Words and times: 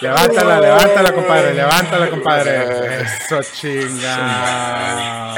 Levántala, 0.00 0.60
levántala, 0.60 1.12
compadre, 1.12 1.54
levántala, 1.54 2.10
compadre. 2.10 3.00
Eso 3.02 3.40
chinga. 3.42 5.34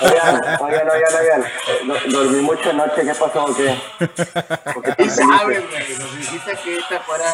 Oigan, 0.00 0.36
oigan, 0.60 0.88
oigan, 0.90 1.14
oigan. 1.20 1.42
Eh, 1.44 1.80
do- 1.86 2.00
Dormí 2.12 2.40
mucho 2.42 2.68
anoche, 2.70 3.02
¿qué 3.02 3.14
pasó 3.14 3.44
o 3.46 3.56
qué? 3.56 3.74
Porque 4.74 5.10
sabes, 5.10 5.62
güey. 5.70 5.98
Nos 5.98 6.16
dijiste 6.18 6.52
que 6.62 6.76
está 6.76 7.00
fuera, 7.00 7.24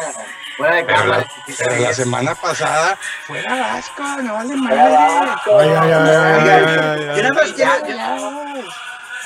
fuera 0.55 0.75
de 0.75 0.83
Pero 0.85 0.97
cámara. 0.99 1.17
la, 1.17 1.27
pero 1.57 1.75
la 1.81 1.93
semana 1.93 2.35
pasada 2.35 2.97
fuera 3.27 3.55
Vasco, 3.59 4.03
no 4.23 4.33
vale 4.35 4.55
madre. 4.55 4.79
Ay, 4.79 5.69
ay, 5.69 5.91
ay, 5.91 5.91
ay, 5.91 6.49
ay, 6.49 7.09
ay, 7.09 7.17
Yo 7.17 7.23
nada 7.23 7.33
más 7.33 7.51
quiero, 7.51 7.87
Ya, 7.87 8.17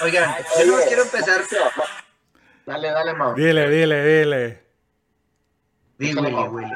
oigan, 0.01 0.35
yo 0.65 0.73
más 0.73 0.85
quiero 0.85 1.03
empezar. 1.03 1.41
Dale, 2.65 2.89
dale, 2.91 3.13
Mau. 3.13 3.35
Dile, 3.35 3.69
dile, 3.69 4.03
dile. 4.03 4.68
Di, 5.99 6.15
Willy, 6.15 6.47
Willy. 6.47 6.71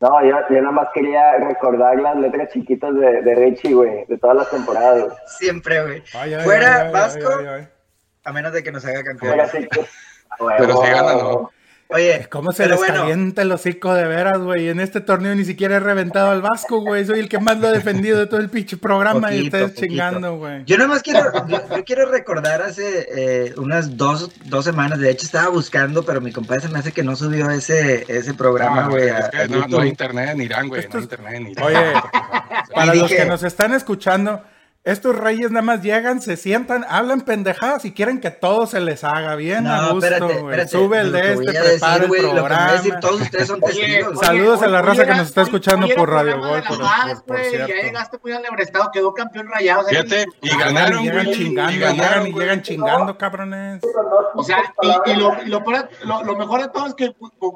No, 0.00 0.22
yo, 0.24 0.36
yo 0.48 0.60
nada 0.62 0.70
más 0.70 0.88
quería 0.94 1.32
recordar 1.38 1.98
las 2.00 2.16
letras 2.16 2.50
chiquitas 2.52 2.94
de, 2.94 3.22
de 3.22 3.34
Richie, 3.34 3.74
güey, 3.74 4.04
de 4.06 4.16
todas 4.18 4.36
las 4.36 4.50
temporadas. 4.50 5.04
güey. 5.04 5.16
Siempre, 5.26 5.82
güey. 5.82 6.02
Ay, 6.14 6.34
ay, 6.34 6.44
Fuera 6.44 6.76
ay, 6.76 6.86
ay, 6.86 6.92
Vasco, 6.92 7.28
ay, 7.38 7.46
ay. 7.46 7.68
a 8.24 8.32
menos 8.32 8.52
de 8.52 8.62
que 8.62 8.72
nos 8.72 8.84
haga 8.84 9.02
campeón. 9.02 9.40
Sí 9.50 9.68
Pero 10.58 10.76
si 10.82 10.90
gana, 10.90 11.14
no. 11.14 11.50
Oye, 11.92 12.26
¿Cómo 12.30 12.52
se 12.52 12.62
pero 12.64 12.70
les 12.76 12.78
bueno, 12.78 12.94
calienta 13.02 13.42
el 13.42 13.50
hocico 13.52 13.92
de 13.94 14.06
veras, 14.06 14.38
güey? 14.38 14.68
En 14.68 14.78
este 14.78 15.00
torneo 15.00 15.34
ni 15.34 15.44
siquiera 15.44 15.76
he 15.76 15.80
reventado 15.80 16.30
al 16.30 16.40
Vasco, 16.40 16.80
güey. 16.80 17.04
Soy 17.04 17.18
el 17.18 17.28
que 17.28 17.38
más 17.40 17.58
lo 17.58 17.66
ha 17.68 17.72
defendido 17.72 18.18
de 18.18 18.26
todo 18.26 18.38
el 18.40 18.48
pinche 18.48 18.76
programa 18.76 19.32
y 19.34 19.42
ustedes 19.44 19.70
poquito. 19.72 19.86
chingando, 19.86 20.36
güey. 20.36 20.64
Yo 20.66 20.76
nada 20.76 20.88
más 20.88 21.02
quiero, 21.02 21.32
yo, 21.48 21.58
yo 21.76 21.84
quiero 21.84 22.10
recordar 22.10 22.62
hace 22.62 23.06
eh, 23.12 23.54
unas 23.56 23.96
dos, 23.96 24.30
dos 24.44 24.64
semanas, 24.64 25.00
de 25.00 25.10
hecho 25.10 25.26
estaba 25.26 25.48
buscando, 25.48 26.04
pero 26.04 26.20
mi 26.20 26.30
compadre 26.32 26.62
se 26.62 26.68
me 26.68 26.78
hace 26.78 26.92
que 26.92 27.02
no 27.02 27.16
subió 27.16 27.50
ese, 27.50 28.04
ese 28.06 28.34
programa, 28.34 28.82
No, 28.82 28.90
güey. 28.90 29.08
es 29.08 29.28
que 29.30 29.48
no, 29.48 29.56
no 29.56 29.62
YouTube. 29.66 29.80
hay 29.80 29.88
internet 29.88 30.28
en 30.30 30.40
Irán, 30.42 30.68
güey. 30.68 30.82
No 30.82 30.88
hay 30.92 30.96
es- 30.98 31.02
internet 31.02 31.34
en 31.34 31.46
Irán. 31.48 31.64
Oye, 31.66 31.92
Para 32.74 32.94
los 32.94 33.10
que 33.10 33.24
nos 33.24 33.42
están 33.42 33.74
escuchando, 33.74 34.44
estos 34.92 35.16
reyes 35.16 35.50
nada 35.50 35.62
más 35.62 35.82
llegan, 35.82 36.20
se 36.20 36.36
sientan, 36.36 36.84
hablan 36.88 37.20
pendejadas 37.22 37.84
y 37.84 37.92
quieren 37.92 38.20
que 38.20 38.30
todo 38.30 38.66
se 38.66 38.80
les 38.80 39.04
haga 39.04 39.34
bien 39.36 39.66
a 39.66 39.82
No, 39.82 39.94
gusto, 39.94 40.06
espérate. 40.14 40.68
Sube 40.68 41.00
el 41.00 41.12
de 41.12 41.32
este, 41.32 41.58
a 41.58 41.62
prepara 41.62 41.92
decir, 41.98 42.02
el 42.02 42.08
güey, 42.08 42.22
lo 42.22 42.28
que 42.28 42.34
me 42.34 42.40
voy 42.42 42.52
a 42.52 42.72
decir, 42.72 42.80
programa. 42.92 43.00
todos 43.00 43.20
ustedes 43.20 43.46
son 43.48 43.60
testigos. 43.60 44.08
oye, 44.16 44.26
Saludos 44.26 44.62
a 44.62 44.66
la 44.68 44.82
raza 44.82 45.04
que 45.06 45.14
nos 45.14 45.28
está 45.28 45.42
escuchando 45.42 45.88
por 45.96 46.10
Radio 46.10 46.38
Gol, 46.38 46.62
por- 46.68 46.78
por- 46.78 47.24
por. 47.24 47.40
Ya 47.42 47.66
llegaste 47.66 48.18
muy 48.22 48.32
alebrestado, 48.32 48.90
quedó 48.92 49.12
campeón 49.14 49.48
rayado. 49.48 49.86
Fíjate, 49.88 50.26
y 50.42 50.48
ganaron, 50.56 51.02
llegan 51.02 51.24
güey. 51.24 51.36
chingando, 51.36 51.72
y 51.72 51.74
llegan 51.78 51.96
ganaron, 51.96 52.26
y 52.26 52.30
güey. 52.32 52.44
llegan 52.44 52.62
chingando, 52.62 53.18
cabrones. 53.18 53.82
O 54.34 54.42
sea, 54.42 54.58
y, 54.82 55.10
y 55.10 55.14
lo, 55.16 55.36
lo, 55.46 55.62
lo- 56.04 56.24
lo 56.24 56.36
mejor 56.36 56.62
de 56.62 56.68
todo 56.68 56.86
es 56.86 56.94
que, 56.94 57.12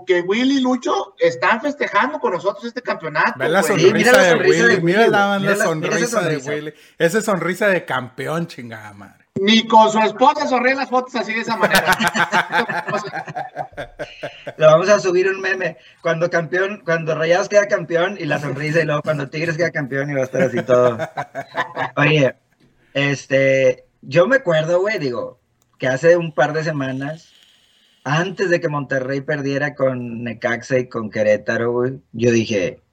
que 0.07 0.21
Willy 0.23 0.59
y 0.59 0.61
Lucho 0.61 1.15
están 1.19 1.61
festejando 1.61 2.19
con 2.19 2.33
nosotros 2.33 2.65
este 2.65 2.83
campeonato. 2.83 3.33
Ve 3.37 3.49
la 3.49 3.63
sonrisa, 3.63 3.93
mira 3.95 4.13
la 4.13 4.23
de, 4.23 4.31
sonrisa 4.31 4.63
Willy, 4.65 4.75
de 4.77 4.83
mira 4.83 4.99
Willy, 5.01 5.11
la, 5.11 5.27
güey. 5.27 5.31
la 5.33 5.39
Mira 5.39 5.57
la- 5.57 5.65
sonrisa, 5.65 6.21
de. 6.23 6.37
Willy. 6.37 6.75
Esa 6.99 7.21
sonrisa 7.25 7.69
de 7.69 7.85
campeón, 7.85 8.47
chingada 8.47 8.93
madre. 8.93 9.25
Ni 9.41 9.67
con 9.67 9.91
su 9.91 9.99
esposa 9.99 10.47
sonríe 10.47 10.77
las 10.77 10.89
fotos 10.89 11.17
así 11.17 11.33
de 11.33 11.41
esa 11.41 11.57
manera. 11.57 11.85
Lo 14.57 14.67
vamos 14.67 14.89
a 14.89 15.01
subir 15.01 15.29
un 15.29 15.41
meme. 15.41 15.77
Cuando 16.01 16.31
campeón, 16.31 16.83
cuando 16.85 17.17
Rayados 17.17 17.49
queda 17.49 17.67
campeón 17.67 18.17
y 18.19 18.27
la 18.27 18.39
sonrisa, 18.39 18.81
y 18.81 18.85
luego 18.85 19.03
cuando 19.03 19.29
Tigres 19.29 19.57
queda 19.57 19.73
campeón 19.73 20.11
y 20.11 20.15
va 20.15 20.21
a 20.21 20.25
estar 20.25 20.43
así 20.43 20.63
todo. 20.63 20.99
Oye, 21.97 22.37
este, 22.93 23.87
yo 24.03 24.29
me 24.29 24.37
acuerdo, 24.37 24.81
güey, 24.81 25.01
digo, 25.01 25.41
que 25.79 25.89
hace 25.89 26.17
un 26.17 26.33
par 26.33 26.53
de 26.53 26.63
semanas, 26.63 27.33
antes 28.05 28.51
de 28.51 28.61
que 28.61 28.69
Monterrey 28.69 29.21
perdiera 29.21 29.75
con 29.75 30.23
Necaxa 30.23 30.79
y 30.79 30.89
con 30.89 31.11
Querétaro, 31.11 31.73
güey, 31.73 32.01
yo 32.13 32.31
dije, 32.31 32.84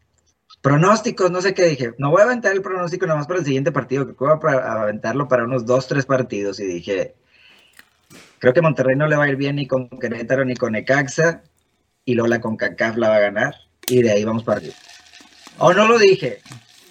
pronósticos, 0.62 1.32
no 1.32 1.42
sé 1.42 1.54
qué 1.54 1.66
dije, 1.66 1.94
no 1.98 2.12
voy 2.12 2.22
a 2.22 2.26
aventar 2.26 2.54
el 2.54 2.62
pronóstico 2.62 3.06
nada 3.06 3.18
más 3.18 3.28
para 3.28 3.40
el 3.40 3.46
siguiente 3.46 3.72
partido, 3.72 4.08
que 4.08 4.14
voy 4.14 4.30
a 4.30 4.82
aventarlo 4.82 5.28
para 5.28 5.44
unos 5.44 5.66
dos, 5.66 5.88
tres 5.88 6.06
partidos, 6.06 6.60
y 6.60 6.66
dije, 6.66 7.16
creo 8.40 8.54
que 8.54 8.62
Monterrey 8.62 8.96
no 8.96 9.08
le 9.08 9.16
va 9.16 9.26
a 9.26 9.30
ir 9.30 9.36
bien 9.36 9.56
ni 9.56 9.68
con 9.68 9.90
Querétaro 9.90 10.46
ni 10.46 10.56
con 10.56 10.74
Necaxa, 10.74 11.44
y 12.06 12.14
luego 12.14 12.28
la 12.28 12.42
CONCACAF 12.42 12.98
la 12.98 13.10
va 13.10 13.16
a 13.16 13.22
ganar, 13.22 13.56
y 13.88 14.02
de 14.02 14.12
ahí 14.12 14.24
vamos 14.24 14.44
para 14.44 14.58
arriba. 14.58 14.76
O 15.58 15.74
no 15.74 15.88
lo 15.88 15.98
dije, 15.98 16.42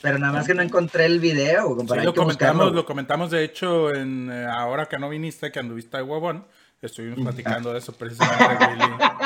pero 0.02 0.18
nada 0.18 0.32
más 0.32 0.46
que 0.46 0.54
no 0.54 0.62
encontré 0.62 1.06
el 1.06 1.20
video, 1.20 1.68
Sí, 1.70 1.76
compadre, 1.76 2.04
lo 2.04 2.14
comentamos, 2.14 2.72
lo 2.72 2.84
comentamos 2.84 3.30
de 3.30 3.44
hecho 3.44 3.94
en 3.94 4.30
eh, 4.30 4.46
ahora 4.46 4.86
que 4.86 4.98
no 4.98 5.08
viniste, 5.08 5.50
que 5.52 5.58
anduviste 5.58 5.96
de 5.96 6.02
huevón. 6.02 6.46
Estuvimos 6.82 7.20
platicando 7.20 7.74
de 7.74 7.78
eso 7.78 7.92
precisamente 7.92 8.66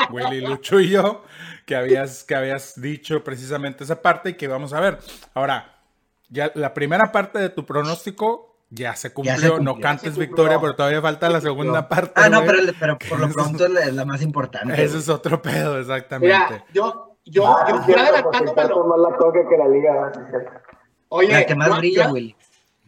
Willy, 0.09 0.29
Willy, 0.29 0.41
Lucho 0.45 0.81
y 0.81 0.89
yo, 0.89 1.23
que 1.65 1.77
habías, 1.77 2.25
que 2.25 2.35
habías 2.35 2.81
dicho 2.81 3.23
precisamente 3.23 3.85
esa 3.85 4.01
parte 4.01 4.31
y 4.31 4.33
que 4.33 4.49
vamos 4.49 4.73
a 4.73 4.81
ver. 4.81 4.99
Ahora, 5.33 5.79
ya 6.27 6.51
la 6.55 6.73
primera 6.73 7.13
parte 7.13 7.39
de 7.39 7.47
tu 7.47 7.65
pronóstico 7.65 8.57
ya 8.69 8.93
se 8.95 9.13
cumplió. 9.13 9.35
cumplió, 9.35 9.59
no 9.59 9.75
ya 9.75 9.81
cantes 9.81 10.15
se 10.15 10.19
victoria, 10.19 10.59
pero 10.59 10.75
todavía 10.75 11.01
falta 11.01 11.29
la 11.29 11.39
segunda 11.39 11.87
parte. 11.87 12.13
Ah, 12.15 12.27
no, 12.27 12.43
pero, 12.43 12.59
pero 12.77 12.97
por 13.09 13.19
lo 13.19 13.29
pronto 13.29 13.65
es 13.65 13.93
la, 13.93 14.03
más 14.03 14.21
importante. 14.21 14.83
Ese 14.83 14.97
es 14.97 15.07
otro 15.07 15.41
pedo, 15.41 15.79
exactamente. 15.79 16.35
Mira, 16.35 16.65
yo, 16.73 17.17
yo, 17.23 17.47
Ah, 17.47 17.85
yo, 17.87 17.95
más 17.95 18.11
la 18.99 19.49
que 19.49 19.57
la 19.57 19.67
liga. 19.67 20.11
Oye, 21.09 21.31
la 21.31 21.45
que 21.45 21.55
más 21.55 21.69
yo- 21.69 21.77
brilla, 21.77 22.05
yo- 22.07 22.13
Willy. 22.13 22.35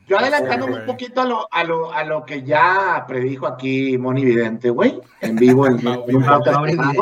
Yo 0.08 0.18
adelantándome 0.18 0.72
un 0.80 0.86
poquito 0.86 1.20
a 1.20 1.26
lo, 1.26 1.48
a 1.52 1.64
lo, 1.66 1.92
a 1.92 2.04
lo 2.06 2.24
que 2.24 2.42
ya 2.42 3.04
predijo 3.06 3.46
aquí 3.46 3.98
Moni 3.98 4.24
Vidente, 4.24 4.70
güey, 4.70 5.02
en 5.20 5.36
vivo 5.36 5.68
en, 5.68 5.84
Mauri. 5.84 6.16
Vidente. 6.16 7.00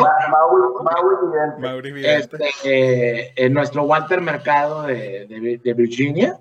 Vidente. 1.91 2.17
Este, 2.39 2.49
eh, 2.63 3.33
en 3.35 3.53
nuestro 3.53 3.83
Walter 3.83 4.21
Mercado 4.21 4.81
de, 4.83 5.27
de- 5.27 5.61
de 5.63 5.73
Virginia. 5.75 6.39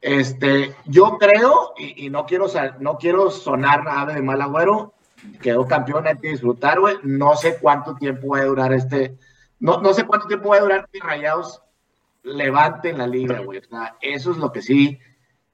Este, 0.00 0.74
yo 0.86 1.16
creo, 1.18 1.72
y, 1.78 2.06
y 2.06 2.10
no, 2.10 2.26
quiero, 2.26 2.46
no 2.80 2.98
quiero 2.98 3.30
sonar 3.30 3.84
ave 3.86 4.14
de 4.14 4.22
mal 4.22 4.42
agüero, 4.42 4.94
quedó 5.40 5.68
campeón, 5.68 6.08
hay 6.08 6.18
que 6.18 6.30
disfrutar, 6.30 6.80
güey. 6.80 6.96
No 7.04 7.36
sé 7.36 7.58
cuánto 7.60 7.94
tiempo 7.94 8.28
va 8.30 8.40
a 8.40 8.44
durar 8.44 8.72
este, 8.72 9.16
no, 9.60 9.80
no 9.80 9.94
sé 9.94 10.04
cuánto 10.04 10.26
tiempo 10.26 10.48
va 10.48 10.56
a 10.56 10.60
durar 10.60 10.88
que 10.92 10.98
Rayados 10.98 11.62
levanten 12.22 12.98
la 12.98 13.06
liga, 13.06 13.40
güey. 13.40 13.58
O 13.58 13.64
sea, 13.64 13.96
eso 14.00 14.30
es 14.30 14.36
lo 14.36 14.52
que 14.52 14.62
sí 14.62 14.98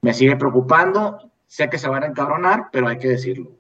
me 0.01 0.15
sigue 0.15 0.37
preocupando. 0.37 1.33
Sé 1.47 1.69
que 1.71 1.79
se 1.79 1.89
van 1.89 2.05
a 2.05 2.07
encabronar, 2.07 2.69
pero 2.71 2.89
hay 2.89 2.99
que 2.99 3.09
decirlo. 3.09 3.58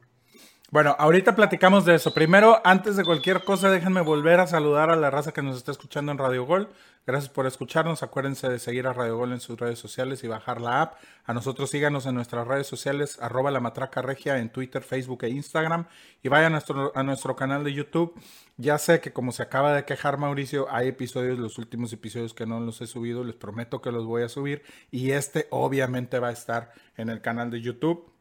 Bueno, 0.70 0.94
ahorita 0.98 1.34
platicamos 1.34 1.86
de 1.86 1.94
eso. 1.94 2.12
Primero, 2.12 2.60
antes 2.62 2.94
de 2.96 3.04
cualquier 3.04 3.42
cosa, 3.42 3.70
déjenme 3.70 4.02
volver 4.02 4.38
a 4.38 4.46
saludar 4.46 4.90
a 4.90 4.96
la 4.96 5.10
raza 5.10 5.32
que 5.32 5.40
nos 5.40 5.56
está 5.56 5.72
escuchando 5.72 6.12
en 6.12 6.18
Radio 6.18 6.44
Gol. 6.44 6.68
Gracias 7.06 7.32
por 7.32 7.46
escucharnos. 7.46 8.02
Acuérdense 8.02 8.50
de 8.50 8.58
seguir 8.58 8.86
a 8.86 8.92
Radio 8.92 9.16
Gol 9.16 9.32
en 9.32 9.40
sus 9.40 9.58
redes 9.58 9.78
sociales 9.78 10.22
y 10.24 10.28
bajar 10.28 10.60
la 10.60 10.82
app. 10.82 10.98
A 11.24 11.32
nosotros 11.32 11.70
síganos 11.70 12.04
en 12.04 12.16
nuestras 12.16 12.46
redes 12.46 12.66
sociales, 12.66 13.18
arroba 13.22 13.50
la 13.50 13.60
matraca 13.60 14.02
regia 14.02 14.36
en 14.36 14.50
Twitter, 14.50 14.82
Facebook 14.82 15.24
e 15.24 15.30
Instagram. 15.30 15.86
Y 16.22 16.28
vayan 16.28 16.52
a 16.52 16.56
nuestro, 16.56 16.92
a 16.94 17.02
nuestro 17.02 17.34
canal 17.34 17.64
de 17.64 17.72
YouTube. 17.72 18.12
Ya 18.58 18.76
sé 18.76 19.00
que 19.00 19.10
como 19.10 19.32
se 19.32 19.42
acaba 19.42 19.72
de 19.72 19.86
quejar 19.86 20.18
Mauricio, 20.18 20.66
hay 20.70 20.88
episodios, 20.88 21.38
los 21.38 21.56
últimos 21.56 21.94
episodios 21.94 22.34
que 22.34 22.44
no 22.44 22.60
los 22.60 22.82
he 22.82 22.86
subido. 22.86 23.24
Les 23.24 23.36
prometo 23.36 23.80
que 23.80 23.90
los 23.90 24.04
voy 24.04 24.22
a 24.22 24.28
subir. 24.28 24.62
Y 24.90 25.12
este 25.12 25.46
obviamente 25.48 26.18
va 26.18 26.28
a 26.28 26.32
estar 26.32 26.72
en 26.98 27.08
el 27.08 27.22
canal 27.22 27.50
de 27.50 27.62
YouTube. 27.62 28.17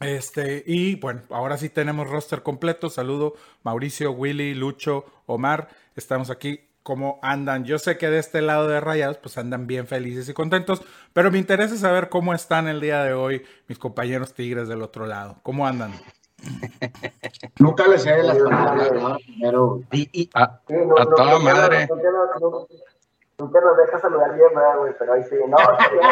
Este, 0.00 0.62
y 0.66 0.96
bueno, 0.96 1.22
ahora 1.30 1.56
sí 1.56 1.68
tenemos 1.68 2.08
roster 2.10 2.42
completo. 2.42 2.90
Saludo 2.90 3.34
Mauricio, 3.62 4.12
Willy, 4.12 4.54
Lucho, 4.54 5.04
Omar. 5.26 5.68
Estamos 5.96 6.30
aquí. 6.30 6.68
¿Cómo 6.82 7.18
andan? 7.22 7.64
Yo 7.64 7.78
sé 7.78 7.96
que 7.96 8.10
de 8.10 8.18
este 8.18 8.42
lado 8.42 8.68
de 8.68 8.78
Rayados, 8.78 9.16
pues 9.16 9.38
andan 9.38 9.66
bien 9.66 9.86
felices 9.86 10.28
y 10.28 10.34
contentos, 10.34 10.82
pero 11.14 11.30
me 11.30 11.38
interesa 11.38 11.76
saber 11.78 12.10
cómo 12.10 12.34
están 12.34 12.68
el 12.68 12.78
día 12.82 13.02
de 13.04 13.14
hoy 13.14 13.42
mis 13.68 13.78
compañeros 13.78 14.34
tigres 14.34 14.68
del 14.68 14.82
otro 14.82 15.06
lado. 15.06 15.36
¿Cómo 15.42 15.66
andan? 15.66 15.92
Nunca 17.58 17.86
les 17.88 18.02
sé 18.02 18.22
las 18.22 18.36
palabras, 18.36 18.92
¿no? 18.92 19.16
Primero, 19.16 19.80
Y, 19.92 20.10
y- 20.12 20.30
A, 20.34 20.60
Sí, 20.68 20.74
no, 20.74 20.94
a 20.98 21.04
no, 21.06 21.14
toda 21.14 21.38
nunca 21.38 21.54
madre. 21.54 21.86
nos- 21.86 21.96
Nunca 21.96 22.10
nos, 22.10 22.42
nunca- 22.42 22.74
nunca 23.38 23.60
nos 23.62 23.76
deja 23.78 23.98
saludar 24.00 24.34
bien, 24.34 24.48
¿verdad, 24.54 24.78
güey? 24.78 24.92
Pero 24.98 25.12
ahí 25.14 25.22
sí. 25.24 25.36
No, 25.48 25.56
está 25.56 25.88
bien. 25.90 26.02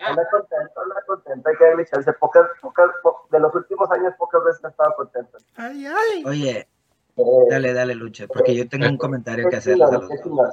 Anda 0.00 0.28
contento, 0.32 0.80
anda 0.82 0.94
contento. 1.06 1.11
Siempre 1.32 1.52
hay 1.52 1.58
que 1.58 1.64
darle 1.64 1.86
chance. 1.86 2.12
Pocas, 2.14 2.46
pocas, 2.60 2.90
po- 3.02 3.26
de 3.30 3.40
los 3.40 3.54
últimos 3.54 3.90
años, 3.90 4.12
pocas 4.18 4.44
veces 4.44 4.60
he 4.64 4.68
estado 4.68 4.94
contento. 4.96 5.38
Ay, 5.56 5.86
ay. 5.86 6.22
Oye, 6.26 6.68
Eh, 7.16 7.22
dale, 7.50 7.72
dale, 7.74 7.94
Lucha, 7.94 8.26
porque 8.26 8.54
yo 8.54 8.68
tengo 8.68 8.86
un 8.88 8.96
comentario 8.96 9.44
que 9.44 9.50
qué 9.50 9.56
hacerles 9.56 9.88
a 9.88 9.90
chingón, 9.90 10.00
los 10.00 10.08
qué 10.10 10.16
dos. 10.16 10.24
chingón. 10.24 10.50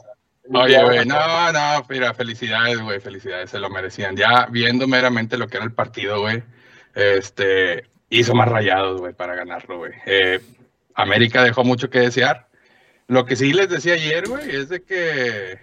Oye, 0.62 0.84
güey, 0.84 1.06
no, 1.06 1.52
no, 1.54 1.86
mira, 1.90 2.14
felicidades, 2.14 2.82
güey, 2.82 3.00
felicidades, 3.00 3.50
se 3.52 3.60
lo 3.60 3.70
merecían. 3.70 4.16
Ya 4.18 4.48
viendo 4.50 4.88
meramente 4.88 5.38
lo 5.38 5.48
que 5.48 5.58
era 5.58 5.66
el 5.66 5.74
partido, 5.74 6.22
güey, 6.22 6.44
este, 6.96 7.90
hizo 8.10 8.34
más 8.34 8.50
rayados, 8.50 9.00
güey, 9.00 9.14
para 9.14 9.36
ganarlo, 9.36 9.78
güey. 9.78 9.92
Eh, 10.06 10.42
América 10.96 11.44
dejó 11.44 11.64
mucho 11.64 11.90
que 11.90 12.00
desear. 12.00 12.48
Lo 13.08 13.26
que 13.26 13.36
sí 13.36 13.54
les 13.54 13.70
decía 13.70 13.94
ayer, 13.94 14.28
güey, 14.28 14.56
es 14.56 14.70
de 14.70 14.82
que 14.84 15.60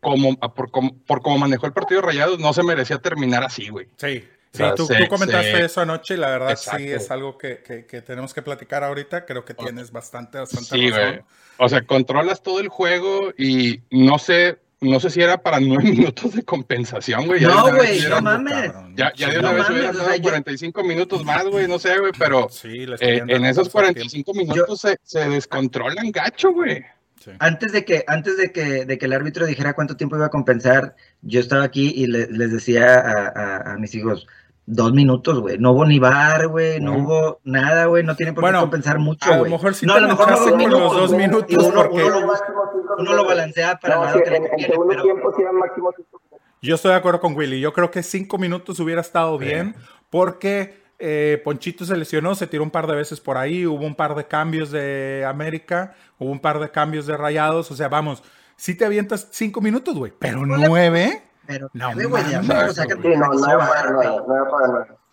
como, 0.00 0.36
por, 0.38 0.70
como, 0.70 0.96
por 1.06 1.22
cómo 1.22 1.38
manejó 1.38 1.66
el 1.66 1.72
partido 1.72 2.00
Rayados, 2.00 2.38
no 2.38 2.52
se 2.52 2.62
merecía 2.62 2.98
terminar 2.98 3.44
así, 3.44 3.68
güey. 3.68 3.86
Sí, 3.96 4.20
sí, 4.20 4.26
O 4.54 4.56
sea, 4.56 4.74
tú, 4.74 4.86
se- 4.86 4.96
tú 4.96 5.08
comentaste 5.08 5.52
se- 5.52 5.64
eso 5.64 5.80
anoche 5.82 6.14
y 6.14 6.16
la 6.16 6.30
verdad 6.30 6.56
sí 6.56 6.90
es 6.90 7.10
algo 7.10 7.36
que, 7.38 7.58
que- 7.62 7.86
que 7.86 8.02
tenemos 8.02 8.32
que 8.34 8.42
platicar 8.42 8.82
ahorita. 8.84 9.26
Creo 9.26 9.44
que 9.44 9.54
tienes 9.54 9.92
bastante, 9.92 10.38
bastante 10.38 10.64
Sí, 10.68 10.90
razón. 10.90 11.08
güey. 11.10 11.20
O 11.58 11.68
sea, 11.68 11.82
controlas 11.82 12.42
todo 12.42 12.60
el 12.60 12.68
juego 12.68 13.32
y 13.36 13.82
no 13.90 14.18
sé, 14.18 14.58
no 14.80 14.98
sé 14.98 15.10
si 15.10 15.20
era 15.20 15.36
para 15.42 15.60
nueve 15.60 15.84
minutos 16.14 16.32
de 16.34 16.42
compensación, 16.42 17.26
güey. 17.26 17.42
No, 17.42 17.74
güey, 17.76 18.00
no 18.08 18.22
mames. 18.22 18.72
Ya, 18.96 19.12
ya 19.14 19.26
de 19.26 19.32
Sí, 19.34 19.38
una 19.40 19.52
no 19.52 19.58
vez 19.58 19.68
hubieran 19.70 19.92
dado 19.94 20.06
sea, 20.08 20.16
yo- 20.16 20.22
45 20.22 20.82
minutos 20.84 21.22
más, 21.26 21.44
güey, 21.44 21.68
no 21.68 21.78
sé, 21.78 21.98
güey, 21.98 22.12
pero 22.18 22.48
Sí, 22.48 22.86
eh, 23.00 23.22
en 23.28 23.44
esos 23.44 23.64
tercer 23.70 23.72
45 23.72 24.32
minutos 24.32 24.80
se, 24.80 24.98
se 25.02 25.28
descontrolan 25.28 26.10
gacho, 26.10 26.52
güey. 26.52 26.82
Sí. 27.20 27.30
Antes 27.38 27.70
de 27.72 27.84
que, 27.84 28.02
antes 28.08 28.36
de 28.38 28.50
que, 28.50 28.84
de 28.86 28.98
que 28.98 29.04
el 29.06 29.12
árbitro 29.12 29.44
dijera 29.46 29.74
cuánto 29.74 29.94
tiempo 29.96 30.16
iba 30.16 30.26
a 30.26 30.30
compensar, 30.30 30.96
yo 31.22 31.38
estaba 31.38 31.64
aquí 31.64 31.92
y 31.94 32.06
le- 32.06 32.26
les 32.28 32.50
decía 32.50 32.98
a, 32.98 33.28
a- 33.28 33.72
a 33.74 33.78
mis 33.78 33.94
hijos, 33.94 34.26
dos 34.64 34.92
minutos, 34.94 35.38
güey. 35.40 35.58
No 35.58 35.72
hubo 35.72 35.84
ni 35.84 35.98
bar, 35.98 36.48
güey, 36.48 36.80
no 36.80 36.92
No. 36.96 36.98
hubo 37.04 37.40
nada, 37.44 37.84
güey, 37.86 38.04
no 38.04 38.16
tiene 38.16 38.32
por 38.32 38.42
Bueno, 38.42 38.58
qué 38.58 38.62
compensar 38.62 38.98
mucho, 38.98 39.30
a 39.30 39.34
lo 39.34 39.38
güey. 39.40 39.52
mejor 39.52 39.74
sí 39.74 39.84
no, 39.84 39.94
a 39.94 40.00
lo 40.00 40.08
mejor 40.08 40.30
no 40.30 40.36
manchaste 40.36 40.50
dos 40.50 40.62
con 40.72 40.80
los 40.80 40.96
dos 40.96 41.12
minutos 41.12 41.50
y 41.50 41.56
uno, 41.56 41.74
porque- 41.74 42.04
uno 42.04 42.20
lo, 42.20 42.32
uno 42.98 43.14
lo 43.14 43.24
balancea 43.26 43.76
para 43.78 43.96
No, 43.96 44.12
sí, 44.14 44.20
que 44.24 44.30
le 44.30 44.36
en, 44.36 44.42
en 44.44 44.48
conviene, 44.48 44.72
segundo 44.72 44.88
pero- 44.90 45.02
tiempo 45.02 45.32
sí 45.36 45.42
eran 45.42 45.56
máximo. 45.56 45.94
Yo 46.62 46.74
estoy 46.74 46.90
de 46.92 46.96
acuerdo 46.96 47.20
con 47.20 47.34
Willy. 47.36 47.60
Yo 47.60 47.72
creo 47.72 47.90
que 47.90 48.02
cinco 48.02 48.38
minutos 48.38 48.80
hubiera 48.80 49.00
estado 49.02 49.36
bien 49.38 49.74
porque 50.10 50.80
eh, 51.00 51.40
Ponchito 51.44 51.84
se 51.84 51.96
lesionó, 51.96 52.34
se 52.34 52.46
tiró 52.46 52.62
un 52.62 52.70
par 52.70 52.86
de 52.86 52.94
veces 52.94 53.20
por 53.20 53.36
ahí, 53.38 53.66
hubo 53.66 53.84
un 53.86 53.94
par 53.94 54.14
de 54.14 54.26
cambios 54.26 54.70
de 54.70 55.24
América, 55.26 55.94
hubo 56.18 56.30
un 56.30 56.40
par 56.40 56.58
de 56.60 56.70
cambios 56.70 57.06
de 57.06 57.16
Rayados. 57.16 57.70
O 57.70 57.76
sea, 57.76 57.88
vamos, 57.88 58.22
si 58.56 58.74
te 58.74 58.84
avientas 58.84 59.28
cinco 59.30 59.60
minutos, 59.60 59.96
güey, 59.96 60.12
pero 60.18 60.44
nueve. 60.46 61.22
Pero, 61.46 61.68
No 61.72 61.90
güey, 62.08 62.22
no. 62.42 62.62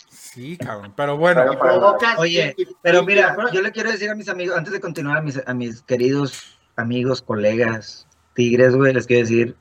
Sí, 0.10 0.57
cabrón. 0.57 0.94
Pero 0.95 1.18
bueno, 1.18 1.42
Pero- 1.42 1.54
Y 1.54 1.57
provocas- 1.57 2.19
Oye, 2.19 2.54
y- 2.57 2.68
pero 2.81 3.04
mira, 3.04 3.36
y- 3.51 3.56
yo 3.56 3.62
le 3.62 3.72
quiero 3.72 3.92
decir 3.92 4.10
a 4.10 4.16
mis 4.16 4.30
amigos, 4.30 4.56
antes 4.57 4.72
de 4.74 4.80
continuar, 4.80 5.18
a 5.18 5.22
mis, 5.22 5.42
a 5.45 5.54
mis 5.54 5.81
queridos 5.81 6.60
amigos, 6.75 7.22
colegas, 7.24 8.07
tigres, 8.36 8.75
güey, 8.75 8.94
les 8.94 9.07
quiero 9.07 9.22
decir, 9.24 9.56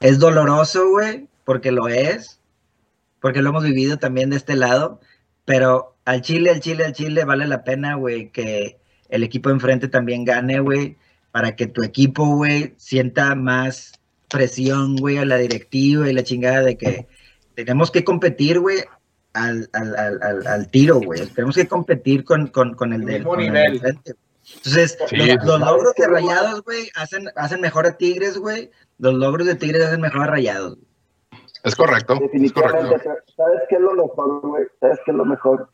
es 0.00 0.18
doloroso, 0.20 0.88
güey, 0.90 1.28
porque 1.44 1.72
lo 1.72 1.88
es, 1.88 2.40
porque 3.20 3.42
lo 3.42 3.50
hemos 3.50 3.64
vivido 3.64 3.96
también 3.98 4.30
de 4.30 4.36
este 4.36 4.54
lado, 4.54 5.00
pero 5.46 5.96
al 6.04 6.20
Chile, 6.20 6.50
al 6.50 6.60
Chile, 6.60 6.84
al 6.84 6.92
Chile 6.92 7.24
vale 7.24 7.46
la 7.46 7.64
pena, 7.64 7.94
güey, 7.94 8.30
que 8.30 8.78
el 9.08 9.22
equipo 9.22 9.48
enfrente 9.48 9.88
también 9.88 10.24
gane, 10.26 10.60
güey, 10.60 10.98
para 11.32 11.56
que 11.56 11.66
tu 11.66 11.82
equipo, 11.82 12.26
güey, 12.36 12.74
sienta 12.76 13.34
más 13.34 13.92
presión, 14.28 14.96
güey, 14.96 15.16
a 15.18 15.24
la 15.24 15.38
directiva 15.38 16.10
y 16.10 16.12
la 16.12 16.22
chingada 16.24 16.60
de 16.62 16.76
que 16.76 17.06
tenemos 17.54 17.90
que 17.90 18.04
competir, 18.04 18.60
güey, 18.60 18.80
al, 19.32 19.68
al, 19.72 19.96
al, 19.96 20.22
al, 20.22 20.46
al 20.46 20.70
tiro, 20.70 20.98
güey. 21.00 21.26
Tenemos 21.28 21.54
que 21.56 21.68
competir 21.68 22.24
con, 22.24 22.48
con, 22.48 22.74
con 22.74 22.92
el 22.92 23.02
El 23.02 23.06
del 23.06 23.22
con 23.24 23.40
el 23.40 23.46
nivel. 23.52 23.80
frente. 23.80 24.14
Entonces, 24.56 24.96
Sí. 25.08 25.16
los, 25.16 25.44
los 25.44 25.60
logros 25.60 25.94
de. 25.96 26.06
Rayados, 26.06 26.62
güey, 26.62 26.88
hacen, 26.94 27.28
hacen 27.36 27.60
mejor 27.60 27.86
a 27.86 27.96
Tigres, 27.96 28.38
güey. 28.38 28.70
Los 28.98 29.14
logros 29.14 29.46
de 29.46 29.56
Tigres 29.56 29.84
hacen 29.84 30.00
mejor 30.00 30.22
a 30.22 30.26
Rayados. 30.28 30.78
Es 31.66 31.74
correcto, 31.74 32.14
es 32.14 32.20
Definitivamente, 32.20 32.90
correcto. 32.90 33.32
¿sabes 33.36 33.62
qué 33.68 33.74
es 33.74 33.80
lo 33.80 33.92
mejor, 33.94 34.40
güey? 34.40 34.64
¿Sabes 34.78 35.00
qué 35.04 35.10
es 35.10 35.16
lo 35.16 35.24
mejor? 35.24 35.68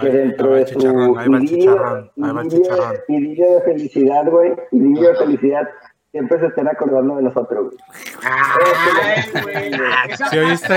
Que 0.00 0.08
dentro 0.10 0.54
de 0.54 0.64
tu 0.66 0.74
chicharrón, 0.74 1.18
ahí 1.18 1.28
va 1.28 1.38
el 1.38 1.44
idilio, 1.44 1.58
chicharrón, 1.58 2.10
ahí 2.22 2.32
va 2.32 2.42
el 2.42 2.48
chicharrón. 2.50 2.96
idilio, 3.08 3.30
idilio 3.30 3.54
de 3.54 3.60
felicidad, 3.62 4.24
güey, 4.26 4.52
idilio 4.72 5.08
de 5.08 5.16
felicidad, 5.16 5.68
siempre 6.10 6.40
se 6.40 6.46
estén 6.48 6.68
acordando 6.68 7.16
de 7.16 7.22
nosotros, 7.22 7.70
güey. 7.70 7.76
Ay, 8.22 9.42
güey. 9.42 9.72
¿Sí 10.30 10.38
oíste? 10.38 10.74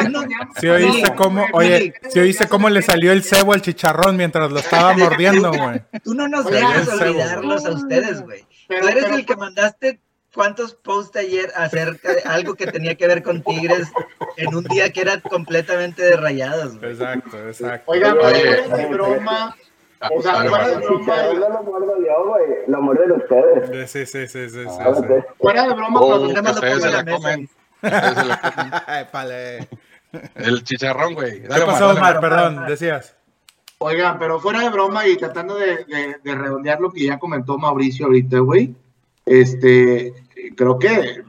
¿Sí 0.62 0.68
oíste 0.70 1.16
cómo, 1.16 1.46
güey, 1.52 1.74
oye, 1.74 1.94
¿sí 2.08 2.20
oíste 2.20 2.48
cómo 2.48 2.70
le 2.70 2.82
salió 2.82 3.12
el 3.12 3.24
cebo 3.24 3.52
al 3.52 3.62
chicharrón 3.62 4.16
mientras 4.16 4.50
lo 4.50 4.60
estaba 4.60 4.94
mordiendo, 4.94 5.52
güey? 5.52 5.82
Tú 6.06 6.14
no 6.14 6.30
nos 6.30 6.46
dejas 6.46 6.88
olvidarlos 6.88 7.66
a 7.66 7.72
ustedes, 7.72 8.24
güey. 8.24 8.46
Tú 8.68 8.88
eres 8.88 9.12
el 9.12 9.26
que 9.26 9.36
mandaste 9.36 10.00
cuántos 10.38 10.76
posts 10.76 11.18
ayer 11.18 11.52
acerca 11.56 12.14
de 12.14 12.22
algo 12.22 12.54
que 12.54 12.68
tenía 12.68 12.94
que 12.94 13.08
ver 13.08 13.24
con 13.24 13.42
Tigres 13.42 13.88
en 14.38 14.54
un 14.54 14.64
día 14.66 14.94
que 14.94 15.02
era 15.02 15.20
completamente 15.20 16.04
de 16.04 16.16
Rayados, 16.16 16.78
güey. 16.78 16.92
Exacto, 16.92 17.48
exacto. 17.48 17.92
Oigan, 17.92 18.16
Oye, 18.20 18.42
pero 18.44 18.64
fuera 18.66 18.78
de 18.78 18.86
broma. 18.94 19.56
Ah, 20.00 20.10
O 20.16 20.22
sea, 20.22 20.36
fuera 20.36 20.68
de 20.68 20.74
vale. 20.76 20.86
broma, 20.86 21.00
Chicharrón 21.16 21.40
no 21.40 21.50
lo 21.50 21.64
muerdo 21.64 21.96
yo, 22.06 22.28
güey, 22.28 22.44
lo 22.68 22.82
muerden 22.84 23.12
ustedes. 23.14 23.92
Sí, 23.92 24.06
sí, 24.06 24.28
sí, 24.28 24.48
sí, 24.48 24.64
sí, 24.64 24.70
fuera 25.40 25.64
de 25.68 25.74
broma, 25.74 26.00
Oh, 26.02 26.08
cuando- 26.08 26.28
nada 26.28 26.42
más 26.44 26.56
lo 26.56 26.62
pongo 26.62 26.80
se 26.80 26.92
la 26.92 27.04
comen. 27.06 27.50
El 30.36 30.64
chicharrón, 30.64 31.14
güey. 31.16 31.42
¿Qué 31.42 31.48
pasó, 31.66 31.90
Omar? 31.90 32.20
Perdón, 32.20 32.66
decías. 32.68 33.16
Oigan, 33.80 34.18
pero 34.18 34.40
fuera 34.40 34.62
de 34.62 34.70
broma 34.70 35.08
y 35.08 35.18
tratando 35.18 35.56
de, 35.56 35.86
de- 35.86 36.16
de 36.24 36.36
redondear 36.36 36.80
lo 36.80 36.92
que 36.92 37.06
ya 37.06 37.20
comentó 37.20 37.58
Mauricio 37.58 38.08
ahorita, 38.08 38.40
güey, 38.40 38.74
este, 39.28 40.14
creo 40.56 40.80
que 40.80 41.24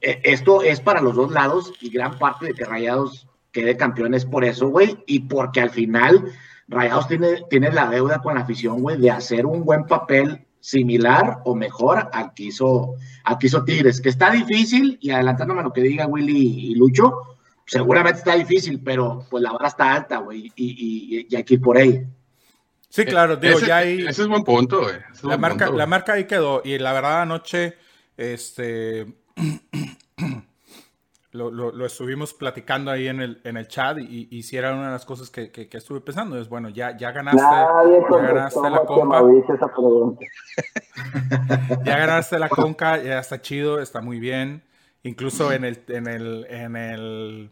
eh, 0.00 0.20
esto 0.24 0.62
es 0.62 0.80
para 0.80 1.00
los 1.00 1.14
dos 1.14 1.32
lados 1.32 1.72
y 1.80 1.90
gran 1.90 2.18
parte 2.18 2.46
de 2.46 2.54
que 2.54 2.64
Rayados 2.64 3.28
quede 3.52 3.76
campeón 3.76 4.14
es 4.14 4.24
por 4.24 4.44
eso, 4.44 4.68
güey, 4.68 5.02
y 5.06 5.20
porque 5.20 5.60
al 5.60 5.70
final 5.70 6.32
Rayados 6.68 7.08
tiene, 7.08 7.42
tiene 7.50 7.70
la 7.70 7.88
deuda 7.88 8.20
con 8.20 8.34
la 8.34 8.42
afición, 8.42 8.80
güey, 8.80 8.98
de 8.98 9.10
hacer 9.10 9.46
un 9.46 9.64
buen 9.64 9.84
papel 9.84 10.46
similar 10.60 11.40
o 11.44 11.54
mejor 11.54 12.08
al 12.12 12.32
que 12.32 12.44
hizo, 12.44 12.94
al 13.24 13.38
que 13.38 13.48
hizo 13.48 13.64
Tigres, 13.64 14.00
que 14.00 14.08
está 14.08 14.30
difícil, 14.30 14.98
y 15.00 15.10
adelantándome 15.10 15.60
a 15.60 15.64
lo 15.64 15.72
que 15.72 15.82
diga 15.82 16.06
Willy 16.06 16.70
y 16.70 16.74
Lucho, 16.74 17.36
seguramente 17.66 18.20
está 18.20 18.34
difícil, 18.34 18.80
pero 18.82 19.26
pues 19.30 19.42
la 19.42 19.52
vara 19.52 19.68
está 19.68 19.92
alta, 19.94 20.18
güey, 20.18 20.50
y, 20.56 21.26
y, 21.28 21.42
que 21.44 21.58
por 21.58 21.76
ahí. 21.76 22.06
Sí, 22.94 23.04
claro, 23.04 23.34
digo, 23.36 23.58
ese, 23.58 23.66
ya 23.66 23.78
ahí. 23.78 24.06
ese 24.06 24.22
es 24.22 24.28
buen 24.28 24.44
punto, 24.44 24.82
güey. 24.82 24.94
Es 25.12 25.24
La 25.24 25.30
buen 25.30 25.40
marca, 25.40 25.64
punto, 25.66 25.78
la 25.78 25.86
marca 25.86 26.12
ahí 26.12 26.24
quedó. 26.26 26.62
Y 26.64 26.78
la 26.78 26.92
verdad, 26.92 27.22
anoche, 27.22 27.76
este. 28.16 29.06
Lo, 31.32 31.50
lo- 31.50 31.72
lo 31.72 31.84
estuvimos 31.84 32.32
platicando 32.32 32.92
ahí 32.92 33.08
en 33.08 33.20
el, 33.20 33.40
en 33.42 33.56
el 33.56 33.66
chat 33.66 33.98
y, 33.98 34.28
y 34.30 34.44
si 34.44 34.56
era 34.56 34.72
una 34.72 34.86
de 34.86 34.92
las 34.92 35.04
cosas 35.04 35.30
que, 35.30 35.50
que- 35.50 35.68
que 35.68 35.78
estuve 35.78 36.00
pensando. 36.00 36.38
Es 36.40 36.48
bueno, 36.48 36.68
ya, 36.68 36.96
ya 36.96 37.10
ganaste, 37.10 37.40
ya 38.20 38.22
ganaste 38.34 38.60
la 38.70 38.76
compa, 38.86 39.20
ya 41.84 41.96
ganaste 41.98 42.38
la 42.38 42.48
conca, 42.48 43.02
ya 43.02 43.18
está 43.18 43.42
chido, 43.42 43.80
está 43.80 44.00
muy 44.00 44.20
bien. 44.20 44.62
Incluso 45.02 45.50
en 45.52 45.64
el, 45.64 45.82
en 45.88 46.06
el, 46.06 46.46
en 46.48 46.76
el, 46.76 47.50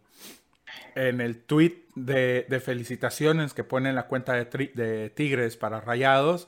en 0.95 1.19
el 1.19 1.43
tweet 1.43 1.82
de, 1.95 2.45
de 2.49 2.59
felicitaciones 2.59 3.53
que 3.53 3.63
pone 3.63 3.89
en 3.89 3.95
la 3.95 4.07
cuenta 4.07 4.33
de, 4.33 4.49
tri- 4.49 4.73
de 4.73 5.09
Tigres 5.09 5.57
para 5.57 5.79
Rayados, 5.81 6.47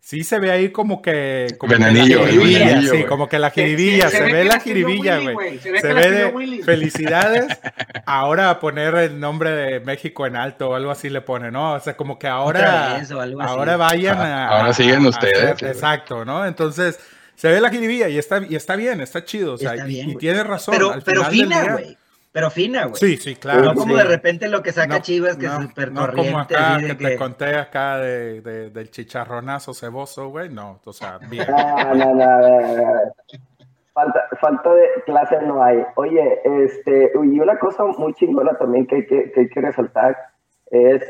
sí 0.00 0.22
se 0.22 0.38
ve 0.38 0.50
ahí 0.50 0.68
como 0.70 1.00
que... 1.02 1.48
Como 1.58 1.72
que 1.72 1.78
la 1.80 1.86
jiribilla, 1.88 2.18
venenillo, 2.58 2.80
sí, 2.82 2.88
güey. 2.88 3.06
como 3.06 3.28
que 3.28 3.38
la 3.38 3.48
Se- 3.50 3.54
se- 3.54 3.62
jiribilla, 3.66 4.10
se 4.10 4.16
se, 4.18 4.22
ve 4.32 4.44
la 4.44 4.60
jiribilla, 4.60 5.18
güey. 5.18 5.58
se 5.58 5.72
ve 5.72 5.80
Se 5.80 5.88
de 5.94 6.26
Willy. 6.26 6.62
felicidades, 6.62 7.46
ahora 8.06 8.50
a 8.50 8.60
poner 8.60 8.94
el 8.96 9.18
nombre 9.18 9.50
de 9.50 9.80
México 9.80 10.26
en 10.26 10.36
alto 10.36 10.70
o 10.70 10.74
algo 10.74 10.90
así 10.90 11.08
le 11.08 11.22
pone, 11.22 11.50
¿no? 11.50 11.72
O 11.74 11.80
sea, 11.80 11.96
como 11.96 12.18
que 12.18 12.28
ahora, 12.28 13.00
ahora 13.40 13.76
vayan 13.76 14.18
a... 14.18 14.48
Ahora 14.48 14.72
siguen 14.74 15.02
a- 15.02 15.06
a 15.06 15.08
ustedes, 15.08 15.36
hacer- 15.44 15.58
sí. 15.58 15.66
exacto, 15.66 16.24
¿no? 16.24 16.44
Entonces, 16.46 16.98
se 17.34 17.48
ve 17.48 17.60
la 17.60 17.70
jiribilla 17.70 18.08
y 18.08 18.18
está, 18.18 18.42
y 18.48 18.54
está 18.56 18.76
bien, 18.76 19.00
está 19.00 19.24
chido, 19.24 19.54
o 19.54 19.58
sea, 19.58 19.72
Está 19.74 19.86
y- 19.86 19.88
bien, 19.88 20.08
y, 20.10 20.12
güey. 20.12 20.18
tienes 20.20 20.46
razón. 20.46 20.74
Pero, 20.74 20.92
al 20.92 21.02
pero 21.02 21.24
final 21.24 21.32
fina, 21.64 21.72
güey. 21.72 21.96
Pero 22.34 22.50
fina, 22.50 22.86
güey. 22.86 22.96
Sí, 22.96 23.16
sí, 23.16 23.36
claro. 23.36 23.62
No 23.62 23.74
como 23.74 23.92
sí. 23.94 23.98
de 24.02 24.04
repente 24.08 24.48
lo 24.48 24.60
que 24.60 24.72
saca 24.72 24.96
No, 24.96 25.02
Chivas, 25.02 25.36
que 25.36 25.46
no, 25.46 25.60
es 25.60 25.68
súper 25.68 25.92
no 25.92 26.10
como 26.12 26.40
acá 26.40 26.74
así 26.74 26.82
de 26.82 26.88
que, 26.88 26.96
que- 26.96 27.06
te 27.10 27.16
conté 27.16 27.54
acá 27.56 27.98
de, 27.98 28.40
de- 28.40 28.70
del 28.70 28.90
chicharronazo 28.90 29.72
ceboso, 29.72 30.28
güey. 30.30 30.48
No, 30.50 30.80
o 30.84 30.92
sea, 30.92 31.18
bien. 31.30 31.46
No, 31.48 31.94
no, 31.94 32.12
no, 32.12 32.40
no, 32.40 32.76
no. 32.76 33.00
Falta, 33.92 34.28
falta 34.40 34.74
de 34.74 34.86
clase 35.06 35.36
no 35.42 35.62
hay. 35.62 35.84
Oye, 35.94 36.40
este, 36.64 37.12
y 37.14 37.38
una 37.38 37.56
cosa 37.56 37.84
muy 37.84 38.12
chingona 38.14 38.58
también 38.58 38.88
que 38.88 38.96
hay 38.96 39.06
que, 39.06 39.30
que, 39.30 39.40
hay 39.42 39.48
que 39.48 39.60
resaltar 39.60 40.18
es 40.72 41.04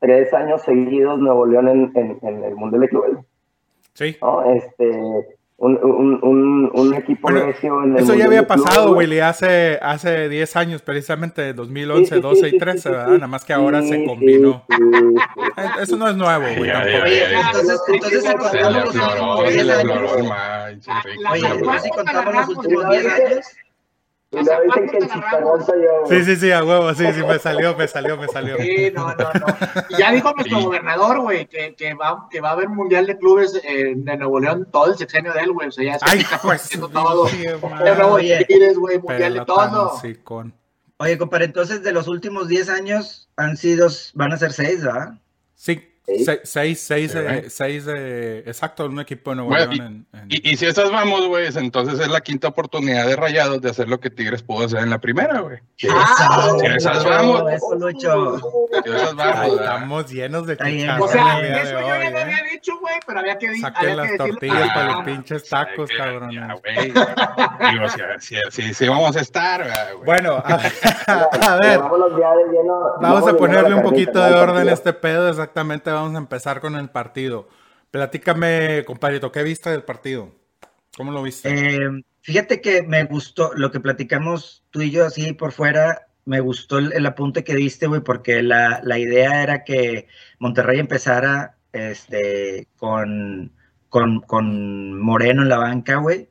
tres 0.00 0.34
años 0.34 0.60
seguidos 0.60 1.18
Nuevo 1.18 1.46
León 1.46 1.68
en, 1.68 1.92
en, 1.94 2.18
en 2.20 2.44
el 2.44 2.54
Mundial 2.56 2.82
de 2.82 2.88
Clubes. 2.90 3.12
Sí, 3.94 4.18
¿no? 4.20 4.44
Este, 4.52 5.37
un, 5.60 5.76
un, 5.82 6.18
un, 6.22 6.70
un 6.72 6.94
equipo 6.94 7.22
Bueno, 7.22 7.44
recio 7.46 7.82
en 7.82 7.96
el 7.96 8.02
eso 8.04 8.14
ya 8.14 8.26
había 8.26 8.46
pasado. 8.46 8.92
Willy, 8.92 9.18
hace, 9.18 9.76
hace 9.82 10.28
10 10.28 10.54
años, 10.56 10.82
precisamente 10.82 11.52
2011, 11.52 12.04
Sí, 12.08 12.14
sí, 12.14 12.20
12 12.20 12.40
sí, 12.40 12.46
y 12.46 12.50
sí, 12.50 12.58
13, 12.58 12.78
sí, 12.80 12.88
¿verdad? 12.90 13.06
sí. 13.06 13.12
Nada 13.14 13.26
más 13.26 13.44
que 13.44 13.52
ahora 13.52 13.82
Sí, 13.82 13.88
se 13.88 14.04
combinó. 14.04 14.64
sí, 14.70 14.76
sí. 14.76 15.14
Eh, 15.56 15.64
Eso 15.82 15.96
no 15.96 16.08
es 16.08 16.16
nuevo, 16.16 16.44
güey, 16.56 16.70
entonces, 16.70 17.80
entonces 17.88 18.22
si 18.24 18.34
contamos 18.34 18.94
los 18.94 18.94
últimos 18.94 19.40
se 19.48 19.52
10 19.52 19.66
le 19.66 19.72
años. 19.72 19.90
afloró 19.92 20.16
el 20.18 20.24
manche, 20.28 20.90
La- 20.90 21.02
Ricky, 21.02 21.22
la- 21.22 21.30
Oye, 21.32 21.40
güey. 21.42 21.58
entonces 21.58 21.82
si 21.82 21.90
contamos 21.90 22.34
los 22.34 22.48
últimos 22.56 22.84
¿no 22.84 22.90
10 22.90 23.04
viste? 23.04 23.26
años. 23.26 23.46
Y 24.30 24.36
no 24.36 24.42
dicen 24.62 24.88
que 24.90 24.96
el 24.98 25.08
chistagonzo 25.10 25.72
yo, 25.74 26.06
Sí, 26.06 26.22
sí, 26.22 26.36
sí, 26.36 26.52
a 26.52 26.62
huevo, 26.62 26.92
sí, 26.92 27.04
sí, 27.14 27.22
me 27.22 27.38
salió, 27.38 27.74
me 27.76 27.88
salió, 27.88 28.16
me 28.18 28.28
salió. 28.28 28.58
Sí, 28.58 28.90
no, 28.94 29.06
no, 29.08 29.14
no. 29.16 29.46
Y 29.88 29.96
ya 29.96 30.12
dijo 30.12 30.32
nuestro 30.34 30.58
Sí. 30.58 30.64
gobernador, 30.64 31.20
güey, 31.20 31.46
que, 31.46 31.74
que, 31.74 31.94
va, 31.94 32.28
que 32.30 32.40
va 32.42 32.50
a 32.50 32.52
haber 32.52 32.68
mundial 32.68 33.06
de 33.06 33.16
clubes 33.16 33.58
eh, 33.64 33.94
de 33.96 34.16
Nuevo 34.18 34.38
León 34.38 34.68
todo 34.70 34.92
el 34.92 34.98
sexenio 34.98 35.32
de 35.32 35.40
él, 35.40 35.52
güey. 35.52 35.68
O 35.68 35.72
sea, 35.72 35.84
ya 35.84 35.98
se 35.98 36.04
Ay, 36.06 36.20
está 36.20 36.38
pues, 36.42 36.62
haciendo 36.62 36.88
todo. 36.90 37.24
De 37.26 37.94
nuevo 37.96 38.18
Tigres, 38.18 38.76
güey, 38.76 38.98
mundial 38.98 39.32
de 39.34 39.44
todo. 39.46 39.98
sí, 40.00 40.14
con- 40.16 40.54
Oye, 40.98 41.16
compadre, 41.16 41.44
entonces 41.46 41.82
de 41.82 41.92
los 41.92 42.06
últimos 42.08 42.48
10 42.48 42.68
años 42.68 43.30
han 43.36 43.56
sido, 43.56 43.88
van 44.14 44.32
a 44.32 44.36
ser 44.36 44.52
6, 44.52 44.82
¿verdad? 44.84 45.14
Sí, 45.54 45.80
Seis, 46.44 46.80
seis, 46.80 47.12
Sí. 47.12 47.18
eh, 47.18 47.44
seis, 47.48 47.84
eh, 47.86 48.42
exacto, 48.46 48.86
un 48.86 48.98
equipo 49.00 49.30
de 49.30 49.36
Nuevo 49.36 49.50
Bueno, 49.50 49.72
León. 49.72 50.06
en- 50.12 50.20
en- 50.20 50.26
Y, 50.30 50.50
y 50.52 50.56
si 50.56 50.64
esas 50.66 50.90
vamos, 50.90 51.26
güey, 51.26 51.48
entonces 51.54 52.00
es 52.00 52.08
la 52.08 52.20
quinta 52.22 52.48
oportunidad 52.48 53.06
de 53.06 53.14
Rayados 53.14 53.60
de 53.60 53.70
hacer 53.70 53.88
lo 53.88 54.00
que 54.00 54.08
Tigres 54.08 54.42
pudo 54.42 54.64
hacer 54.66 54.80
en 54.80 54.90
la 54.90 54.98
primera, 54.98 55.40
güey. 55.40 55.58
Ah, 55.90 56.48
Si 56.58 56.66
esas 56.66 56.96
Lucho, 57.04 57.08
vamos, 57.10 57.52
Eso, 57.52 57.74
Lucho. 57.74 58.40
si 58.84 58.90
esas 58.90 59.14
vamos, 59.14 59.60
estamos 59.60 60.10
llenos 60.10 60.46
de 60.46 60.56
chicharrón 60.56 61.02
O 61.02 61.08
sea, 61.08 61.40
eso 61.40 61.72
yo 61.72 61.80
ya 61.80 62.10
lo 62.10 62.18
¿eh? 62.18 62.22
había 62.22 62.42
dicho, 62.52 62.78
güey, 62.80 62.94
pero 63.06 63.20
había 63.20 63.38
que, 63.38 63.50
di- 63.50 63.60
Saquen 63.60 63.90
había 63.90 63.96
las 64.04 64.16
tortillas 64.16 64.68
para 64.68 64.80
Ah, 64.92 64.96
los 64.96 65.04
pinches 65.04 65.48
tacos, 65.48 65.90
ya, 65.96 66.54
güey. 66.54 66.92
Digo, 67.72 67.88
si, 68.18 68.36
si, 68.36 68.36
si, 68.50 68.74
si 68.74 68.88
vamos 68.88 69.14
a 69.16 69.20
estar, 69.20 69.60
¿verdad, 69.62 69.92
güey. 69.94 70.04
Bueno, 70.06 70.42
a, 70.42 70.54
a 71.52 71.56
ver, 71.56 71.80
vamos 73.00 73.28
a 73.28 73.36
ponerle 73.36 73.74
un 73.74 73.82
poquito 73.82 74.22
de 74.22 74.34
orden 74.34 74.68
a 74.68 74.72
este 74.72 74.92
pedo. 74.92 75.28
Exactamente, 75.28 75.90
vamos 76.00 76.14
a 76.14 76.18
empezar 76.18 76.60
con 76.60 76.76
el 76.76 76.90
partido. 76.90 77.48
Platícame, 77.90 78.84
compadrito, 78.86 79.32
¿qué 79.32 79.42
viste 79.42 79.70
del 79.70 79.82
partido? 79.84 80.34
¿Cómo 80.96 81.12
lo 81.12 81.22
viste? 81.22 81.48
Eh, 81.48 81.88
fíjate 82.22 82.60
que 82.60 82.82
me 82.82 83.04
gustó 83.04 83.52
lo 83.54 83.70
que 83.70 83.80
platicamos 83.80 84.64
tú 84.70 84.82
y 84.82 84.90
yo 84.90 85.06
así 85.06 85.32
por 85.32 85.52
fuera. 85.52 86.06
Me 86.24 86.40
gustó 86.40 86.78
el, 86.78 86.92
el 86.92 87.06
apunte 87.06 87.44
que 87.44 87.54
diste, 87.54 87.86
güey, 87.86 88.02
porque 88.02 88.42
la, 88.42 88.80
la 88.84 88.98
idea 88.98 89.42
era 89.42 89.64
que 89.64 90.06
Monterrey 90.38 90.78
empezara 90.78 91.56
este, 91.72 92.68
con, 92.76 93.52
con, 93.88 94.20
con 94.20 95.00
Moreno 95.00 95.42
en 95.42 95.48
la 95.48 95.58
banca, 95.58 95.96
güey, 95.96 96.28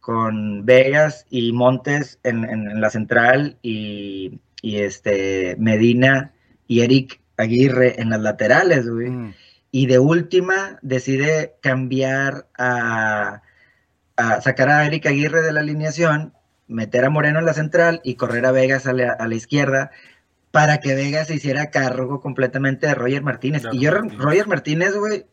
con 0.00 0.66
Vegas 0.66 1.26
y 1.30 1.52
Montes 1.52 2.18
en, 2.24 2.44
en- 2.44 2.70
en 2.70 2.80
la 2.80 2.90
central 2.90 3.56
y, 3.62 4.40
y, 4.60 4.76
este, 4.78 5.56
Medina 5.58 6.34
y 6.66 6.80
Eric 6.80 7.20
Aguirre 7.38 8.00
en 8.00 8.10
las 8.10 8.20
laterales, 8.20 8.88
güey. 8.88 9.08
Mm, 9.10 9.34
Y 9.70 9.86
de 9.86 9.98
última 9.98 10.78
decide 10.82 11.54
cambiar 11.62 12.46
a, 12.58 13.42
a 14.16 14.40
sacar 14.40 14.68
a 14.68 14.84
Eric 14.86 15.06
Aguirre 15.06 15.42
de 15.42 15.52
la 15.52 15.60
alineación, 15.60 16.32
meter 16.66 17.04
a 17.04 17.10
Moreno 17.10 17.38
en 17.38 17.44
la 17.46 17.54
central 17.54 18.00
y 18.04 18.14
correr 18.16 18.44
a 18.46 18.52
Vegas 18.52 18.86
a 18.86 18.92
la, 18.92 19.12
a 19.12 19.26
la 19.28 19.34
izquierda 19.34 19.90
para 20.50 20.78
que 20.80 20.94
Vegas 20.94 21.26
se 21.28 21.34
hiciera 21.34 21.70
cargo 21.70 22.20
completamente 22.20 22.86
de 22.86 22.94
Roger 22.94 23.22
Martínez. 23.22 23.62
Y 23.72 23.80
yo, 23.80 23.92
Martínez. 23.92 24.18
Roger 24.18 24.46
Martínez, 24.48 24.94
güey, 24.96 25.26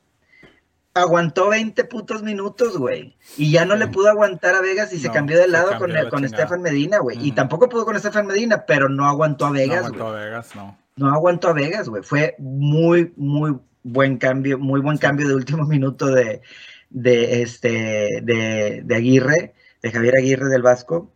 aguantó 0.93 1.49
20 1.49 1.83
putos 1.85 2.21
minutos, 2.23 2.77
güey. 2.77 3.17
Y 3.37 3.51
ya 3.51 3.65
no 3.65 3.75
le 3.75 3.87
pudo 3.87 4.09
aguantar 4.09 4.55
a 4.55 4.61
Vegas 4.61 4.93
y 4.93 4.99
se 4.99 5.07
No, 5.07 5.13
cambió 5.13 5.37
de 5.37 5.47
lado 5.47 5.77
con, 5.77 5.91
el- 5.95 6.09
con. 6.09 6.23
Estefan 6.25 6.61
Medina, 6.61 6.99
güey. 6.99 7.17
Y 7.25 7.31
tampoco 7.31 7.67
pudo 7.69 7.85
con 7.85 7.95
Estefan 7.95 8.27
Medina, 8.27 8.65
pero 8.65 8.89
no 8.89 9.05
aguantó 9.07 9.45
a 9.45 9.49
no 9.49 9.55
Vegas, 9.55 9.77
aguantó 9.85 10.09
güey 10.11 10.25
Vegas, 10.25 10.55
no. 10.55 10.77
No 10.95 11.09
aguantó 11.13 11.49
a 11.49 11.53
Vegas, 11.53 11.89
güey. 11.89 12.03
Fue 12.03 12.35
muy, 12.39 13.11
muy 13.17 13.55
buen 13.83 14.17
cambio, 14.17 14.57
muy 14.57 14.79
buen 14.81 14.97
cambio 14.97 15.27
de 15.27 15.35
último 15.35 15.63
minuto 15.67 16.07
de, 16.07 16.41
de 16.89 17.41
este, 17.41 18.21
de, 18.23 18.81
de 18.83 18.95
Aguirre, 18.95 19.53
de 19.81 19.91
Javier 19.91 20.15
Aguirre 20.17 20.49
del 20.49 20.61
Vasco. 20.61 21.11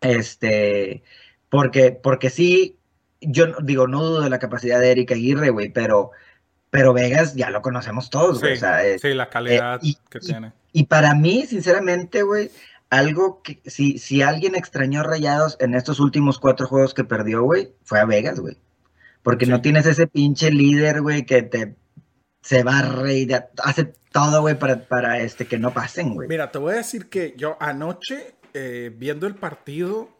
Este, 0.00 1.02
porque, 1.48 1.92
porque 1.92 2.30
sí, 2.30 2.78
yo 3.20 3.46
no- 3.46 3.56
digo, 3.62 3.86
no 3.86 4.02
dudo 4.02 4.20
de 4.22 4.30
la 4.30 4.38
capacidad 4.38 4.80
de 4.80 4.90
Eric 4.90 5.12
Aguirre, 5.12 5.50
güey, 5.50 5.70
pero, 5.70 6.10
pero 6.70 6.92
Vegas 6.92 7.34
ya 7.34 7.50
lo 7.50 7.62
conocemos 7.62 8.10
todos, 8.10 8.40
güey. 8.40 8.52
Sí, 8.52 8.56
o 8.58 8.60
sea, 8.60 8.84
es- 8.84 9.00
sí, 9.00 9.14
la 9.14 9.30
calidad 9.30 9.80
y- 9.82 9.96
que 10.10 10.20
tiene. 10.20 10.52
y 10.72 10.84
para 10.84 11.14
mí, 11.14 11.46
sinceramente, 11.46 12.22
güey, 12.22 12.50
algo 12.90 13.40
que 13.42 13.60
si, 13.64 13.98
si 13.98 14.22
alguien 14.22 14.54
extrañó 14.54 15.02
Rayados 15.02 15.56
en 15.60 15.74
estos 15.74 16.00
últimos 16.00 16.38
cuatro 16.38 16.66
juegos 16.66 16.92
que 16.94 17.04
perdió, 17.04 17.42
güey, 17.42 17.72
fue 17.84 17.98
a 18.00 18.04
Vegas, 18.04 18.40
güey. 18.40 18.58
Porque 19.24 19.46
Sí. 19.46 19.50
no 19.50 19.60
tienes 19.60 19.86
ese 19.86 20.06
pinche 20.06 20.52
líder, 20.52 21.00
güey, 21.02 21.26
que 21.26 21.42
te 21.42 21.74
se 22.42 22.62
barre 22.62 23.14
y 23.14 23.24
de- 23.24 23.42
hace 23.64 23.94
todo, 24.12 24.42
güey, 24.42 24.56
para, 24.56 24.86
para 24.86 25.18
este, 25.20 25.46
que 25.46 25.58
no 25.58 25.72
pasen, 25.74 26.14
güey. 26.14 26.28
Mira, 26.28 26.52
te 26.52 26.58
voy 26.58 26.74
a 26.74 26.76
decir 26.76 27.08
que 27.08 27.34
yo 27.36 27.56
anoche, 27.58 28.34
eh, 28.52 28.92
viendo 28.96 29.26
el 29.26 29.34
partido, 29.34 30.10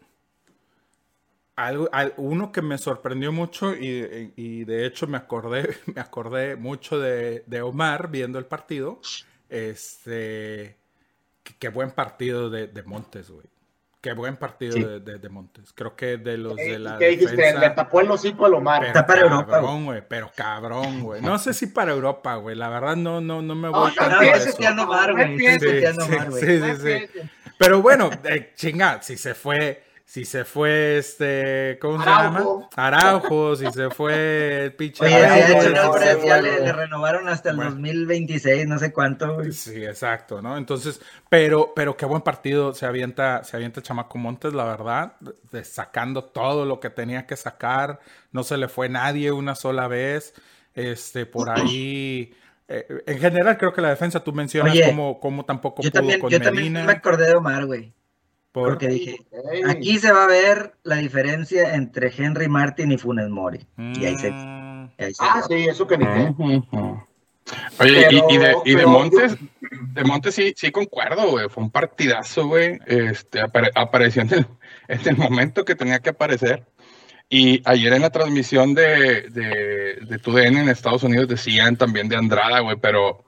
algo, 1.57 1.89
al- 1.93 2.15
uno 2.17 2.51
que 2.51 2.63
me 2.63 2.79
sorprendió 2.79 3.31
mucho 3.31 3.75
y, 3.77 4.33
y 4.37 4.65
de 4.65 4.87
hecho 4.87 5.07
me 5.07 5.19
acordé, 5.19 5.69
me 5.95 6.01
acordé 6.01 6.57
mucho 6.57 6.99
de, 6.99 7.45
de 7.47 7.61
Omar 7.63 8.11
viendo 8.11 8.39
el 8.39 8.47
partido. 8.47 9.01
Este, 9.51 10.79
qué, 11.43 11.55
qué 11.59 11.69
buen 11.69 11.91
partido 11.91 12.49
de, 12.51 12.67
de 12.69 12.83
Montes, 12.85 13.31
güey. 13.31 13.47
Qué 14.05 14.13
buen 14.13 14.37
partido 14.37 14.75
Sí. 14.75 14.85
de, 14.85 15.01
de- 15.01 15.19
de 15.19 15.29
Montes. 15.31 15.73
Creo 15.75 15.97
que 15.97 16.19
de 16.19 16.37
los 16.37 16.57
de 16.57 16.79
la 16.79 16.99
¿Qué 16.99 17.09
dijiste? 17.09 17.37
defensa- 17.37 17.59
Le 17.61 17.71
tapó 17.71 18.03
el 18.03 18.11
hocico 18.11 18.45
pero 18.45 18.89
Está 18.89 19.07
para 19.07 19.23
Europa, 19.23 19.53
cabrón, 19.53 19.85
güey. 19.87 20.03
Pero 20.07 20.31
cabrón, 20.37 21.01
güey. 21.01 21.23
No 21.23 21.39
sé 21.39 21.55
si 21.55 21.69
para 21.69 21.93
Europa, 21.93 22.35
güey. 22.35 22.55
La 22.55 22.69
verdad 22.69 22.97
no, 22.97 23.23
no, 23.23 23.41
no 23.41 23.55
me 23.55 23.69
No, 23.69 23.81
voy 23.81 23.95
no 23.97 24.03
No, 24.11 24.17
a 24.17 24.19
ando 24.67 24.87
mal, 24.87 25.13
güey. 25.15 25.39
Sí, 25.39 25.59
Sí, 25.59 25.81
sí, 26.05 26.11
mal, 26.19 26.31
güey. 26.31 26.43
sí, 26.45 26.61
sí, 26.61 27.07
sí. 27.15 27.21
Pero 27.57 27.81
bueno, 27.81 28.11
eh, 28.25 28.53
chinga, 28.55 29.01
si 29.01 29.17
se 29.17 29.35
fue, 29.35 29.83
si 30.07 30.25
se 30.25 30.45
fue 30.45 30.99
este, 30.99 31.79
¿cómo 31.81 31.99
se 32.03 32.07
llama? 32.09 32.39
Araujo. 32.39 32.69
Araujo, 32.77 33.57
si 33.57 33.71
se 33.73 33.91
fue 33.91 34.65
el 34.65 34.73
pinche. 34.75 35.05
Oye, 35.05 35.15
Araujo, 35.15 35.35
de 35.47 35.53
hecho, 35.53 35.63
si 35.63 35.69
no, 35.71 35.81
se 35.81 35.87
hombre, 35.89 36.17
fue- 36.17 36.29
ya 36.29 36.41
le, 36.43 36.61
le 36.61 36.73
renovaron 36.73 37.29
hasta 37.29 37.51
el 37.51 37.57
Bueno. 37.57 37.71
2026, 37.73 38.67
no 38.69 38.79
sé 38.79 38.93
cuánto, 38.93 39.35
güey. 39.35 39.53
Sí, 39.53 39.85
exacto, 39.85 40.43
¿no? 40.43 40.57
Entonces, 40.59 41.01
pero, 41.29 41.73
pero 41.75 41.97
qué 41.97 42.05
buen 42.07 42.23
partido 42.23 42.75
se 42.75 42.87
avienta, 42.87 43.43
se 43.45 43.57
avienta 43.57 43.83
Chamaco 43.83 44.19
Montes, 44.19 44.53
la 44.53 44.65
verdad, 44.65 45.17
de- 45.51 45.65
sacando 45.65 46.25
todo 46.25 46.65
lo 46.67 46.81
que 46.81 46.91
tenía 46.91 47.27
que 47.27 47.37
sacar, 47.37 47.99
no 48.31 48.43
se 48.45 48.57
le 48.59 48.69
fue 48.69 48.89
nadie 48.89 49.33
una 49.33 49.55
sola 49.55 49.89
vez, 49.89 50.35
este, 50.75 51.25
por 51.27 51.49
ahí, 51.51 52.35
eh, 52.69 52.87
en 53.07 53.19
general 53.19 53.57
creo 53.59 53.73
que 53.73 53.81
la 53.81 53.91
defensa 53.91 54.21
tú 54.23 54.33
mencionas 54.33 54.73
Oye, 54.73 54.85
como, 54.85 55.19
como 55.19 55.45
tampoco 55.45 55.77
pudo 55.83 55.91
también, 55.93 56.21
con 56.21 56.31
yo 56.31 56.41
también 56.41 56.73
Medina, 56.73 56.85
me 56.87 56.93
acordé 56.93 57.27
de 57.27 57.35
Omar, 57.37 57.65
güey. 57.67 57.93
Por- 58.55 58.69
Porque 58.69 58.87
dije, 58.87 59.17
aquí 59.69 59.99
se 59.99 60.13
va 60.13 60.25
a 60.25 60.29
ver 60.29 60.75
la 60.85 60.97
diferencia 60.97 61.75
entre 61.75 62.13
Henry 62.17 62.47
Martin 62.49 62.93
y 62.93 62.99
Funes 62.99 63.29
Mori. 63.29 63.67
Y 63.77 64.05
ahí 64.05 64.17
se, 64.17 64.31
Mm, 64.31 64.91
ahí 64.97 65.13
se 65.13 65.25
Ah, 65.25 65.43
sí, 65.49 65.55
eso 65.69 65.87
que 65.89 65.99
ni. 65.99 66.05
Oye, 66.07 66.63
y- 68.11 68.21
Pero- 68.21 68.27
y, 68.31 68.39
de, 68.39 68.55
y 68.65 68.71
de 68.71 68.77
pero 68.77 68.89
Montes, 68.89 69.37
de 69.93 70.05
Montes 70.05 70.35
sí, 70.37 70.55
sí 70.57 70.71
concuerdo, 70.71 71.31
güey. 71.33 71.49
Fue 71.49 71.65
un 71.65 71.71
partidazo, 71.71 72.47
güey. 72.47 72.79
Este, 72.87 73.41
apare- 73.43 73.73
apareció 73.75 74.23
en 74.23 74.33
el, 74.33 74.47
en 74.89 75.09
el 75.09 75.17
momento 75.17 75.65
que 75.65 75.75
tenía 75.75 75.99
que 75.99 76.11
aparecer. 76.11 76.65
Y 77.29 77.61
ayer 77.69 77.93
en 77.93 78.03
la 78.03 78.11
transmisión 78.11 78.73
de, 78.75 79.23
de, 79.31 79.99
de 80.09 80.19
TUDN 80.19 80.59
en 80.61 80.69
Estados 80.69 81.03
Unidos 81.03 81.27
decían 81.27 81.77
también 81.77 82.09
de 82.09 82.17
Andrada, 82.17 82.61
güey, 82.61 82.77
pero 82.81 83.25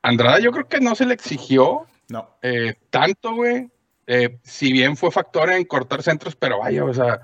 Andrada 0.00 0.38
yo 0.38 0.50
creo 0.50 0.66
que 0.66 0.80
no 0.80 0.94
se 0.94 1.04
le 1.04 1.12
exigió 1.14 1.82
no, 2.08 2.30
eh, 2.40 2.74
tanto, 2.90 3.34
güey. 3.34 3.68
Eh, 4.14 4.38
si 4.42 4.72
bien 4.72 4.96
fue 4.96 5.10
factor 5.10 5.50
en 5.50 5.64
cortar 5.64 6.02
centros, 6.02 6.36
pero 6.36 6.58
vaya, 6.58 6.84
o 6.84 6.92
sea, 6.92 7.20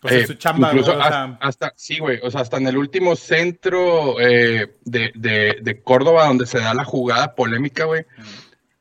pues 0.00 0.12
eh, 0.14 0.20
es 0.20 0.26
su 0.28 0.34
chamba, 0.34 0.68
incluso 0.68 0.92
o 0.92 1.00
hasta, 1.00 1.10
sea, 1.10 1.38
hasta- 1.40 1.72
sí, 1.76 1.98
güey, 1.98 2.20
o 2.22 2.30
sea, 2.30 2.42
hasta 2.42 2.56
en 2.58 2.66
el 2.66 2.76
último 2.76 3.16
centro 3.16 4.20
eh, 4.20 4.74
de, 4.84 5.10
de- 5.14 5.58
de 5.62 5.82
Córdoba 5.82 6.26
donde 6.26 6.46
se 6.46 6.58
da 6.60 6.74
la 6.74 6.84
jugada 6.84 7.34
polémica, 7.34 7.84
güey. 7.84 8.04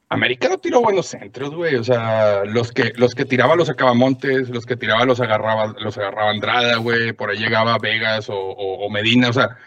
América 0.10 0.48
no 0.48 0.58
tiró 0.58 0.82
buenos 0.82 1.08
centros, 1.08 1.54
güey. 1.54 1.76
O 1.76 1.84
sea, 1.84 2.46
los 2.46 2.72
que, 2.72 2.94
los 2.96 3.14
que 3.14 3.26
tiraba 3.26 3.56
los 3.58 3.68
sacaba 3.68 3.94
Montes, 3.94 4.50
los 4.50 4.66
que 4.66 4.78
tiraba 4.78 5.04
los 5.06 5.20
agarraba, 5.20 5.76
los 5.80 5.98
agarraba 5.98 6.32
Andrada, 6.32 6.78
güey. 6.78 7.12
Por 7.12 7.30
ahí 7.30 7.38
llegaba 7.38 7.78
Vegas 7.78 8.30
o, 8.30 8.36
o- 8.38 8.86
o 8.86 8.90
Medina. 8.90 9.28
O 9.30 9.34
sea, 9.34 9.58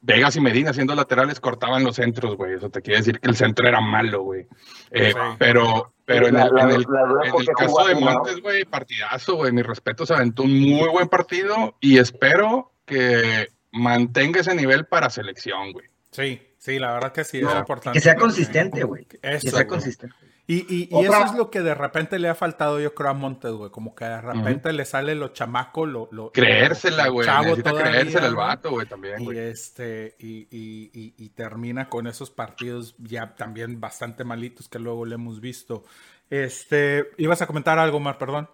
Vegas 0.00 0.36
y 0.36 0.40
Medina 0.40 0.72
siendo 0.72 0.94
laterales 0.94 1.40
cortaban 1.40 1.82
los 1.82 1.96
centros, 1.96 2.36
güey. 2.36 2.54
Eso 2.54 2.70
te 2.70 2.80
quiere 2.80 2.98
decir 2.98 3.18
que 3.18 3.28
el 3.28 3.34
centro 3.36 3.66
era 3.66 3.80
malo, 3.80 4.22
güey. 4.22 4.46
Eh, 4.92 5.12
Sí. 5.12 5.18
Pero, 5.36 5.92
pero 6.08 6.26
en 6.26 6.34
La- 6.34 6.46
el, 6.46 6.54
la- 6.54 6.62
en 6.62 6.68
el, 6.70 6.74
en 6.74 7.40
el 7.40 7.46
caso 7.56 7.86
de. 7.86 7.94
Montes, 7.94 8.40
güey, 8.40 8.64
partidazo, 8.64 9.34
güey. 9.36 9.52
Mi 9.52 9.62
respeto, 9.62 10.04
se 10.06 10.14
aventó 10.14 10.42
un 10.42 10.58
muy 10.58 10.88
buen 10.88 11.06
partido 11.08 11.76
y 11.80 11.98
espero 11.98 12.72
que 12.86 13.48
mantenga 13.72 14.40
ese 14.40 14.54
nivel 14.54 14.86
para 14.86 15.10
selección, 15.10 15.72
güey. 15.72 15.86
sí, 16.10 16.40
sí, 16.56 16.78
la 16.78 16.94
verdad 16.94 17.12
que 17.12 17.22
sí, 17.24 17.40
No, 17.42 17.50
es 17.52 17.56
importante. 17.58 17.98
Que 17.98 18.02
sea 18.02 18.16
consistente, 18.16 18.82
güey. 18.84 19.04
Que 19.04 19.38
sea 19.40 19.66
consistente. 19.66 20.16
Y, 20.50 20.64
y, 20.74 20.88
y 20.90 21.04
eso 21.04 21.24
es 21.26 21.34
lo 21.34 21.50
que 21.50 21.60
de 21.60 21.74
repente 21.74 22.18
le 22.18 22.26
ha 22.30 22.34
faltado, 22.34 22.80
yo 22.80 22.94
creo, 22.94 23.10
a 23.10 23.12
Montes, 23.12 23.52
güey. 23.52 23.70
Como 23.70 23.94
que 23.94 24.06
de 24.06 24.18
repente 24.18 24.72
le 24.72 24.86
sale 24.86 25.14
lo 25.14 25.28
chamaco, 25.28 25.84
lo. 25.84 26.08
lo 26.10 26.32
creérsela, 26.32 27.08
güey. 27.08 27.28
Necesita 27.28 27.70
todavía, 27.70 27.92
creérsela 27.92 28.26
el 28.28 28.34
vato, 28.34 28.70
güey, 28.70 28.86
también, 28.86 29.20
Y, 29.20 29.36
este, 29.36 30.16
y, 30.18 30.48
y, 30.50 31.14
y, 31.18 31.28
termina 31.28 31.90
con 31.90 32.06
esos 32.06 32.30
partidos 32.30 32.94
ya 32.96 33.34
también 33.34 33.78
bastante 33.78 34.24
malitos 34.24 34.70
que 34.70 34.78
luego 34.78 35.04
le 35.04 35.16
hemos 35.16 35.42
visto. 35.42 35.84
Este, 36.30 37.10
ibas 37.18 37.42
a 37.42 37.46
comentar 37.46 37.78
algo, 37.78 38.00
Mar, 38.00 38.16
perdón. 38.16 38.48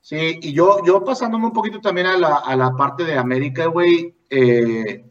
Sí, 0.00 0.40
y 0.42 0.52
yo, 0.52 0.84
yo 0.84 1.04
pasándome 1.04 1.46
un 1.46 1.52
poquito 1.52 1.80
también 1.80 2.08
a 2.08 2.18
la, 2.18 2.38
a 2.38 2.56
la 2.56 2.72
parte 2.72 3.04
de 3.04 3.16
América, 3.16 3.66
güey. 3.66 4.16
Eh, 4.28 5.04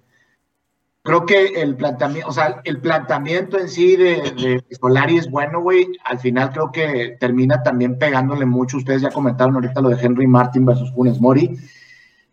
creo 1.03 1.25
que 1.25 1.61
el 1.61 1.75
planteamiento, 1.75 2.29
o 2.29 2.31
sea, 2.31 2.61
el 2.63 2.79
planteamiento 2.79 3.59
en 3.59 3.69
sí 3.69 3.97
de, 3.97 4.63
Solari 4.79 5.17
es 5.17 5.29
bueno, 5.29 5.61
güey. 5.61 5.87
Al 6.05 6.17
final 6.17 6.51
creo 6.51 6.71
que 6.71 7.17
termina 7.19 7.61
también 7.61 7.99
pegándole 7.99 8.45
mucho. 8.45 8.77
Ustedes 8.77 9.01
ya 9.01 9.11
comentaron 9.11 9.55
ahorita 9.55 9.81
lo 9.81 9.89
de 9.89 10.01
Henry 10.01 10.27
Martin 10.27 10.65
versus 10.65 10.91
Funes 10.93 11.19
Mori. 11.19 11.57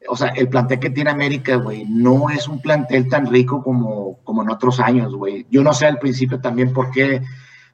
O 0.08 0.16
sea, 0.16 0.28
el 0.28 0.48
plantel 0.48 0.78
que 0.78 0.90
tiene 0.90 1.10
América, 1.10 1.56
güey, 1.56 1.84
no 1.84 2.30
es 2.30 2.48
un 2.48 2.62
plantel 2.62 3.08
tan 3.08 3.26
rico 3.26 3.62
como, 3.62 4.18
como 4.24 4.42
en 4.42 4.50
otros 4.50 4.80
años, 4.80 5.14
güey. 5.14 5.46
Yo 5.50 5.62
no 5.62 5.74
sé 5.74 5.86
al 5.86 5.98
principio 5.98 6.40
también 6.40 6.72
por 6.72 6.90
qué, 6.90 7.20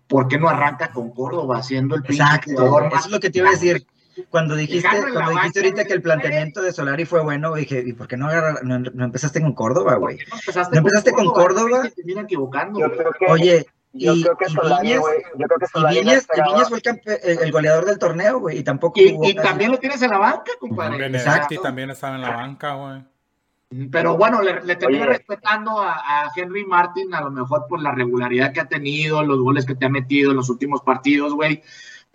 por 0.08 0.26
qué 0.26 0.38
no 0.38 0.48
arranca 0.48 0.90
con 0.90 1.10
Córdoba 1.10 1.62
siendo 1.62 1.94
el 1.94 2.02
Exacto, 2.04 2.80
eso 2.88 2.98
es 2.98 3.10
lo 3.10 3.20
que 3.20 3.30
te 3.30 3.38
iba 3.38 3.48
a 3.48 3.52
decir 3.52 3.86
cuando 4.30 4.56
dijiste, 4.56 4.88
cuando 5.12 5.30
dijiste 5.30 5.60
ahorita 5.60 5.84
que 5.84 5.92
el 5.92 6.02
planteamiento 6.02 6.62
de 6.62 6.72
Solari 6.72 7.04
fue 7.04 7.22
bueno, 7.22 7.54
dije, 7.54 7.82
¿y 7.84 7.92
por 7.92 8.08
qué 8.08 8.16
no, 8.16 8.28
no, 8.62 9.04
empezaste 9.04 9.40
con 9.40 9.52
Córdoba, 9.52 9.96
güey? 9.96 10.18
No 10.18 10.78
empezaste, 10.78 11.12
con, 11.12 11.26
Córdoba. 11.26 11.88
Oye, 13.28 13.66
yo 13.92 14.14
y, 14.14 14.22
creo 14.22 14.36
que 14.36 14.46
Solari, 14.46 14.88
Viñas, 14.88 15.02
yo 15.36 15.46
creo 15.46 15.58
que 15.58 15.66
Solari 15.66 15.96
y 15.96 16.00
Viñas, 16.00 16.26
fue 16.68 16.80
el, 17.22 17.38
el, 17.40 17.52
goleador 17.52 17.84
del 17.84 17.98
torneo, 17.98 18.40
güey, 18.40 18.58
y 18.58 18.64
tampoco 18.64 19.00
Y, 19.00 19.16
y 19.22 19.34
también 19.34 19.70
lo 19.70 19.78
tienes 19.78 20.00
en 20.02 20.10
la 20.10 20.18
banca, 20.18 20.52
compadre. 20.58 21.06
Exacto. 21.06 21.60
también 21.60 21.90
estaba 21.90 22.16
en 22.16 22.22
la 22.22 22.30
banca, 22.30 22.74
güey. 22.74 23.02
Pero 23.90 24.16
bueno, 24.16 24.42
le, 24.42 24.62
le 24.62 24.76
termino 24.76 25.06
respetando 25.06 25.82
a, 25.82 25.94
a, 25.94 26.30
Henry 26.36 26.64
Martin, 26.64 27.12
a 27.14 27.20
lo 27.20 27.32
mejor 27.32 27.66
por 27.68 27.82
la 27.82 27.90
regularidad 27.90 28.52
que 28.52 28.60
ha 28.60 28.68
tenido, 28.68 29.22
los 29.24 29.40
goles 29.40 29.66
que 29.66 29.74
te 29.74 29.86
ha 29.86 29.88
metido 29.88 30.30
en 30.30 30.36
los 30.36 30.48
últimos 30.48 30.82
partidos, 30.82 31.34
güey 31.34 31.62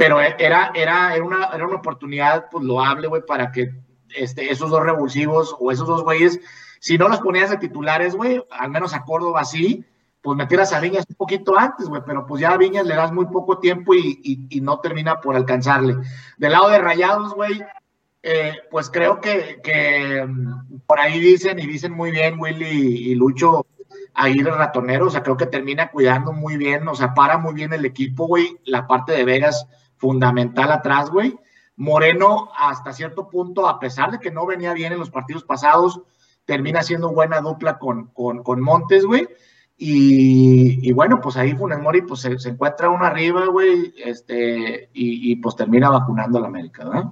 pero 0.02 0.20
era, 0.20 0.72
era, 0.74 1.14
era, 1.14 1.24
una, 1.24 1.46
era 1.54 1.68
una 1.68 1.76
oportunidad 1.76 2.50
pues 2.50 2.66
loable, 2.66 3.06
güey, 3.06 3.22
para 3.24 3.52
que 3.52 3.70
este, 4.16 4.52
esos 4.52 4.72
dos 4.72 4.82
revulsivos 4.82 5.56
o 5.60 5.72
esos 5.72 5.88
dos 5.88 6.02
güeyes, 6.02 6.40
si 6.80 6.98
no 6.98 7.08
los 7.08 7.20
ponías 7.20 7.52
de 7.52 7.58
titulares, 7.58 8.16
güey, 8.16 8.44
al 8.50 8.72
menos 8.72 8.96
a 8.96 9.04
Córdoba 9.04 9.46
sí, 9.46 9.86
pues 10.20 10.36
metieras 10.36 10.74
a 10.74 10.80
Viñas 10.80 11.06
un 11.08 11.16
poquito 11.16 11.56
antes, 11.56 11.88
güey, 11.88 12.02
pero 12.04 12.26
pues 12.26 12.42
ya 12.42 12.50
a 12.50 12.58
Viñas 12.58 12.88
le 12.88 12.96
das 12.96 13.12
muy 13.12 13.28
poco 13.28 13.60
tiempo 13.60 13.94
y, 13.94 14.48
y, 14.50 14.60
no 14.62 14.80
termina 14.80 15.22
por 15.22 15.36
alcanzarle. 15.36 15.98
Del 16.36 16.52
lado 16.52 16.70
de 16.70 16.80
Rayados, 16.80 17.36
güey, 17.36 17.62
eh, 18.24 18.56
pues 18.72 18.90
creo 18.90 19.22
que, 19.22 19.60
que, 19.64 20.26
mm, 20.28 20.80
por 20.88 21.00
ahí 21.00 21.20
dicen 21.20 21.60
y 21.60 21.68
dicen 21.68 21.94
muy 21.94 22.10
bien 22.10 22.40
Willy 22.40 23.12
y, 23.12 23.14
Lucho 23.14 23.68
ahí 24.16 24.40
el 24.40 24.46
ratonero, 24.48 25.06
o 25.06 25.10
sea, 25.12 25.22
creo 25.22 25.38
que 25.38 25.46
termina 25.46 25.92
cuidando 25.92 26.34
muy 26.34 26.58
bien, 26.58 26.88
o 26.88 26.96
sea, 26.96 27.14
para 27.14 27.38
muy 27.38 27.54
bien 27.54 27.72
el 27.72 27.86
equipo, 27.86 28.26
güey, 28.26 28.58
la 28.66 28.88
parte 28.88 29.12
de 29.12 29.26
Vegas 29.26 29.68
fundamental 30.02 30.72
atrás, 30.72 31.12
güey. 31.12 31.38
Moreno, 31.78 32.50
hasta 32.58 32.92
cierto 32.92 33.30
punto, 33.30 33.68
a 33.68 33.80
pesar 33.80 34.12
de 34.12 34.20
que 34.20 34.32
no 34.32 34.46
venía 34.46 34.74
bien 34.74 34.92
en 34.92 35.00
los 35.00 35.12
partidos 35.12 35.44
pasados, 35.44 36.02
termina 36.46 36.82
siendo 36.82 37.14
buena 37.14 37.40
dupla 37.40 37.78
con, 37.78 38.08
con, 38.08 38.62
Montes, 38.62 39.06
güey. 39.06 39.30
Y, 39.78 40.92
bueno, 40.94 41.22
pues 41.22 41.38
ahí 41.38 41.56
Funes 41.56 41.80
Mori 41.80 42.02
pues 42.02 42.22
se, 42.22 42.50
encuentra 42.50 42.90
uno 42.90 43.06
arriba, 43.06 43.46
güey, 43.48 43.94
este, 43.98 44.90
y, 44.94 45.36
pues 45.38 45.56
termina 45.56 45.90
vacunando 45.90 46.38
a 46.38 46.42
la 46.42 46.48
América, 46.48 46.84
¿verdad? 46.84 47.06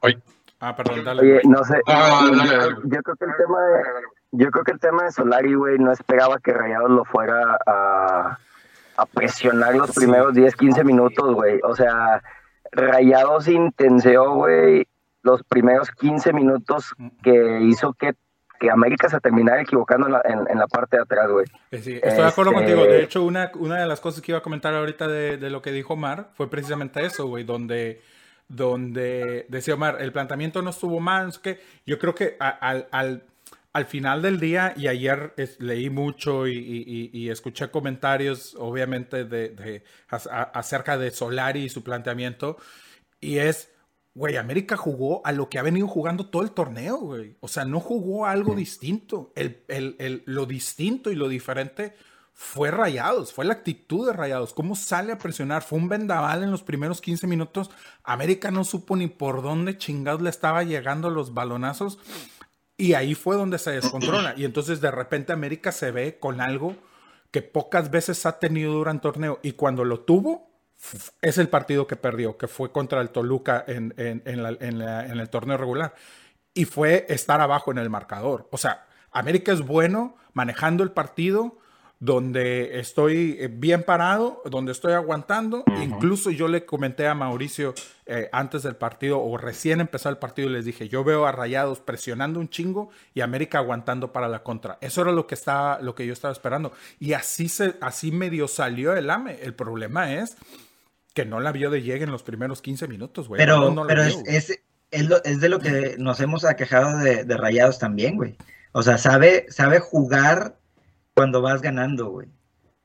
Oye. 0.00 0.18
Ah, 0.58 0.74
perdón, 0.74 1.04
dale. 1.04 1.20
Oye, 1.20 1.40
no 1.44 1.62
sé. 1.64 1.78
Ah, 1.86 2.26
yo, 2.84 3.02
creo 3.02 3.16
que 3.16 3.24
el 3.26 3.36
tema 3.36 3.60
de, 3.60 3.82
yo 4.32 4.50
creo 4.50 4.64
que 4.64 4.72
el 4.72 4.80
tema 4.80 5.04
de 5.04 5.12
Solari, 5.12 5.54
güey, 5.54 5.78
no 5.78 5.92
esperaba 5.92 6.38
que 6.38 6.52
Rayados 6.52 6.90
lo 6.90 7.04
fuera 7.04 7.58
a, 7.66 8.38
a 8.96 9.06
presionar 9.06 9.74
los 9.74 9.94
primeros 9.94 10.34
10, 10.34 10.54
15 10.56 10.84
minutos, 10.84 11.34
güey. 11.34 11.60
O 11.62 11.74
sea, 11.74 12.22
Rayados 12.72 13.48
intenseó, 13.48 14.34
güey, 14.34 14.86
los 15.22 15.42
primeros 15.42 15.90
15 15.90 16.32
minutos 16.32 16.94
que 17.22 17.60
hizo 17.62 17.92
que, 17.94 18.14
que 18.58 18.70
América 18.70 19.08
se 19.08 19.20
terminara 19.20 19.62
equivocando 19.62 20.06
en 20.06 20.58
la, 20.58 20.66
parte 20.66 20.96
de 20.96 21.02
atrás, 21.02 21.30
güey. 21.30 21.46
Eh, 21.70 21.78
sí, 21.78 21.94
estoy 22.02 22.22
de 22.22 22.28
acuerdo 22.28 22.52
contigo. 22.52 22.82
De 22.84 23.02
hecho, 23.02 23.24
una, 23.24 23.50
una 23.56 23.80
de 23.80 23.86
las 23.86 24.00
cosas 24.00 24.22
que 24.22 24.32
iba 24.32 24.38
a 24.38 24.42
comentar 24.42 24.74
ahorita 24.74 25.08
de, 25.08 25.36
de 25.36 25.50
lo 25.50 25.62
que 25.62 25.72
dijo 25.72 25.94
Omar 25.94 26.30
fue 26.34 26.48
precisamente 26.48 27.04
eso, 27.04 27.26
güey, 27.26 27.44
donde 27.44 28.00
donde 28.48 29.46
decía 29.48 29.74
Omar, 29.74 29.96
el 30.00 30.12
planteamiento 30.12 30.62
no 30.62 30.70
estuvo 30.70 31.00
mal, 31.00 31.32
que 31.42 31.60
yo 31.84 31.98
creo 31.98 32.14
que 32.14 32.36
al, 32.38 32.86
al 32.90 33.24
al 33.76 33.84
final 33.84 34.22
del 34.22 34.40
día, 34.40 34.72
y 34.74 34.86
ayer 34.86 35.34
leí 35.58 35.90
mucho 35.90 36.48
y, 36.48 37.28
escuché 37.28 37.70
comentarios, 37.70 38.54
obviamente, 38.58 39.26
de, 39.26 39.84
acerca 40.08 40.96
de 40.96 41.10
Solari 41.10 41.64
y 41.64 41.68
su 41.68 41.84
planteamiento, 41.84 42.56
y 43.20 43.36
es, 43.36 43.68
güey, 44.14 44.36
América 44.36 44.78
jugó 44.78 45.20
a 45.26 45.32
lo 45.32 45.50
que 45.50 45.58
ha 45.58 45.62
venido 45.62 45.88
jugando 45.88 46.30
todo 46.30 46.40
el 46.42 46.52
torneo, 46.52 46.96
güey. 46.96 47.36
O 47.40 47.48
sea, 47.48 47.66
no 47.66 47.78
jugó 47.80 48.24
algo 48.24 48.54
distinto. 48.54 49.34
El, 49.36 50.22
lo 50.24 50.46
distinto 50.46 51.10
y 51.10 51.14
lo 51.14 51.28
diferente 51.28 51.92
fue 52.32 52.70
Rayados, 52.70 53.34
fue 53.34 53.44
la 53.44 53.52
actitud 53.52 54.06
de 54.06 54.14
Rayados. 54.14 54.54
¿Cómo 54.54 54.74
sale 54.74 55.12
a 55.12 55.18
presionar? 55.18 55.62
Fue 55.62 55.78
un 55.78 55.90
vendaval 55.90 56.42
en 56.42 56.50
los 56.50 56.62
primeros 56.62 57.02
15 57.02 57.26
minutos. 57.26 57.70
América 58.04 58.50
no 58.50 58.64
supo 58.64 58.96
ni 58.96 59.08
por 59.08 59.42
dónde 59.42 59.76
chingados 59.76 60.22
le 60.22 60.30
estaba 60.30 60.62
llegando 60.62 61.10
los 61.10 61.34
balonazos. 61.34 61.98
Y 62.76 62.94
ahí 62.94 63.14
fue 63.14 63.36
donde 63.36 63.58
se 63.58 63.70
descontrola. 63.72 64.34
Y 64.36 64.44
entonces 64.44 64.80
de 64.80 64.90
repente 64.90 65.32
América 65.32 65.72
se 65.72 65.90
ve 65.90 66.18
con 66.18 66.40
algo 66.40 66.76
que 67.30 67.42
pocas 67.42 67.90
veces 67.90 68.26
ha 68.26 68.38
tenido 68.38 68.72
durante 68.72 69.08
el 69.08 69.12
torneo. 69.12 69.40
Y 69.42 69.52
cuando 69.52 69.84
lo 69.84 70.00
tuvo, 70.00 70.50
es 71.22 71.38
el 71.38 71.48
partido 71.48 71.86
que 71.86 71.96
perdió, 71.96 72.36
que 72.36 72.48
fue 72.48 72.72
contra 72.72 73.00
el 73.00 73.10
Toluca 73.10 73.64
en, 73.66 73.94
en, 73.96 74.22
en 74.26 75.20
el 75.20 75.28
torneo 75.30 75.56
regular. 75.56 75.94
Y 76.52 76.64
fue 76.64 77.06
estar 77.08 77.40
abajo 77.40 77.70
en 77.70 77.78
el 77.78 77.90
marcador. 77.90 78.48
O 78.52 78.58
sea, 78.58 78.86
América 79.10 79.52
es 79.52 79.62
bueno 79.62 80.16
manejando 80.34 80.84
el 80.84 80.90
partido, 80.90 81.58
donde 81.98 82.78
estoy 82.78 83.36
eh, 83.40 83.48
bien 83.50 83.82
parado, 83.82 84.42
donde 84.44 84.72
estoy 84.72 84.92
aguantando. 84.92 85.64
Incluso 85.82 86.30
yo 86.30 86.46
le 86.46 86.66
comenté 86.66 87.06
a 87.06 87.14
Mauricio 87.14 87.74
eh, 88.04 88.28
antes 88.32 88.62
del 88.62 88.76
partido 88.76 89.22
o 89.22 89.38
recién 89.38 89.80
empezó 89.80 90.10
el 90.10 90.18
partido 90.18 90.50
y 90.50 90.52
les 90.52 90.66
dije, 90.66 90.88
yo 90.88 91.04
veo 91.04 91.26
a 91.26 91.32
Rayados 91.32 91.80
presionando 91.80 92.38
un 92.38 92.50
chingo 92.50 92.90
y 93.14 93.22
América 93.22 93.58
aguantando 93.58 94.12
para 94.12 94.28
la 94.28 94.42
contra. 94.42 94.78
Eso 94.82 95.02
era 95.02 95.12
lo 95.12 95.26
que 95.26 95.34
estaba, 95.34 95.80
lo 95.80 95.94
que 95.94 96.06
yo 96.06 96.12
estaba 96.12 96.32
esperando. 96.32 96.72
Y 97.00 97.14
así 97.14 97.48
se, 97.48 97.76
así 97.80 98.12
medio 98.12 98.46
salió 98.46 98.94
el 98.94 99.08
AME. 99.08 99.38
El 99.42 99.54
problema 99.54 100.14
es 100.14 100.36
que 101.14 101.24
no 101.24 101.40
la 101.40 101.50
vio 101.50 101.70
de 101.70 101.82
llegue 101.82 102.04
en 102.04 102.12
los 102.12 102.22
primeros 102.22 102.60
15 102.60 102.88
minutos, 102.88 103.26
güey. 103.26 103.38
Pero, 103.38 103.86
pero 103.86 104.02
es, 104.02 104.22
es, 104.26 104.60
es, 104.90 105.40
de 105.40 105.48
lo 105.48 105.60
que 105.60 105.96
nos 105.98 106.20
hemos 106.20 106.44
aquejado 106.44 106.98
de, 106.98 107.24
de 107.24 107.36
Rayados 107.38 107.78
también, 107.78 108.16
güey. 108.16 108.36
O 108.72 108.82
sea, 108.82 108.98
sabe, 108.98 109.46
sabe 109.48 109.80
jugar 109.80 110.58
cuando 111.16 111.40
vas 111.40 111.62
ganando, 111.62 112.10
güey. 112.10 112.28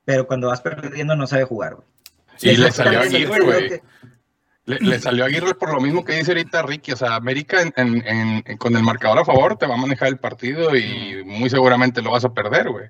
Pero 0.05 0.25
cuando 0.25 0.47
vas 0.47 0.61
perdiendo 0.61 1.15
no 1.17 1.27
sabe 1.27 1.43
jugar, 1.43 1.75
güey. 1.75 1.87
Sí, 2.37 2.55
le 2.55 2.71
salió 2.71 3.01
aquí, 3.01 3.25
güey. 3.25 3.81
Le, 4.65 4.99
salió 4.99 5.25
a 5.25 5.27
Aguirre 5.27 5.53
por 5.55 5.73
lo 5.73 5.81
mismo 5.81 6.05
que 6.05 6.13
dice 6.13 6.31
ahorita 6.31 6.61
Ricky. 6.61 6.93
O 6.93 6.95
sea, 6.95 7.15
América 7.15 7.57
con 8.57 8.75
el 8.77 8.83
marcador 8.83 9.19
a 9.19 9.25
favor 9.25 9.57
te 9.57 9.67
va 9.67 9.73
a 9.73 9.77
manejar 9.77 10.07
el 10.07 10.17
partido 10.17 10.75
y 10.77 11.23
muy 11.25 11.49
seguramente 11.49 12.01
lo 12.01 12.11
vas 12.11 12.23
a 12.23 12.33
perder, 12.33 12.69
güey. 12.69 12.85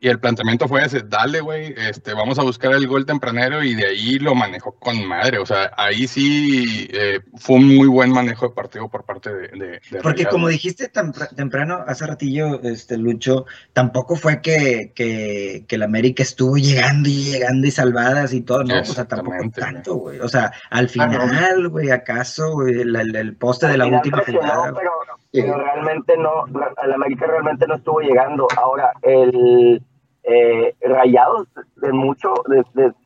Y 0.00 0.08
el 0.08 0.18
planteamiento 0.18 0.66
fue 0.66 0.84
ese, 0.84 1.02
dale, 1.06 1.40
güey, 1.40 1.74
este, 1.76 2.14
vamos 2.14 2.38
a 2.38 2.42
buscar 2.42 2.72
el 2.72 2.86
gol 2.86 3.06
tempranero 3.06 3.62
y 3.62 3.74
de 3.74 3.86
ahí 3.86 4.18
lo 4.18 4.34
manejó 4.34 4.72
con 4.72 5.06
madre. 5.06 5.38
O 5.38 5.46
sea, 5.46 5.70
ahí 5.76 6.06
sí 6.06 6.88
eh, 6.92 7.20
fue 7.36 7.56
un 7.56 7.76
muy 7.76 7.88
buen 7.88 8.10
manejo 8.10 8.48
de 8.48 8.54
partido 8.54 8.88
por 8.88 9.04
parte 9.04 9.32
de... 9.32 9.48
de, 9.90 10.00
Porque 10.02 10.26
como 10.26 10.48
dijiste 10.48 10.90
temprano, 11.36 11.84
hace 11.86 12.06
ratillo, 12.06 12.62
este, 12.62 12.96
Lucho, 12.96 13.46
tampoco 13.72 14.16
fue 14.16 14.40
que, 14.40 14.92
que, 14.94 15.64
que 15.68 15.74
el 15.76 15.82
América 15.82 16.22
estuvo 16.22 16.56
llegando 16.56 17.08
y 17.08 17.24
llegando 17.24 17.66
y 17.66 17.70
salvadas 17.70 18.32
y 18.32 18.42
todo, 18.42 18.64
¿no? 18.64 18.80
O 18.80 18.84
sea, 18.84 19.06
tampoco 19.06 19.48
tanto, 19.54 19.94
güey. 19.94 20.18
O 20.20 20.28
sea, 20.28 20.52
al 20.70 20.88
final 20.88 21.02
final, 21.10 21.68
güey, 21.68 21.90
acaso, 21.90 22.66
el, 22.66 23.36
poste 23.36 23.66
de 23.66 23.78
la 23.78 23.86
última 23.86 24.22
jugada. 24.24 24.72
Pero, 24.74 24.90
realmente 25.32 26.16
no, 26.16 26.44
el 26.82 26.92
América 26.92 27.26
realmente 27.26 27.66
no 27.66 27.76
estuvo 27.76 28.00
llegando. 28.00 28.46
Ahora, 28.56 28.92
el 29.02 29.82
eh, 30.24 30.74
Rayados, 30.80 31.48
de 31.76 31.92
mucho, 31.92 32.34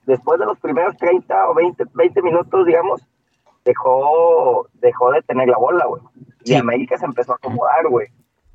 después 0.07 0.41
de 0.41 0.47
los 0.47 0.59
primeros 0.59 0.97
30 0.97 1.49
o 1.49 1.55
20, 1.55 1.85
20 1.95 2.23
minutos, 2.23 2.67
digamos, 2.67 3.03
dejó, 3.65 4.69
dejó 4.75 5.12
de 5.12 5.23
tener 5.23 5.49
la 5.49 5.59
bola, 5.59 5.87
güey. 5.87 6.03
Y 6.45 6.55
América 6.55 6.97
se 6.99 7.07
empezó 7.07 7.33
a 7.33 7.37
acomodar, 7.37 7.87
güey. 7.89 8.09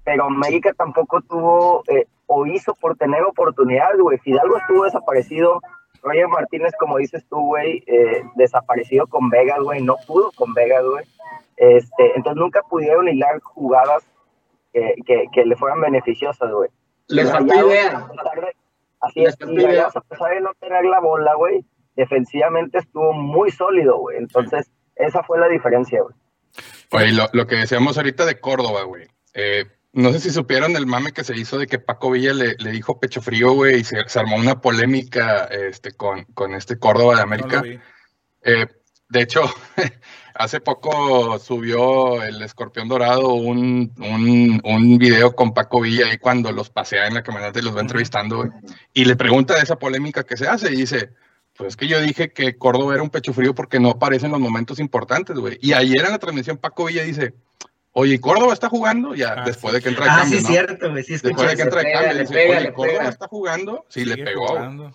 Pero 0.03 0.25
América 0.25 0.73
tampoco 0.73 1.21
tuvo 1.21 1.83
eh, 1.87 2.07
o 2.25 2.45
hizo 2.45 2.73
por 2.75 2.95
tener 2.97 3.23
oportunidades, 3.23 3.99
güey. 3.99 4.17
Fidalgo 4.19 4.57
estuvo 4.57 4.83
desaparecido 4.85 5.61
Roger 6.01 6.27
Martínez, 6.27 6.73
como 6.79 6.97
dices 6.97 7.25
tú, 7.29 7.39
güey, 7.45 7.83
eh, 7.87 8.23
desaparecido 8.35 9.07
con 9.07 9.29
Vegas, 9.29 9.59
güey, 9.59 9.81
no 9.81 9.97
pudo 10.07 10.31
con 10.31 10.53
Vegas, 10.53 10.83
güey. 10.83 11.05
Este, 11.57 12.15
entonces 12.15 12.41
nunca 12.41 12.61
pudieron 12.63 13.07
hilar 13.07 13.39
jugadas 13.41 14.03
que, 14.73 14.95
que, 15.05 15.25
que 15.31 15.45
le 15.45 15.55
fueran 15.55 15.81
beneficiosas, 15.81 16.51
güey. 16.51 16.69
Les 17.07 17.31
faltó 17.31 17.67
idea. 17.67 18.07
Así 19.01 19.21
Les 19.21 19.33
es, 19.33 19.49
y 19.49 19.53
idea. 19.53 19.67
Rayados, 19.67 19.95
a 19.97 20.01
pesar 20.01 20.31
de 20.31 20.41
no 20.41 20.53
tener 20.59 20.85
la 20.85 20.99
bola, 20.99 21.35
güey, 21.35 21.65
defensivamente 21.95 22.79
estuvo 22.79 23.13
muy 23.13 23.51
sólido, 23.51 23.97
güey. 23.97 24.17
Entonces, 24.17 24.71
esa 24.95 25.23
fue 25.23 25.39
la 25.39 25.47
diferencia, 25.47 26.01
güey. 26.01 26.15
Oye, 26.93 27.13
lo, 27.13 27.25
lo 27.33 27.47
que 27.47 27.55
decíamos 27.55 27.97
ahorita 27.97 28.25
de 28.25 28.39
Córdoba, 28.39 28.83
güey. 28.83 29.07
Eh, 29.33 29.65
no 29.93 30.11
sé 30.13 30.19
si 30.19 30.29
supieron 30.31 30.75
el 30.75 30.85
mame 30.85 31.11
que 31.11 31.23
se 31.23 31.35
hizo 31.37 31.57
de 31.57 31.67
que 31.67 31.79
Paco 31.79 32.11
Villa 32.11 32.33
le, 32.33 32.55
le 32.57 32.71
dijo 32.71 32.99
pecho 32.99 33.21
frío, 33.21 33.53
güey, 33.53 33.81
y 33.81 33.83
se, 33.83 33.97
se 34.07 34.19
armó 34.19 34.37
una 34.37 34.61
polémica 34.61 35.45
este, 35.45 35.91
con, 35.91 36.23
con 36.33 36.53
este 36.53 36.77
Córdoba 36.77 37.17
de 37.17 37.21
América. 37.21 37.63
Eh, 38.43 38.67
de 39.09 39.21
hecho, 39.21 39.41
hace 40.35 40.61
poco 40.61 41.37
subió 41.39 42.23
el 42.23 42.41
Escorpión 42.41 42.87
Dorado 42.87 43.33
un, 43.33 43.93
un, 43.97 44.61
un 44.63 44.97
video 44.97 45.35
con 45.35 45.53
Paco 45.53 45.81
Villa 45.81 46.07
ahí 46.07 46.17
cuando 46.17 46.53
los 46.53 46.69
pasea 46.69 47.07
en 47.07 47.15
la 47.15 47.23
camioneta 47.23 47.59
y 47.59 47.63
los 47.63 47.75
va 47.75 47.81
entrevistando, 47.81 48.37
güey. 48.37 48.49
Y 48.93 49.03
le 49.03 49.17
pregunta 49.17 49.55
de 49.55 49.61
esa 49.61 49.77
polémica 49.77 50.23
que 50.23 50.37
se 50.37 50.47
hace 50.47 50.71
y 50.71 50.77
dice, 50.77 51.09
pues 51.57 51.69
es 51.69 51.77
que 51.77 51.87
yo 51.87 51.99
dije 51.99 52.31
que 52.31 52.57
Córdoba 52.57 52.93
era 52.93 53.03
un 53.03 53.09
pecho 53.09 53.33
frío 53.33 53.53
porque 53.53 53.81
no 53.81 53.89
aparece 53.89 54.27
en 54.27 54.31
los 54.31 54.41
momentos 54.41 54.79
importantes, 54.79 55.35
güey. 55.37 55.57
Y 55.61 55.73
ayer 55.73 56.05
en 56.05 56.11
la 56.11 56.19
transmisión 56.19 56.57
Paco 56.57 56.85
Villa 56.85 57.03
dice, 57.03 57.33
oye, 57.93 58.15
¿y 58.15 58.19
¿Córdoba 58.19 58.53
está 58.53 58.69
jugando? 58.69 59.13
Ya, 59.15 59.35
Ah, 59.37 59.43
después 59.45 59.71
sí. 59.73 59.77
de 59.77 59.83
que 59.83 59.89
entra 59.89 60.05
el 60.05 60.09
Ah, 60.11 60.17
cambio, 60.21 60.37
sí, 60.37 60.43
¿no? 60.43 60.49
cierto, 60.49 60.89
güey. 60.91 61.03
Sí, 61.03 61.13
Después 61.13 61.49
de 61.49 61.55
que 61.55 61.61
entra 61.61 61.79
el 61.81 61.85
pega, 61.87 61.99
cambio, 61.99 62.13
le 62.13 62.21
dice, 62.21 62.33
pega, 62.33 62.57
oye, 62.59 62.73
¿Córdoba 62.73 62.97
pega. 62.99 63.09
está 63.09 63.27
jugando? 63.27 63.85
Sí, 63.89 64.05
le 64.05 64.13
Sigue 64.13 64.25
pegó. 64.25 64.47
jugando. 64.47 64.91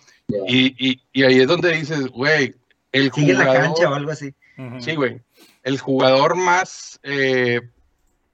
Y, 0.47 0.89
y, 0.89 1.01
y 1.13 1.23
ahí 1.23 1.39
es 1.39 1.47
donde 1.47 1.71
dices, 1.73 2.07
güey, 2.07 2.55
el 2.91 3.11
Sigue 3.11 3.31
en 3.31 3.37
la 3.39 3.45
jugador... 3.45 3.65
cancha 3.65 3.89
o 3.89 3.93
algo 3.93 4.11
así. 4.11 4.33
Sí, 4.79 4.95
güey. 4.95 5.21
El 5.63 5.79
jugador 5.79 6.35
más, 6.35 6.99
eh, 7.03 7.61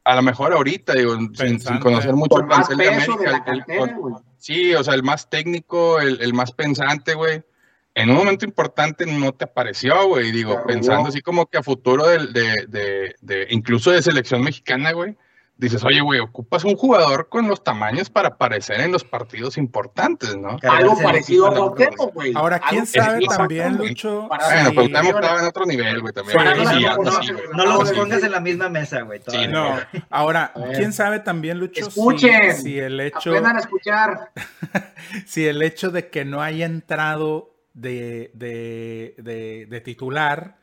a 0.05 0.15
lo 0.15 0.21
mejor 0.21 0.53
ahorita, 0.53 0.93
digo, 0.93 1.17
sin, 1.35 1.59
conocer 1.79 2.13
mucho 2.13 2.37
el 2.39 2.45
más 2.45 2.67
plantel 2.67 2.77
de 2.77 2.83
de 2.83 2.89
América. 2.89 3.43
la 3.45 3.53
el- 3.53 3.93
sí, 4.37 4.73
o 4.73 4.83
sea, 4.83 4.93
el 4.93 5.03
más 5.03 5.29
técnico, 5.29 5.99
el, 5.99 6.21
el 6.21 6.33
más 6.33 6.51
pensante, 6.53 7.13
güey. 7.13 7.43
En 7.95 8.09
un 8.09 8.15
momento 8.17 8.43
importante 8.45 9.05
no 9.05 9.33
te 9.33 9.45
apareció, 9.45 10.07
güey. 10.07 10.31
Digo, 10.31 10.53
Claro, 10.53 10.67
pensando 10.67 11.03
no. 11.03 11.09
así 11.09 11.21
como 11.21 11.45
que 11.45 11.57
a 11.59 11.63
futuro 11.63 12.07
del- 12.07 12.33
de, 12.33 12.65
de, 12.67 13.15
de, 13.21 13.47
incluso 13.51 13.91
de 13.91 14.01
selección 14.01 14.41
mexicana, 14.43 14.91
güey. 14.93 15.15
Dices, 15.55 15.83
oye, 15.83 16.01
güey, 16.01 16.19
ocupas 16.19 16.63
un 16.65 16.75
jugador 16.75 17.29
con 17.29 17.47
los 17.47 17.63
tamaños 17.63 18.09
para 18.09 18.29
aparecer 18.29 18.81
en 18.81 18.91
los 18.91 19.03
partidos 19.03 19.55
importantes, 19.59 20.35
¿no? 20.35 20.57
Algo 20.67 20.99
parecido 20.99 21.45
a 21.45 21.53
Cuauhtémoc, 21.53 22.11
güey. 22.15 22.33
Ahora, 22.35 22.59
¿quién 22.59 22.87
sabe 22.87 23.19
también. 23.27 23.77
Lucho? 23.77 24.27
Bueno, 24.27 24.73
pues 24.73 24.89
Cuauhtémoc 24.89 25.15
estaba 25.21 25.39
en 25.39 25.45
otro 25.45 25.65
nivel, 25.67 26.01
güey, 26.01 26.11
también. 26.11 26.39
Sí, 26.39 26.45
Sí, 26.55 26.65
sí, 26.65 26.73
sí, 26.79 26.83
no, 27.03 27.11
sí, 27.21 27.31
güey. 27.33 27.43
No 27.53 27.65
los 27.67 27.89
Sí, 27.89 27.95
pongas 27.95 28.19
sí. 28.21 28.25
en 28.25 28.31
la 28.31 28.39
misma 28.39 28.69
mesa, 28.69 29.01
güey. 29.03 29.19
todavía. 29.19 29.47
No, 29.47 29.77
ahora. 30.09 30.51
¿quién 30.75 30.91
sabe 30.91 31.19
también, 31.19 31.59
Lucho? 31.59 31.83
si- 31.85 31.87
Escuchen. 31.99 32.55
Si, 32.57 32.79
el 32.79 32.99
hecho, 32.99 33.29
Aprendan 33.29 33.57
a 33.57 33.59
escuchar. 33.59 34.31
si 35.27 35.45
el 35.45 35.61
hecho 35.61 35.91
de 35.91 36.09
que 36.09 36.25
no 36.25 36.41
haya 36.41 36.65
entrado 36.65 37.52
de, 37.73 38.31
de, 38.33 39.15
de- 39.17 39.65
de 39.69 39.81
titular, 39.81 40.57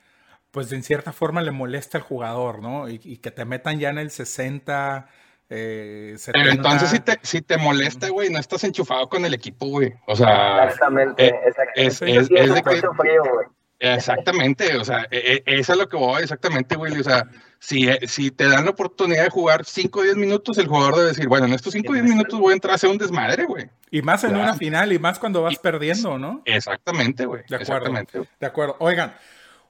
pues 0.50 0.70
en 0.72 0.82
cierta 0.82 1.12
forma 1.12 1.42
le 1.42 1.50
molesta 1.50 1.98
al 1.98 2.04
jugador, 2.04 2.60
¿no? 2.62 2.88
Y, 2.88 3.00
y 3.04 3.16
que 3.18 3.30
te 3.30 3.44
metan 3.44 3.78
ya 3.78 3.90
en 3.90 3.98
el 3.98 4.10
60, 4.10 5.08
eh, 5.48 6.14
70. 6.16 6.32
Pero 6.32 6.50
entonces 6.54 6.90
si 6.90 7.00
te, 7.00 7.18
si 7.22 7.42
te 7.42 7.56
molesta, 7.56 8.08
güey, 8.08 8.30
no 8.30 8.38
estás 8.38 8.62
enchufado 8.64 9.08
con 9.08 9.24
el 9.24 9.34
equipo, 9.34 9.66
güey. 9.66 9.92
O 10.06 10.14
sea, 10.16 10.64
Exactamente, 10.64 11.26
eh, 11.26 11.34
exactamente. 11.46 11.86
es- 11.86 12.02
es- 12.02 12.30
es 12.30 12.48
un 12.48 12.54
de 12.54 12.62
que- 12.62 12.70
frío, 12.96 13.22
güey. 13.32 13.46
exactamente, 13.78 14.76
o 14.76 14.84
sea, 14.84 15.06
e- 15.10 15.42
e- 15.46 15.58
eso 15.58 15.72
es 15.72 15.78
lo 15.78 15.88
que 15.88 15.96
voy, 15.96 16.22
exactamente, 16.22 16.76
Willy. 16.76 17.00
O 17.00 17.04
sea, 17.04 17.24
si, 17.62 17.86
eh, 17.88 18.00
si 18.08 18.30
te 18.32 18.48
dan 18.48 18.64
la 18.64 18.70
oportunidad 18.72 19.22
de 19.24 19.30
jugar 19.30 19.64
5 19.66 20.00
o 20.00 20.02
10 20.02 20.16
minutos, 20.16 20.56
el 20.58 20.66
jugador 20.66 20.96
debe 20.96 21.08
decir, 21.08 21.28
bueno, 21.28 21.46
en 21.46 21.52
estos 21.52 21.72
5 21.74 21.92
o 21.92 21.94
10 21.94 22.04
minutos 22.06 22.40
voy 22.40 22.52
a 22.52 22.54
entrar 22.54 22.72
a 22.72 22.74
hacer 22.76 22.88
un 22.90 22.98
desmadre, 22.98 23.44
güey. 23.44 23.68
Y 23.90 24.00
más 24.02 24.24
en 24.24 24.30
Claro. 24.30 24.44
una 24.44 24.54
final, 24.56 24.92
y 24.92 24.98
más 24.98 25.18
cuando 25.18 25.42
vas 25.42 25.58
perdiendo, 25.58 26.18
¿no? 26.18 26.42
Exactamente, 26.46 27.26
güey. 27.26 27.42
De 27.48 27.56
acuerdo. 27.56 27.62
Exactamente. 27.86 28.22
De 28.40 28.46
acuerdo. 28.46 28.76
Oigan, 28.80 29.14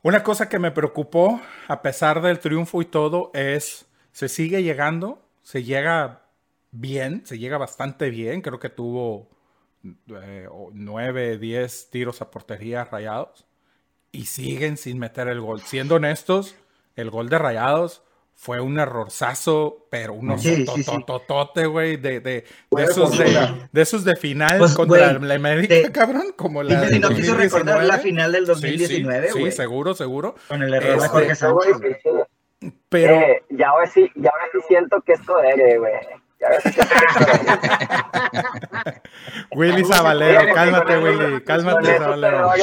una 0.03 0.23
cosa 0.23 0.49
que 0.49 0.59
me 0.61 0.71
preocupó, 0.71 1.43
a 1.69 1.83
pesar 1.83 2.23
del 2.23 2.39
triunfo 2.39 2.81
y 2.81 2.85
todo, 2.87 3.31
es 3.35 3.87
se 4.13 4.29
sigue 4.29 4.63
llegando, 4.63 5.23
se 5.43 5.65
llega 5.65 6.23
bien, 6.71 7.23
se 7.27 7.39
llega 7.39 7.59
bastante 7.59 8.09
bien. 8.11 8.41
Creo 8.41 8.61
que 8.61 8.69
tuvo 8.71 9.29
eh, 10.23 10.47
o- 10.51 10.71
nueve, 10.73 11.39
diez 11.39 11.89
tiros 11.91 12.21
a 12.23 12.31
portería 12.31 12.85
rayados 12.85 13.47
y 14.13 14.27
siguen 14.27 14.77
sin 14.77 14.99
meter 14.99 15.27
el 15.29 15.41
gol. 15.41 15.61
Siendo 15.63 15.97
honestos, 15.97 16.55
el 17.01 17.11
gol 17.11 17.29
de 17.29 17.39
rayados 17.39 18.03
fue 18.35 18.59
un 18.61 18.79
errorzazo, 18.79 19.87
pero 19.91 20.15
unos 20.15 20.41
Sí, 20.41 20.65
sí, 20.67 20.83
sí. 20.83 20.91
güey, 21.67 21.97
de, 21.99 22.21
de, 22.21 22.45
de 22.71 22.83
esos 22.85 23.19
de, 23.19 23.69
de 23.71 23.83
esos 23.83 24.03
de 24.05 24.17
final 24.17 24.57
Pues, 24.59 24.75
contra 24.75 25.13
güey, 25.13 25.29
la 25.29 25.35
América, 25.35 25.93
cabrón, 25.93 26.33
como 26.37 26.63
la 26.63 26.81
Dime 26.81 26.89
si 26.95 26.99
no 27.01 27.09
quiso 27.11 27.35
recordar 27.35 27.81
2019. 27.81 27.87
la 27.87 27.99
final 27.99 28.33
del 28.33 28.47
Sí, 28.47 28.55
sí, 28.55 28.61
2019, 28.63 29.29
Sí, 29.33 29.39
güey. 29.41 29.53
seguro, 29.53 29.95
seguro. 29.95 30.35
Con 30.49 30.63
el 30.63 30.73
error 30.73 30.89
de 31.01 31.05
Este, 31.33 31.47
Jorge 31.47 31.75
sí, 31.75 32.11
sí. 32.63 32.71
Pero, 32.89 33.15
Eh, 33.15 33.43
ya 33.51 33.69
ahora 33.69 33.87
sí, 33.87 34.11
ya 34.17 34.31
ahora 34.31 34.45
sí 34.53 34.59
siento 34.69 35.01
que 35.03 35.13
esto 35.13 35.39
eres, 35.41 35.79
güey. 35.79 35.93
Willy 39.55 39.85
Zabalero, 39.85 40.55
cálmate, 40.55 40.99
Willy, 40.99 41.43
cálmate, 41.43 41.99
Zabalero. 41.99 42.51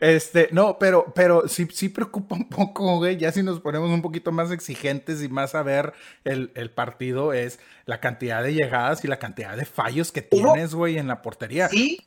Este, 0.00 0.48
no, 0.52 0.78
pero, 0.78 1.12
pero 1.14 1.48
sí, 1.48 1.66
sí 1.72 1.88
preocupa 1.88 2.34
un 2.34 2.48
poco, 2.48 2.98
güey. 2.98 3.16
Ya 3.16 3.32
si 3.32 3.42
nos 3.42 3.60
ponemos 3.60 3.90
un 3.90 4.02
poquito 4.02 4.32
más 4.32 4.50
exigentes 4.50 5.22
y 5.22 5.28
más 5.28 5.54
a 5.54 5.62
ver 5.62 5.94
el, 6.24 6.52
el 6.54 6.70
partido, 6.70 7.32
es 7.32 7.58
la 7.86 8.00
cantidad 8.00 8.42
de 8.42 8.54
llegadas 8.54 9.04
y 9.04 9.08
la 9.08 9.18
cantidad 9.18 9.56
de 9.56 9.64
fallos 9.64 10.12
que 10.12 10.22
tienes, 10.22 10.74
güey, 10.74 10.98
en 10.98 11.08
la 11.08 11.22
portería. 11.22 11.68
Sí, 11.68 12.00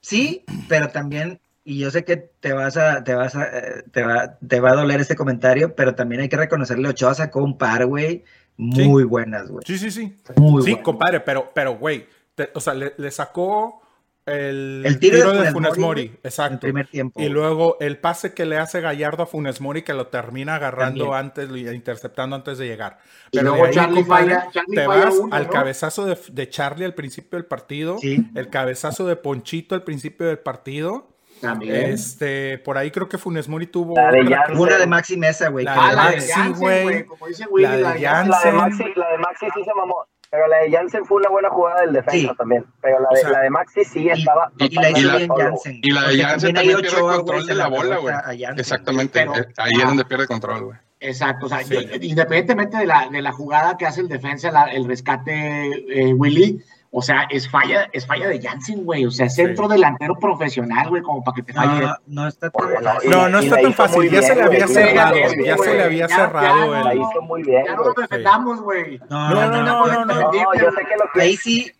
sí, 0.00 0.44
pero 0.68 0.90
también, 0.90 1.40
y 1.64 1.78
yo 1.78 1.90
sé 1.90 2.04
que 2.04 2.16
te 2.16 2.52
vas 2.52 2.76
a, 2.76 3.04
te 3.04 3.14
vas 3.14 3.34
a, 3.36 3.44
eh, 3.56 3.84
te 3.92 4.02
va, 4.02 4.38
te 4.46 4.60
va 4.60 4.70
a 4.70 4.74
doler 4.74 5.00
este 5.00 5.14
comentario, 5.16 5.74
pero 5.76 5.94
también 5.94 6.22
hay 6.22 6.28
que 6.28 6.36
reconocerle, 6.36 6.88
Ochoa 6.88 7.14
sacó 7.14 7.42
un 7.42 7.56
par, 7.58 7.86
güey, 7.86 8.24
muy 8.56 9.04
buenas, 9.04 9.48
güey. 9.48 9.64
Sí, 9.66 9.78
sí, 9.78 9.90
sí. 9.90 10.16
Muy 10.36 10.62
sí, 10.62 10.70
buenas. 10.70 10.84
compadre, 10.84 11.20
pero, 11.20 11.50
pero, 11.54 11.76
güey, 11.78 12.06
te- 12.34 12.50
o 12.54 12.60
sea, 12.60 12.74
le, 12.74 12.92
le 12.96 13.10
sacó 13.10 13.80
el, 14.24 14.82
El 14.86 15.00
tiro 15.00 15.16
de 15.16 15.24
de 15.24 15.50
Funes 15.50 15.52
Funes 15.52 15.78
Mori, 15.78 16.16
exacto. 16.22 16.54
el 16.54 16.58
primer 16.60 16.86
tiempo. 16.88 17.20
Y 17.20 17.28
luego 17.28 17.76
el 17.80 17.98
pase 17.98 18.34
que 18.34 18.44
le 18.46 18.56
hace 18.56 18.80
Gallardo 18.80 19.24
a 19.24 19.26
Funes 19.26 19.60
Mori 19.60 19.82
que 19.82 19.94
lo 19.94 20.06
termina 20.08 20.54
agarrando 20.56 21.10
También. 21.10 21.48
antes, 21.50 21.74
interceptando 21.74 22.36
antes 22.36 22.56
de 22.58 22.66
llegar. 22.68 22.98
Y 23.32 23.38
Pero 23.38 23.50
luego 23.56 23.70
Charlie 23.72 24.00
compadre, 24.02 24.34
falla- 24.36 24.50
Charlie 24.52 24.76
te 24.76 24.84
falla 24.86 25.04
vas 25.06 25.14
uno, 25.16 25.34
al 25.34 25.44
¿no? 25.44 25.50
cabezazo 25.50 26.04
de, 26.06 26.18
de 26.30 26.48
Charlie 26.48 26.84
al 26.84 26.94
principio 26.94 27.36
del 27.36 27.46
partido, 27.46 27.98
Sí. 27.98 28.24
el 28.36 28.48
cabezazo 28.48 29.06
de 29.08 29.16
Ponchito 29.16 29.74
al 29.74 29.82
principio 29.82 30.26
del 30.28 30.38
partido. 30.38 31.11
También. 31.42 31.74
Este, 31.92 32.58
por 32.58 32.78
ahí 32.78 32.90
creo 32.90 33.08
que 33.08 33.18
Funes 33.18 33.48
Mori 33.48 33.66
tuvo 33.66 33.94
La 33.94 34.10
de 34.10 34.24
que- 34.24 34.52
Una 34.58 34.78
de 34.78 34.86
Maxi 34.86 35.16
Mesa, 35.16 35.48
güey. 35.48 35.64
La 35.64 35.74
Ah, 35.74 35.90
de 35.90 35.96
la 35.96 36.04
de 36.10 36.16
Maxi, 36.16 36.32
Jansen, 36.32 36.60
güey. 36.60 37.04
Como 37.04 37.26
dice 37.26 37.44
Willy, 37.50 37.66
La 37.66 37.76
de 37.76 37.82
la 37.82 37.92
de 37.94 38.00
Jansen. 38.00 38.30
La 38.30 38.38
de 38.38 38.42
Jansen. 38.42 38.56
Maxi, 38.56 38.98
la 39.00 39.10
de 39.10 39.18
Maxi 39.18 39.46
sí 39.54 39.64
se 39.64 39.74
mamó. 39.74 40.06
Pero 40.30 40.46
la 40.48 40.58
de 40.60 40.70
Jansen 40.72 41.04
fue 41.04 41.18
una 41.18 41.28
buena 41.28 41.50
jugada 41.50 41.80
del 41.82 41.92
defensa 41.92 42.30
Sí. 42.30 42.36
también. 42.38 42.64
Pero 42.80 43.00
la 43.00 43.08
O 43.10 43.14
de, 43.14 43.20
sea, 43.20 43.30
la 43.30 43.40
de 43.40 43.50
Maxi 43.50 43.84
sí 43.84 44.00
y- 44.04 44.08
estaba. 44.08 44.50
y, 44.58 44.64
hizo 44.64 44.80
la- 44.80 45.16
bien 45.16 45.28
solo. 45.28 45.44
Jansen. 45.44 45.80
Y 45.82 45.90
la 45.90 46.00
de 46.00 46.06
Porque 46.06 46.22
Jansen 46.22 46.48
ahí 46.48 46.54
también 46.54 46.80
pierde 46.80 47.00
control 47.00 47.36
güey, 47.36 47.46
de 47.46 47.54
la 47.54 47.66
bola, 47.68 47.96
güey. 47.98 48.14
Exactamente. 48.56 49.20
Pero- 49.20 49.34
eh, 49.36 49.46
ahí 49.58 49.72
es 49.78 49.84
donde 49.84 50.04
pierde 50.06 50.26
control, 50.26 50.64
güey. 50.64 50.78
Exacto, 51.00 51.46
o 51.46 51.48
sea, 51.48 51.58
Sí. 51.64 51.74
yo- 51.74 51.80
independientemente 52.00 52.76
de 52.78 52.86
la, 52.86 53.08
de 53.10 53.20
la 53.20 53.32
jugada 53.32 53.76
que 53.76 53.86
hace 53.86 54.00
el 54.00 54.08
defensa, 54.08 54.50
la- 54.52 54.66
el 54.72 54.86
rescate 54.86 55.66
eh, 55.88 56.14
Willy, 56.14 56.62
o 56.94 57.00
sea, 57.00 57.26
es 57.30 57.48
falla, 57.50 57.88
es 57.92 58.06
falla 58.06 58.28
de 58.28 58.38
Jansen, 58.38 58.84
güey, 58.84 59.06
o 59.06 59.10
sea, 59.10 59.28
centro 59.30 59.66
delantero 59.66 60.14
profesional, 60.14 60.90
güey, 60.90 61.00
como 61.02 61.24
para 61.24 61.36
que 61.36 61.42
te 61.42 61.52
falle. 61.54 61.80
No, 61.80 61.96
no 62.06 62.28
está 62.28 62.50
tan 62.50 62.68
fácil. 62.82 63.10
No, 63.10 63.28
no 63.30 63.38
está 63.38 63.56
tan 63.62 63.72
fácil. 63.74 64.10
Ya 64.10 64.22
se 64.22 64.34
le 64.34 64.42
había 64.42 64.68
cerrado. 64.68 65.16
Ya 65.44 65.56
se 65.56 65.74
le 65.74 65.82
había 65.82 66.08
cerrado 66.08 66.72
ya 66.74 66.84
La 66.84 66.92
el. 66.92 66.98
hizo 66.98 67.22
muy 67.22 67.42
bien. 67.42 67.64
ya 67.66 67.74
no 67.76 67.84
nos 67.84 67.94
defendamos, 67.96 68.60
güey. 68.60 68.98
No, 69.08 69.30
No, 69.30 69.48
no, 69.48 69.62
no, 69.62 69.86
no, 69.86 70.04
no. 70.04 70.14
No, 70.20 70.32
yo 70.54 70.70
sé 70.70 70.84
que 70.84 70.96
lo 70.98 71.10
que. 71.14 71.22
Ahí 71.22 71.36
sí, 71.36 71.72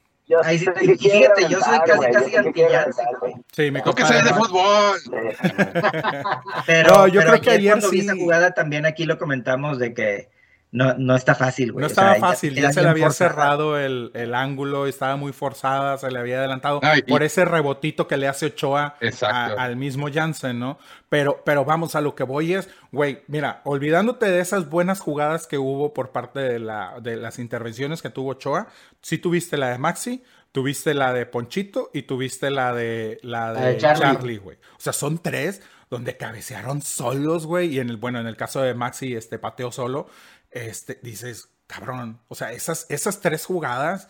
ahí 0.45 0.59
sí- 0.59 0.67
y 0.81 0.97
fíjate, 0.97 1.47
yo 1.49 1.61
soy 1.61 1.79
casi, 1.87 2.11
casi 2.11 2.37
anti 2.37 2.63
Jansen, 2.63 3.07
güey. 3.21 3.35
Sí, 3.53 3.71
Tú 3.85 3.93
que 3.95 4.03
sabes 4.05 4.25
de 4.25 4.31
fútbol. 4.33 4.97
Pero, 6.67 6.89
No, 6.91 7.07
yo 7.09 7.21
pero 7.21 7.33
creo 7.33 7.41
que 7.43 7.51
ayer 7.51 7.83
sí- 7.83 8.01
esa 8.01 8.15
jugada 8.15 8.53
también 8.53 8.87
aquí 8.87 9.05
lo 9.05 9.19
comentamos 9.19 9.79
de 9.79 9.93
que 9.95 10.29
no, 10.73 10.95
no 10.95 11.15
está 11.15 11.35
fácil, 11.35 11.71
güey. 11.73 11.83
No 11.83 11.87
O 11.87 11.91
estaba 11.91 12.13
sea, 12.13 12.21
fácil, 12.21 12.55
ya 12.55 12.73
se 12.73 12.83
le 12.83 12.89
había 12.89 13.05
forzada. 13.05 13.31
cerrado 13.31 13.79
el, 13.79 14.11
el 14.15 14.35
ángulo, 14.35 14.87
estaba 14.87 15.17
muy 15.17 15.33
forzada, 15.33 15.99
se 15.99 16.11
le 16.11 16.19
había 16.19 16.39
adelantado 16.39 16.81
y- 16.97 17.03
por 17.03 17.23
ese 17.23 17.45
rebotito 17.45 18.09
que 18.09 18.17
le 18.17 18.27
hace 18.27 18.47
Ochoa 18.47 18.97
a- 19.23 19.47
al 19.47 19.77
mismo 19.77 20.09
Jansen, 20.13 20.59
¿no? 20.59 20.79
Pero, 21.11 21.43
pero 21.45 21.65
vamos, 21.67 21.95
a 21.95 22.01
lo 22.01 22.15
que 22.15 22.25
voy 22.25 22.55
es, 22.55 22.71
güey, 22.91 23.23
mira, 23.29 23.61
olvidándote 23.65 24.27
de 24.31 24.41
esas 24.41 24.69
buenas 24.71 25.01
jugadas 25.01 25.47
que 25.47 25.59
hubo 25.59 25.93
por 25.93 26.11
parte 26.11 26.41
de, 26.41 26.59
la, 26.59 26.99
de 27.03 27.17
las 27.17 27.39
intervenciones 27.39 28.01
que 28.01 28.09
tuvo 28.11 28.31
Ochoa, 28.31 28.69
sí 29.03 29.19
tuviste 29.19 29.59
la 29.59 29.69
de 29.69 29.79
Maxi, 29.79 30.23
tuviste 30.53 30.95
la 30.95 31.13
de 31.13 31.27
Ponchito 31.27 31.91
y 31.93 32.03
tuviste 32.03 32.51
la 32.51 32.73
de 32.73 33.19
la 33.23 33.53
de, 33.53 33.61
La 33.61 33.67
de 33.69 33.77
Charlie. 33.77 34.03
Charlie, 34.03 34.37
güey. 34.39 34.57
O 34.57 34.81
sea, 34.81 34.93
son 34.95 35.19
tres 35.19 35.61
donde 35.91 36.17
cabecearon 36.17 36.81
solos, 36.81 37.45
güey. 37.47 37.75
Y 37.75 37.81
en 37.81 37.91
el, 37.91 37.99
bueno, 37.99 38.19
en 38.21 38.27
el 38.27 38.37
caso 38.37 38.63
de 38.63 38.73
Maxi, 38.75 39.15
este 39.15 39.39
pateó 39.39 39.71
solo. 39.71 40.09
Este, 40.53 40.99
dices, 41.03 41.49
cabrón. 41.67 42.21
O 42.29 42.35
sea, 42.35 42.53
esas, 42.53 42.87
esas 42.91 43.21
tres 43.21 43.45
jugadas. 43.47 44.09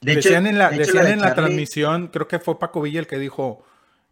De 0.00 0.12
hecho, 0.12 0.28
decían 0.28 0.46
en 0.46 0.58
la, 0.58 0.68
de 0.70 0.76
hecho, 0.76 0.86
decían 0.86 1.04
de 1.06 1.12
en 1.12 1.20
la 1.20 1.28
Charlie- 1.28 1.34
transmisión, 1.36 2.08
creo 2.08 2.28
que 2.28 2.38
fue 2.38 2.58
Paco 2.58 2.80
Villa 2.82 3.00
el 3.00 3.06
que 3.06 3.18
dijo. 3.18 3.64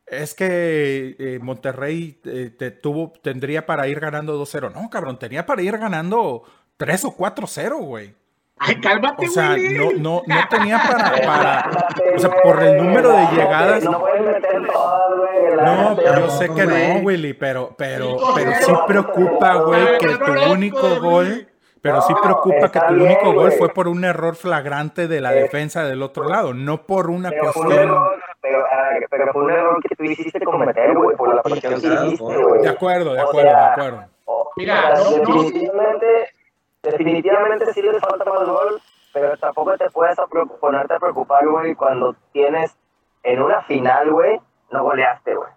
Es 0.06 0.34
que 0.34 1.16
eh, 1.18 1.38
Monterrey 1.40 2.20
eh, 2.24 2.50
te 2.56 2.70
tuvo, 2.70 3.12
tendría 3.22 3.66
para 3.66 3.86
ir 3.88 4.00
ganando 4.00 4.40
2-0. 4.42 4.72
No, 4.74 4.90
cabrón, 4.90 5.18
tenía 5.18 5.46
para 5.46 5.62
ir 5.62 5.78
ganando 5.78 6.42
3 6.76 7.04
o 7.06 7.16
4-0, 7.16 7.78
güey. 7.78 8.14
Ay, 8.58 8.80
cálmate, 8.80 9.26
O 9.26 9.30
sea, 9.30 9.54
Willy. 9.54 9.78
no, 9.78 9.90
no, 9.98 10.22
no 10.26 10.40
tenía 10.50 10.78
para, 10.78 11.20
para. 11.22 11.70
O 12.14 12.18
sea, 12.18 12.30
por 12.42 12.62
el 12.62 12.76
número 12.76 13.10
de 13.12 13.26
llegadas. 13.34 13.82
No 13.84 14.00
puedes 14.00 14.20
meter 14.22 14.66
todas, 14.72 15.02
güey. 15.18 15.56
la 15.56 15.64
No, 15.64 16.02
yo 16.16 16.30
sé 16.38 16.48
que 16.54 16.66
no. 16.66 17.00
Willy, 17.04 17.32
pero, 17.34 17.74
pero, 17.76 18.16
pero 18.34 18.52
sí 18.64 18.72
preocupa, 18.86 19.54
güey, 19.56 19.98
que 19.98 20.16
tu 20.16 20.52
único 20.52 21.00
gol. 21.00 21.48
Pero 21.82 22.00
sí 22.02 22.14
preocupa 22.22 22.70
que 22.70 22.78
tu 22.80 22.94
bien, 22.94 23.06
único 23.06 23.32
gol 23.34 23.52
fue 23.52 23.68
por 23.70 23.88
un 23.88 24.04
error 24.04 24.36
flagrante 24.36 25.08
de 25.08 25.20
la 25.20 25.32
defensa 25.32 25.82
del 25.84 26.02
otro 26.02 26.24
lado, 26.28 26.54
no 26.54 26.82
por 26.86 27.10
una 27.10 27.30
Pero 27.30 27.52
fue 27.52 27.62
un 27.62 27.66
cuestión. 27.68 27.88
error, 27.90 28.18
pero, 28.40 28.64
ah, 28.70 28.90
pero 29.10 29.32
fue 29.32 29.42
un 29.42 29.50
error 29.50 29.82
que 29.82 29.96
tú 29.96 30.04
hiciste 30.04 30.40
cometer, 30.44 30.94
güey, 30.94 31.16
por 31.16 31.34
la 31.34 31.42
presión 31.42 31.80
que 31.80 31.86
hiciste, 31.88 32.36
güey. 32.42 32.62
De 32.62 32.68
acuerdo, 32.68 33.14
de 33.14 33.20
O 33.20 33.28
acuerdo, 33.28 33.48
de 33.50 33.54
sea, 33.56 33.72
acuerdo. 33.72 34.04
o- 34.26 34.50
Mira, 34.56 34.74
o 34.92 34.96
sea, 34.96 35.10
no, 35.10 35.10
no. 35.34 35.42
definitivamente, 35.42 36.06
definitivamente 36.82 37.72
sí 37.72 37.82
les 37.82 38.00
falta 38.00 38.24
más 38.30 38.48
gol, 38.48 38.80
pero 39.12 39.36
tampoco 39.38 39.76
te 39.76 39.90
puedes 39.90 40.16
ponerte 40.60 40.94
a 40.94 40.98
preocupar, 41.00 41.46
güey, 41.46 41.74
cuando 41.74 42.14
tienes 42.32 42.76
en 43.24 43.42
una 43.42 43.62
final, 43.62 44.10
güey, 44.10 44.40
no 44.70 44.82
goleaste, 44.84 45.34
güey. 45.34 45.48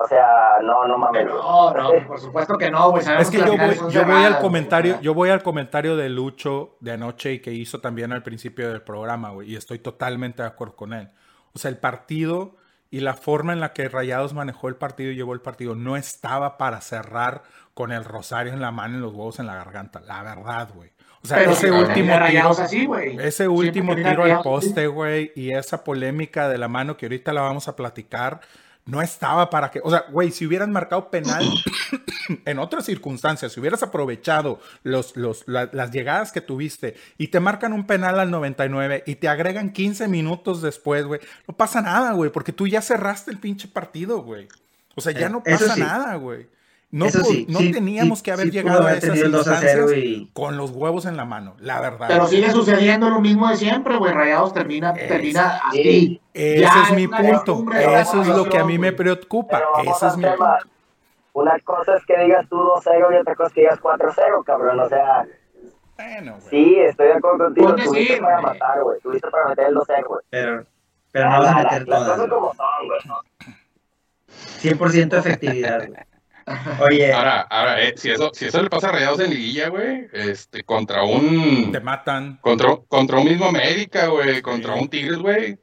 O 0.00 0.06
sea, 0.06 0.58
no, 0.62 0.86
no 0.86 0.96
mames. 0.96 1.26
No, 1.26 1.74
no, 1.74 1.90
por 2.06 2.20
supuesto 2.20 2.56
que 2.56 2.70
no, 2.70 2.90
güey. 2.90 3.02
Sabemos 3.02 3.26
Es 3.26 3.30
que 3.30 3.38
yo 3.38 3.56
voy, 3.56 3.92
yo 3.92 4.04
voy 4.04 4.24
al 4.24 4.38
comentario, 4.38 5.00
yo 5.00 5.12
voy 5.12 5.30
al 5.30 5.42
comentario 5.42 5.96
de 5.96 6.08
Lucho 6.08 6.76
de 6.80 6.92
anoche 6.92 7.32
y 7.32 7.40
que 7.40 7.52
hizo 7.52 7.80
también 7.80 8.12
al 8.12 8.22
principio 8.22 8.68
del 8.70 8.82
programa, 8.82 9.30
güey, 9.30 9.52
y 9.52 9.56
estoy 9.56 9.80
totalmente 9.80 10.42
de 10.42 10.48
acuerdo 10.48 10.76
con 10.76 10.92
él. 10.92 11.10
O 11.52 11.58
sea, 11.58 11.70
el 11.70 11.78
partido 11.78 12.56
y 12.90 13.00
la 13.00 13.14
forma 13.14 13.52
en 13.52 13.60
la 13.60 13.72
que 13.72 13.88
Rayados 13.88 14.34
manejó 14.34 14.68
el 14.68 14.76
partido 14.76 15.10
y 15.10 15.16
llevó 15.16 15.34
el 15.34 15.40
partido 15.40 15.74
no 15.74 15.96
estaba 15.96 16.56
para 16.56 16.80
cerrar 16.80 17.42
con 17.74 17.92
el 17.92 18.04
rosario 18.04 18.52
en 18.52 18.60
la 18.60 18.70
mano 18.70 18.98
y 18.98 19.00
los 19.00 19.12
huevos 19.12 19.38
en 19.40 19.46
la 19.46 19.54
garganta, 19.54 20.00
la 20.00 20.22
verdad, 20.22 20.68
güey. 20.74 20.90
O 21.22 21.26
sea, 21.26 21.38
Pero 21.38 21.50
ese 21.50 21.72
último 21.72 22.12
tiro, 22.12 22.18
Rayados 22.18 22.60
así, 22.60 22.88
ese 23.18 23.48
último 23.48 23.94
tiro 23.96 24.22
al 24.22 24.42
poste, 24.42 24.86
güey, 24.86 25.32
y 25.34 25.50
esa 25.50 25.82
polémica 25.82 26.48
de 26.48 26.58
la 26.58 26.68
mano 26.68 26.96
que 26.96 27.06
ahorita 27.06 27.32
la 27.32 27.42
vamos 27.42 27.66
a 27.66 27.74
platicar, 27.74 28.40
no 28.88 29.02
estaba 29.02 29.50
para 29.50 29.70
que, 29.70 29.80
o 29.84 29.90
sea, 29.90 30.04
güey, 30.10 30.30
si 30.30 30.46
hubieran 30.46 30.72
marcado 30.72 31.10
penal 31.10 31.44
en 32.44 32.58
otras 32.58 32.84
circunstancias, 32.86 33.52
si 33.52 33.60
hubieras 33.60 33.82
aprovechado 33.82 34.60
los, 34.82 35.16
los, 35.16 35.44
la- 35.46 35.68
las 35.72 35.90
llegadas 35.92 36.32
que 36.32 36.40
tuviste 36.40 36.96
y 37.18 37.28
te 37.28 37.38
marcan 37.40 37.72
un 37.72 37.86
penal 37.86 38.18
al 38.18 38.30
99 38.30 39.04
y 39.06 39.16
te 39.16 39.28
agregan 39.28 39.72
15 39.72 40.08
minutos 40.08 40.62
después, 40.62 41.04
güey, 41.04 41.20
no 41.46 41.54
pasa 41.56 41.80
nada, 41.82 42.12
güey, 42.12 42.30
porque 42.32 42.52
tú 42.52 42.66
ya 42.66 42.82
cerraste 42.82 43.30
el 43.30 43.38
pinche 43.38 43.68
partido, 43.68 44.22
güey. 44.22 44.48
O 44.94 45.00
sea, 45.00 45.12
ya 45.12 45.26
Eh, 45.26 45.30
no 45.30 45.42
pasa 45.42 45.74
sí. 45.74 45.80
nada, 45.80 46.14
güey. 46.16 46.48
No, 46.90 47.04
Eso 47.04 47.22
sí, 47.22 47.44
no 47.50 47.58
sí, 47.58 47.70
teníamos 47.70 48.20
sí, 48.20 48.24
que 48.24 48.32
haber 48.32 48.50
llegado 48.50 48.78
a 48.80 48.82
haber 48.84 48.96
esas 48.96 49.10
tenido 49.10 49.26
el 49.26 49.32
2 49.32 49.46
a 49.48 49.56
0 49.60 49.80
instancias 49.82 50.04
y- 50.04 50.30
con 50.32 50.56
los 50.56 50.70
huevos 50.70 51.04
en 51.04 51.18
la 51.18 51.26
mano, 51.26 51.54
la 51.60 51.80
verdad. 51.82 52.06
Pero 52.08 52.26
sigue 52.26 52.50
sucediendo 52.50 53.10
lo 53.10 53.20
mismo 53.20 53.46
de 53.48 53.56
siempre, 53.58 53.96
güey. 53.98 54.14
Rayados 54.14 54.54
termina, 54.54 54.92
Es- 54.92 55.06
termina 55.08 55.60
así. 55.68 56.18
Ese 56.32 56.60
Ya 56.62 56.72
es 56.88 56.92
mi 56.96 57.04
una 57.04 57.18
punto. 57.18 57.66
Eso 57.78 58.22
es 58.22 58.28
lo 58.28 58.44
que 58.48 58.56
a 58.56 58.64
mí 58.64 58.78
me 58.78 58.88
afición, 58.88 59.16
preocupa. 59.18 59.62
Ese 59.84 60.06
es 60.06 60.16
mi 60.16 60.22
tema. 60.22 60.56
punto. 60.60 60.74
Una 61.34 61.58
cosa 61.60 61.94
es 61.96 62.06
que 62.06 62.18
digas 62.24 62.46
tú 62.48 62.56
2-0 62.56 63.12
y 63.12 63.16
otra 63.16 63.34
cosa 63.36 63.48
es 63.48 63.52
que 63.54 63.60
digas 63.60 63.78
4-0, 63.80 64.42
cabrón. 64.44 64.80
O 64.80 64.88
sea, 64.88 65.26
Bueno, 65.94 66.36
güey. 66.40 66.48
sí, 66.48 66.76
estoy 66.80 67.08
de 67.08 67.12
acuerdo 67.14 67.44
contigo. 67.44 67.74
Tuviste 67.76 68.14
sí, 68.14 68.20
para 68.20 68.40
güey. 68.40 68.52
matar, 68.54 68.82
güey. 68.82 69.00
Tuviste 69.00 69.28
para 69.30 69.48
meter 69.48 69.66
el 69.66 69.74
2-0, 69.74 70.08
güey. 70.08 70.20
Pero, 70.30 70.64
pero 71.12 71.30
no 71.30 71.38
vas 71.40 71.48
a 71.48 71.52
la- 71.52 71.62
meter 71.64 71.86
Las 71.86 71.98
todas. 71.98 72.02
cosas 72.08 72.16
güey. 72.28 72.30
como 72.30 72.54
son, 72.54 72.86
güey. 72.86 73.54
100% 74.60 75.16
efectividad, 75.18 75.86
güey. 75.86 76.00
Oye, 76.80 77.12
Ahora, 77.12 77.40
ahora, 77.42 77.82
eh, 77.82 77.94
si 77.96 78.10
eso, 78.10 78.30
si 78.32 78.46
eso 78.46 78.62
le 78.62 78.70
pasa 78.70 78.88
a 78.88 78.92
Rayados 78.92 79.20
en 79.20 79.30
liguilla, 79.30 79.68
güey, 79.68 80.08
este, 80.12 80.62
contra 80.64 81.02
un, 81.04 81.70
Te 81.72 81.80
matan. 81.80 82.38
contra, 82.40 82.76
contra 82.88 83.18
un 83.18 83.24
mismo 83.26 83.46
América, 83.46 84.06
güey, 84.08 84.40
contra 84.42 84.74
un 84.74 84.88
Tigres, 84.88 85.18
güey. 85.18 85.58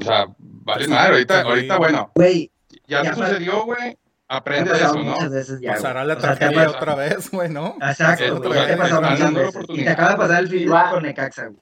O 0.00 0.04
sea, 0.04 0.26
vale 0.38 0.88
madre, 0.88 1.12
ahorita, 1.12 1.42
Sí. 1.42 1.48
ahorita, 1.48 1.76
bueno, 1.78 2.10
güey, 2.14 2.50
ya, 2.86 3.02
Ya 3.04 3.14
sucedió, 3.14 3.64
güey, 3.64 3.96
aprende 4.28 4.72
de 4.72 4.78
eso, 4.78 4.94
¿no? 4.94 5.04
muchas 5.12 5.30
veces 5.30 5.60
ya. 5.60 5.72
Pasará 5.74 6.04
la 6.04 6.14
O 6.14 6.20
sea, 6.20 6.34
te 6.36 6.44
ha 6.44 6.48
tragedia 6.50 6.70
otra 6.70 6.94
vez, 6.94 7.30
güey, 7.30 7.48
¿no? 7.50 7.76
Exacto, 7.80 8.38
güey, 8.40 8.54
ya 8.54 8.66
te 8.66 8.76
muchas 8.76 8.90
la 9.02 9.30
veces. 9.30 9.64
Y 9.68 9.84
te 9.84 9.90
acaba 9.90 10.10
de 10.12 10.16
pasar 10.16 10.44
el 10.44 10.72
va- 10.72 10.90
con 10.90 11.02
Necaxa, 11.02 11.46
güey. 11.48 11.58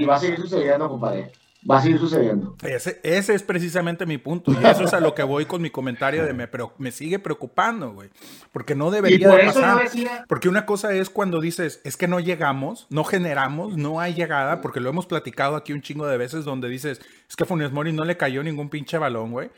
Y 0.00 0.04
va 0.04 0.16
a 0.16 0.18
seguir 0.20 0.38
sucediendo, 0.38 0.88
compadre. 0.88 1.32
Va 1.68 1.78
a 1.78 1.82
seguir 1.82 1.98
sucediendo. 1.98 2.56
Ese, 2.62 3.00
ese 3.02 3.34
es 3.34 3.42
precisamente 3.42 4.04
mi 4.04 4.18
punto. 4.18 4.52
Y 4.52 4.66
eso 4.66 4.84
es 4.84 4.92
a 4.92 5.00
lo 5.00 5.14
que 5.14 5.22
voy 5.22 5.46
con 5.46 5.62
mi 5.62 5.70
comentario 5.70 6.24
de 6.24 6.34
me, 6.34 6.46
pero 6.46 6.74
me 6.78 6.92
sigue 6.92 7.18
preocupando, 7.18 7.92
güey. 7.92 8.10
Porque 8.52 8.74
no 8.74 8.90
debería 8.90 9.30
por 9.30 9.44
pasar. 9.44 9.82
decía, 9.82 10.26
Porque 10.28 10.50
una 10.50 10.66
cosa 10.66 10.92
es 10.92 11.08
cuando 11.08 11.40
dices, 11.40 11.80
es 11.84 11.96
que 11.96 12.06
no 12.06 12.20
llegamos, 12.20 12.86
no 12.90 13.02
generamos, 13.04 13.78
no 13.78 13.98
hay 13.98 14.12
llegada, 14.12 14.60
porque 14.60 14.80
lo 14.80 14.90
hemos 14.90 15.06
platicado 15.06 15.56
aquí 15.56 15.72
un 15.72 15.80
chingo 15.80 16.06
de 16.06 16.18
veces 16.18 16.44
donde 16.44 16.68
dices, 16.68 17.00
es 17.28 17.36
que 17.36 17.44
a 17.44 17.46
Funes 17.46 17.72
Mori 17.72 17.92
no 17.92 18.04
le 18.04 18.18
cayó 18.18 18.42
ningún 18.42 18.68
pinche 18.68 18.98
balón, 18.98 19.32
güey. 19.32 19.50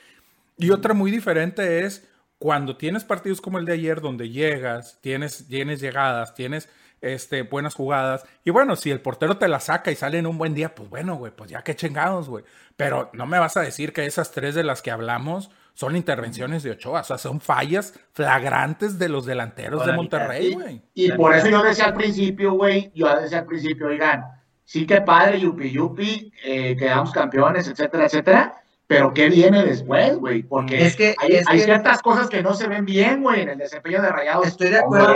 Y 0.59 0.71
otra 0.71 0.95
muy 0.95 1.11
diferente 1.11 1.85
es 1.85 2.07
cuando 2.39 2.77
tienes 2.77 3.03
partidos 3.03 3.41
como 3.41 3.59
el 3.59 3.65
de 3.65 3.73
ayer 3.73 4.01
donde 4.01 4.31
llegas, 4.31 4.99
tienes, 5.01 5.47
tienes 5.49 5.81
llegadas, 5.81 6.35
tienes 6.35 6.69
este, 7.01 7.43
buenas 7.43 7.75
jugadas. 7.75 8.25
Y 8.45 8.51
bueno, 8.51 8.77
si 8.77 8.91
el 8.91 9.01
portero 9.01 9.37
te 9.37 9.49
la 9.49 9.61
saca 9.61 9.91
y 9.91 9.97
sale 9.97 10.19
en 10.19 10.27
un 10.27 10.39
buen 10.39 10.55
día, 10.55 10.75
pues 10.75 10.89
bueno, 10.89 11.17
güey, 11.17 11.33
pues 11.33 11.51
ya 11.51 11.63
que 11.63 11.77
chingados, 11.77 12.29
güey. 12.29 12.45
Pero 12.77 13.11
no 13.13 13.27
me 13.27 13.39
vas 13.39 13.57
a 13.57 13.63
decir 13.63 13.93
que 13.93 14.07
esas 14.07 14.33
tres 14.33 14.55
de 14.55 14.65
las 14.65 14.83
que 14.83 14.91
hablamos 14.91 15.51
son 15.75 15.95
intervenciones 15.95 16.63
de 16.63 16.71
Ochoa, 16.71 17.01
o 17.01 17.05
sea, 17.05 17.19
son 17.19 17.39
fallas 17.39 17.93
flagrantes 18.13 18.99
de 18.99 19.11
los 19.11 19.27
delanteros 19.27 19.85
de 19.85 19.93
Monterrey, 19.93 20.55
güey. 20.55 20.83
Y 20.95 21.13
por 21.13 21.35
eso 21.35 21.49
yo 21.49 21.63
decía 21.63 21.85
al 21.85 21.95
principio, 21.95 22.53
güey, 22.55 22.91
yo 22.95 23.15
decía 23.21 23.41
al 23.41 23.47
principio, 23.47 23.89
oigan, 23.89 24.25
sí 24.65 24.87
que 24.87 25.03
padre, 25.03 25.39
yupi 25.39 25.71
yupi, 25.71 26.33
eh, 26.45 26.75
quedamos 26.79 27.13
campeones, 27.13 27.69
etcétera, 27.69 28.07
etcétera, 28.07 28.63
pero 28.89 29.13
¿qué 29.15 29.29
viene 29.29 29.65
después, 29.65 30.17
güey? 30.17 30.43
Porque 30.45 30.85
Es 30.87 30.95
que- 30.97 31.15
hay, 31.19 31.33
es 31.33 31.49
hay 31.49 31.59
que- 31.59 31.65
ciertas 31.65 32.01
cosas 32.03 32.29
que 32.29 32.43
no 32.43 32.55
se 32.55 32.69
ven 32.69 32.85
bien, 32.85 33.23
güey, 33.23 33.41
en 33.43 33.49
el 33.51 33.59
desempeño 33.59 34.01
de 34.01 34.09
Rayados. 34.11 34.47
Estoy 34.47 34.69
de 34.71 34.79
acuerdo. 34.79 35.13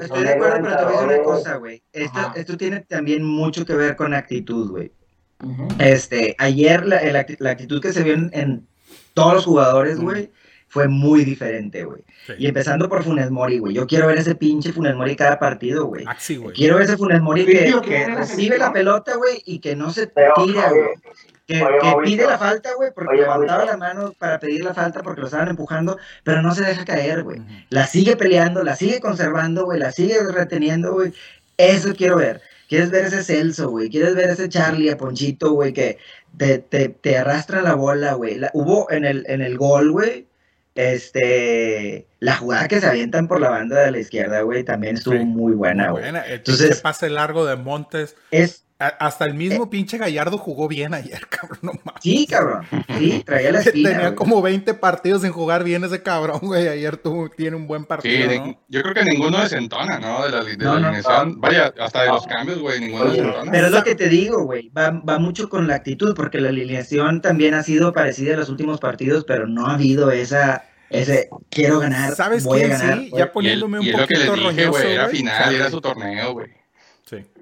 Estoy 0.00 0.22
de 0.24 0.30
acuerdo, 0.30 0.58
pero 0.62 0.76
te 0.76 0.84
voy 0.84 0.94
a 0.94 0.96
decir 0.96 1.08
una 1.08 1.22
cosa, 1.22 1.56
güey. 1.56 1.82
Esto, 1.92 2.18
Ajá. 2.18 2.32
esto 2.36 2.56
tiene 2.56 2.80
también 2.80 3.24
mucho 3.24 3.64
que 3.64 3.74
ver 3.74 3.96
con 3.96 4.14
actitud, 4.14 4.70
güey. 4.70 4.92
Este, 5.78 6.34
ayer 6.38 6.84
la, 6.86 6.96
el 6.98 7.14
acti- 7.16 7.36
la 7.38 7.50
actitud 7.50 7.80
que 7.80 7.92
se 7.92 8.02
vio 8.02 8.14
en, 8.14 8.30
en 8.32 8.66
todos 9.14 9.34
los 9.34 9.44
jugadores, 9.44 10.00
güey, 10.00 10.30
fue 10.68 10.86
muy 10.88 11.24
diferente, 11.24 11.84
güey. 11.84 12.02
Sí. 12.26 12.34
Y 12.38 12.46
empezando 12.46 12.88
por 12.88 13.02
Funes 13.02 13.30
Mori, 13.30 13.58
güey. 13.58 13.74
Yo 13.74 13.86
quiero 13.86 14.06
ver 14.06 14.18
ese 14.18 14.34
pinche 14.34 14.72
Funes 14.72 14.94
Mori 14.94 15.16
cada 15.16 15.38
partido, 15.38 15.86
güey. 15.86 16.04
Güey. 16.04 16.54
Quiero 16.54 16.76
ver 16.76 16.84
ese 16.84 16.96
Funes 16.96 17.20
Mori 17.20 17.46
Sí, 17.46 17.72
que, 17.84 18.06
recibe 18.06 18.58
la 18.58 18.72
pelota, 18.72 19.16
güey, 19.16 19.42
y 19.46 19.58
que 19.60 19.74
no 19.74 19.90
se 19.90 20.06
Pero, 20.08 20.34
tira, 20.44 20.68
güey. 20.68 20.82
Que, 21.46 21.62
oye, 21.62 21.78
que 21.80 21.86
Mauricio. 21.86 22.16
pide 22.18 22.26
la 22.26 22.38
falta, 22.38 22.74
güey, 22.74 22.90
porque 22.94 23.14
Oye, 23.14 23.22
levantaba 23.22 23.64
la 23.64 23.78
mano 23.78 24.12
para 24.18 24.38
pedir 24.38 24.62
la 24.62 24.74
falta 24.74 25.02
porque 25.02 25.22
lo 25.22 25.28
estaban 25.28 25.48
empujando, 25.48 25.96
pero 26.22 26.42
no 26.42 26.54
se 26.54 26.62
deja 26.62 26.84
caer, 26.84 27.22
güey. 27.22 27.40
La 27.70 27.86
sigue 27.86 28.16
peleando, 28.16 28.62
la 28.62 28.76
sigue 28.76 29.00
conservando, 29.00 29.64
güey, 29.64 29.78
la 29.78 29.90
sigue 29.90 30.18
reteniendo, 30.30 30.92
güey. 30.92 31.14
Eso 31.56 31.94
quiero 31.94 32.16
ver. 32.16 32.42
¿Quieres 32.68 32.90
ver 32.90 33.06
ese 33.06 33.24
Celso, 33.24 33.70
güey? 33.70 33.88
¿Quieres 33.88 34.14
ver 34.14 34.28
ese 34.28 34.50
Charlie 34.50 34.90
a 34.90 34.98
Ponchito, 34.98 35.52
güey, 35.52 35.72
que 35.72 35.96
te, 36.36 36.58
te, 36.58 36.90
te 36.90 37.16
arrastra 37.16 37.62
la 37.62 37.74
bola, 37.74 38.12
güey? 38.12 38.38
Hubo 38.52 38.90
en 38.90 39.06
el, 39.06 39.24
en 39.26 39.40
el 39.40 39.56
gol, 39.56 39.90
güey, 39.90 40.27
este, 40.78 42.06
la 42.20 42.36
jugada 42.36 42.68
que 42.68 42.80
se 42.80 42.86
avientan 42.86 43.28
por 43.28 43.40
la 43.40 43.50
banda 43.50 43.80
de 43.80 43.90
la 43.90 43.98
izquierda, 43.98 44.40
güey, 44.42 44.64
también 44.64 44.96
estuvo 44.96 45.16
Sí, 45.18 45.24
muy 45.24 45.52
buena, 45.54 45.84
Muy 45.84 45.92
güey. 45.92 46.02
buena. 46.04 46.20
El 46.26 46.34
Entonces- 46.34 46.66
pinche 46.68 46.82
pase 46.82 47.10
largo 47.10 47.44
de 47.46 47.56
Montes. 47.56 48.16
Es, 48.30 48.64
hasta 48.78 49.24
el 49.24 49.34
mismo 49.34 49.64
Eh. 49.64 49.68
pinche 49.70 49.98
Gallardo 49.98 50.38
jugó 50.38 50.68
bien 50.68 50.94
ayer, 50.94 51.26
cabrón. 51.28 51.58
No 51.62 51.72
mames. 51.84 52.00
sí, 52.02 52.26
cabrón, 52.28 52.64
sí, 52.98 53.22
traía 53.26 53.50
la 53.52 53.60
espina, 53.62 53.88
Tenía 53.90 54.04
güey. 54.06 54.14
como 54.14 54.40
20 54.40 54.74
partidos 54.74 55.22
sin 55.22 55.32
jugar 55.32 55.64
bien 55.64 55.82
ese 55.82 56.02
cabrón, 56.02 56.38
güey. 56.42 56.68
Ayer 56.68 56.96
tuvo, 56.96 57.28
tiene 57.28 57.56
un 57.56 57.66
buen 57.66 57.82
Sí, 57.82 57.86
partido, 57.88 58.28
de- 58.28 58.38
¿no? 58.38 58.60
yo 58.68 58.82
creo 58.82 58.94
que 58.94 59.04
ninguno 59.04 59.40
desentona, 59.40 59.98
¿no? 59.98 60.24
De 60.24 60.30
la, 60.30 60.44
de 60.44 60.56
No, 60.56 60.74
la 60.74 60.80
no, 60.80 60.86
alineación. 60.88 61.40
Vaya, 61.40 61.74
hasta 61.80 62.02
de 62.02 62.08
los 62.08 62.26
cambios, 62.26 62.58
güey, 62.60 62.78
ninguno 62.80 63.04
Oye, 63.06 63.16
desentona. 63.22 63.50
Pero 63.50 63.66
es 63.66 63.72
lo 63.72 63.82
que 63.82 63.94
te 63.96 64.08
digo, 64.08 64.44
güey, 64.44 64.68
va, 64.70 64.90
va 64.90 65.18
mucho 65.18 65.48
con 65.48 65.66
la 65.66 65.74
actitud, 65.74 66.14
porque 66.14 66.40
la 66.40 66.50
alineación 66.50 67.20
también 67.20 67.54
ha 67.54 67.62
sido 67.64 67.92
parecida 67.92 68.34
en 68.34 68.40
los 68.40 68.48
últimos 68.48 68.78
partidos, 68.78 69.24
pero 69.26 69.46
no 69.48 69.66
ha 69.66 69.74
habido 69.74 70.12
esa, 70.12 70.64
ese, 70.90 71.28
quiero 71.50 71.80
ganar, 71.80 72.14
¿Sabes 72.14 72.44
voy 72.44 72.58
a 72.62 72.66
quién 72.66 72.78
ganar. 72.78 72.98
sí? 72.98 73.10
Ya 73.12 73.18
Y, 73.18 73.22
el- 73.22 73.30
poniéndome 73.30 73.78
y 73.78 73.80
un 73.80 73.86
es 73.88 74.00
lo 74.00 74.06
que 74.06 74.14
les 74.14 74.26
poquito 74.28 74.48
dije, 74.50 74.62
roñoso, 74.66 74.70
güey, 74.82 74.92
era 74.94 75.08
final, 75.08 75.54
era 75.54 75.70
su 75.70 75.80
torneo, 75.80 76.32
güey. 76.32 76.57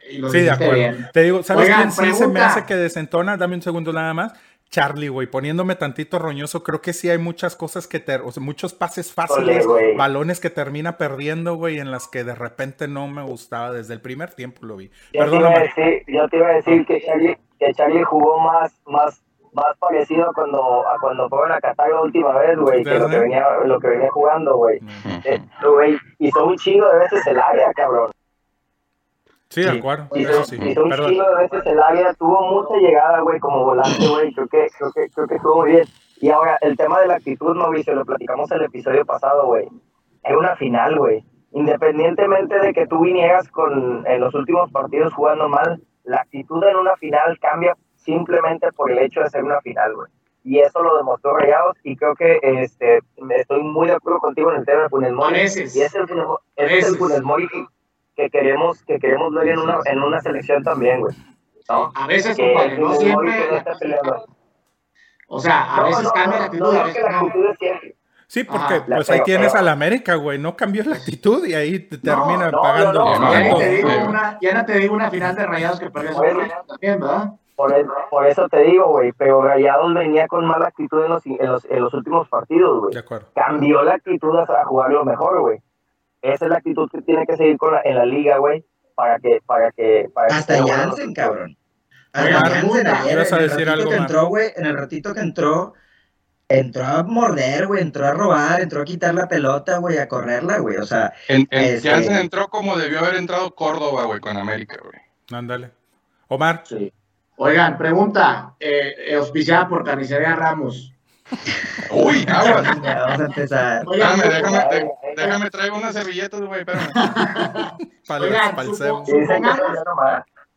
Sí, 0.09 0.17
Y 0.17 0.19
lo 0.19 0.29
sí 0.31 0.41
de 0.41 0.51
acuerdo. 0.51 0.75
bien. 0.75 1.09
Te 1.13 1.23
digo, 1.23 1.43
¿sabes 1.43 1.65
Oigan, 1.65 1.91
quién 1.91 1.93
sí 1.93 2.15
se 2.15 2.29
me 2.29 2.41
hace 2.41 2.65
que 2.65 2.75
desentona? 2.77 3.37
Dame 3.37 3.55
un 3.57 3.63
segundo 3.63 3.93
nada 3.93 4.15
más. 4.15 4.33
Charlie, 4.69 5.09
güey, 5.09 5.29
poniéndome 5.29 5.77
tantito 5.77 6.19
roñoso, 6.19 6.65
creo 6.65 6.81
que 6.83 6.93
sí 6.93 7.09
hay 7.09 7.19
muchas 7.19 7.55
cosas 7.55 7.87
que 7.87 8.01
te, 8.01 8.17
o 8.17 8.33
sea, 8.33 8.43
muchos 8.43 8.75
pases 8.75 9.13
fáciles, 9.13 9.65
balones 9.97 10.41
que 10.41 10.51
termina 10.51 10.99
perdiendo, 10.99 11.55
güey, 11.55 11.79
en 11.79 11.93
las 11.93 12.09
que 12.09 12.25
de 12.25 12.35
repente 12.35 12.89
no 12.89 13.07
me 13.07 13.23
gustaba. 13.23 13.71
Desde 13.73 13.95
el 13.95 14.01
primer 14.01 14.35
tiempo 14.35 14.67
lo 14.67 14.77
vi. 14.77 14.91
Yo 15.13 15.31
te, 15.31 15.37
iba 15.37 15.51
a 15.51 15.55
Perdóname. 15.55 15.61
decir, 15.61 16.03
yo 16.09 16.29
te 16.29 16.37
iba 16.39 16.49
a 16.49 16.53
decir 16.55 16.85
que 16.85 17.01
Charlie, 17.01 17.39
que 17.61 17.73
Charlie 17.75 18.03
jugó 18.03 18.41
más, 18.41 18.75
más, 18.87 19.23
más 19.53 19.77
parecido 19.79 20.29
a 20.31 20.33
cuando, 20.35 20.85
a 20.87 20.99
cuando 21.01 21.29
fueron 21.29 21.53
a 21.53 21.61
Qatar 21.61 21.89
la 21.89 22.01
última 22.03 22.37
vez, 22.37 22.59
güey, 22.59 22.83
que 22.83 22.99
lo 22.99 23.09
que 23.09 23.19
venía, 23.21 23.47
lo 23.65 23.79
que 23.79 23.87
venía 23.89 24.11
jugando, 24.11 24.57
güey. 24.57 24.81
Eh, 25.25 25.41
güey, 25.65 25.97
hizo 26.19 26.45
un 26.45 26.57
chingo 26.57 26.89
de 26.91 26.99
veces 26.99 27.25
el 27.29 27.39
área, 27.39 27.73
cabrón. 27.73 28.11
Sí, 29.49 29.63
de 29.63 29.71
acuerdo. 29.71 30.09
Hizo, 30.15 30.31
Eso 30.31 30.45
sí. 30.45 30.57
hizo 30.57 30.83
un 30.83 30.91
de 30.91 30.97
veces 30.97 31.67
el 31.67 31.81
área, 31.81 32.13
tuvo 32.15 32.41
mucha 32.51 32.77
llegada, 32.77 33.21
güey, 33.21 33.39
como 33.39 33.65
volante, 33.65 34.07
güey. 34.09 34.33
Creo 34.35 34.49
que, 34.49 34.67
creo 34.77 34.93
que, 34.93 35.09
creo 35.11 35.27
que 35.27 35.35
estuvo 35.37 35.57
muy 35.63 35.71
bien. 35.73 35.85
Y 36.21 36.31
ahora, 36.31 36.59
el 36.61 36.77
tema 36.77 37.01
de 37.01 37.09
la 37.09 37.15
actitud, 37.17 37.55
Mauricio, 37.55 37.95
lo 37.95 38.05
platicamos 38.05 38.51
el 38.51 38.65
episodio 38.65 39.05
pasado, 39.05 39.47
güey. 39.47 39.69
Es 40.25 40.37
una 40.37 40.57
final, 40.57 40.99
güey. 40.99 41.25
Independientemente 41.53 42.59
de 42.59 42.73
que 42.73 42.87
tú 42.87 43.01
vinieras 43.01 43.49
con, 43.51 44.05
en 44.07 44.21
los 44.21 44.35
últimos 44.35 44.71
partidos 44.73 45.13
jugando 45.15 45.49
mal, 45.49 45.81
la 46.05 46.19
actitud 46.19 46.63
en 46.65 46.77
una 46.77 46.97
final 46.97 47.39
cambia 47.41 47.77
simplemente 47.95 48.71
por 48.73 48.91
el 48.91 48.99
hecho 48.99 49.21
de 49.21 49.31
ser 49.31 49.45
una 49.45 49.61
final, 49.61 49.95
güey. 49.95 50.11
Y 50.45 50.61
eso 50.61 50.81
lo 50.81 50.97
demostró 50.97 51.37
Rayados 51.37 51.77
y 51.83 51.97
creo 51.97 52.15
que 52.15 52.39
este, 52.41 53.01
estoy 53.37 53.63
muy 53.65 53.89
de 53.89 53.95
acuerdo 53.95 54.21
contigo 54.21 54.53
en 54.53 54.59
el 54.59 54.65
tema 54.65 54.83
de 54.83 54.89
Funes 54.89 55.13
Mori. 55.13 55.35
A. 55.35 55.43
Y 55.43 55.45
es 55.45 55.57
el, 55.57 55.77
A 55.77 56.39
es 56.57 56.89
el. 56.89 56.97
Funes 56.97 57.23
Mori 57.23 57.49
que, 58.17 58.23
que 58.25 58.31
queremos, 58.31 58.83
que 58.85 58.99
queremos 58.99 59.33
ver 59.35 59.49
en 59.49 59.59
una, 59.59 59.79
en 59.85 60.03
una 60.03 60.21
selección 60.21 60.63
también, 60.63 61.01
güey. 61.01 61.15
¿no? 61.69 61.93
A 61.95 62.07
veces, 62.07 62.37
compadre, 62.37 62.79
no 62.79 62.95
siempre. 62.95 63.33
O 65.29 65.41
sea, 65.41 65.75
a 65.75 65.81
No, 65.81 65.87
veces 65.89 66.03
no, 66.05 66.11
cambia 66.13 66.27
no, 66.33 66.39
la 66.39 66.45
actitud, 66.47 66.65
no, 66.65 66.71
a 66.71 66.73
no, 66.75 66.81
que 66.81 66.87
veces 66.89 67.03
la 67.03 67.11
no. 67.11 67.19
actitud 67.27 67.47
es 67.51 67.59
siempre. 67.59 67.97
Sí, 68.29 68.43
porque 68.45 68.75
Ajá. 68.75 68.85
pues 68.87 68.89
La- 68.89 68.97
ahí 68.97 69.05
pero- 69.21 69.25
tienes 69.25 69.53
pero- 69.53 69.61
al 69.61 69.69
América, 69.69 70.15
güey. 70.17 70.39
No 70.39 70.57
cambió 70.57 70.83
la 70.85 70.97
actitud 70.97 71.47
y 71.47 71.55
ahí 71.55 71.79
te 71.81 71.99
termina 71.99 72.51
no, 72.51 72.61
pagando. 72.61 72.93
no, 73.05 73.19
no, 73.21 73.33
Ya 73.33 73.49
no, 73.51 73.57
te 73.59 73.69
digo 73.71 73.89
una, 74.09 74.39
ya 74.41 74.55
no 74.55 74.65
te 74.65 74.73
digo 74.79 74.95
una 74.95 75.11
final 75.11 75.35
de 75.37 75.47
rayados 75.47 75.81
que 75.81 75.91
perdió 75.91 76.13
también, 76.15 77.01
¿verdad? 77.01 77.33
Por, 77.55 77.73
el- 77.73 77.87
por 78.11 78.27
eso 78.27 78.49
te 78.49 78.59
digo, 78.65 78.87
güey, 78.89 79.13
pero 79.13 79.43
Rayados 79.43 79.95
venía 79.95 80.29
con 80.29 80.45
mala 80.45 80.67
actitud 80.69 81.03
en 81.05 81.09
los, 81.11 81.25
en 81.25 81.51
los, 81.51 81.65
en 81.65 81.81
los 81.83 81.95
últimos 81.95 82.29
partidos, 82.29 82.81
güey. 82.81 82.93
De 82.93 83.01
acuerdo. 83.01 83.29
Cambió 83.35 83.83
la 83.83 83.95
actitud 83.95 84.37
a, 84.39 84.43
a 84.43 84.65
jugarlo 84.67 85.05
mejor, 85.07 85.41
güey. 85.41 85.59
Esa 86.33 86.45
es 86.47 86.51
la 86.51 86.57
actitud 86.59 86.89
que 86.91 87.03
tiene 87.03 87.27
que 87.27 87.37
seguir 87.37 87.57
con 87.57 87.73
la, 87.75 87.81
en 87.85 87.97
la 87.97 88.05
liga, 88.07 88.39
güey, 88.39 88.65
para 88.95 89.19
que, 89.19 89.41
para 89.47 89.71
que, 89.73 90.09
para 90.15 90.29
que 90.29 90.35
Hasta 90.35 90.61
bueno. 90.63 90.77
Jansen, 90.77 91.15
cabrón. 91.15 91.57
Hasta 92.13 92.49
Jansen 92.51 92.87
ayer, 92.87 93.13
¿ibas 93.13 93.33
a 93.33 93.37
en 93.37 93.43
el 93.43 93.49
decir 93.51 93.67
ratito 93.67 93.73
algo 93.81 93.91
que 93.91 93.97
más? 93.99 94.11
entró, 94.11 94.27
güey, 94.27 94.49
en 94.57 94.67
el 94.67 94.77
ratito 94.77 95.15
que 95.15 95.21
entró, 95.21 95.75
entró 96.49 96.85
a 96.85 97.03
morder, 97.03 97.67
güey, 97.67 97.83
entró 97.83 98.07
a 98.07 98.13
robar, 98.13 98.61
entró 98.61 98.81
a 98.83 98.85
quitar 98.85 99.15
la 99.15 99.29
pelota, 99.29 99.79
güey, 99.79 99.99
a 99.99 100.09
correrla, 100.09 100.59
güey, 100.59 100.77
o 100.79 100.87
sea, 100.87 101.13
En, 101.29 101.47
en 101.51 101.65
Este- 101.77 101.91
Jansen 101.91 102.17
entró 102.17 102.49
como 102.49 102.77
debió 102.77 103.01
haber 103.01 103.17
entrado 103.17 103.55
Córdoba, 103.55 104.05
güey, 104.05 104.21
con 104.21 104.37
América, 104.37 104.77
güey. 104.83 105.01
Ándale. 105.33 105.71
Omar, 106.29 106.63
Sí. 106.65 106.93
Oigan, 107.39 107.77
pregunta, 107.77 108.55
eh, 108.59 108.95
eh, 109.09 109.15
auspiciada 109.17 109.69
por 109.69 109.85
Carnicería 109.85 110.35
Ramos. 110.35 110.95
Uy, 111.91 112.25
aguas. 112.29 112.81
vamos 112.81 113.21
a 113.21 113.25
empezar. 113.25 113.83
Oigan, 113.87 114.19
déjame, 114.19 114.59
Ay, 114.59 114.69
de- 114.71 114.77
ay, 114.81 115.15
déjame 115.17 115.51
traigo 115.51 115.77
unas 115.77 115.95
servilletas, 115.95 116.41
güey, 116.41 116.61
espérame. 116.61 116.91
para 118.07 118.25
el 118.27 118.33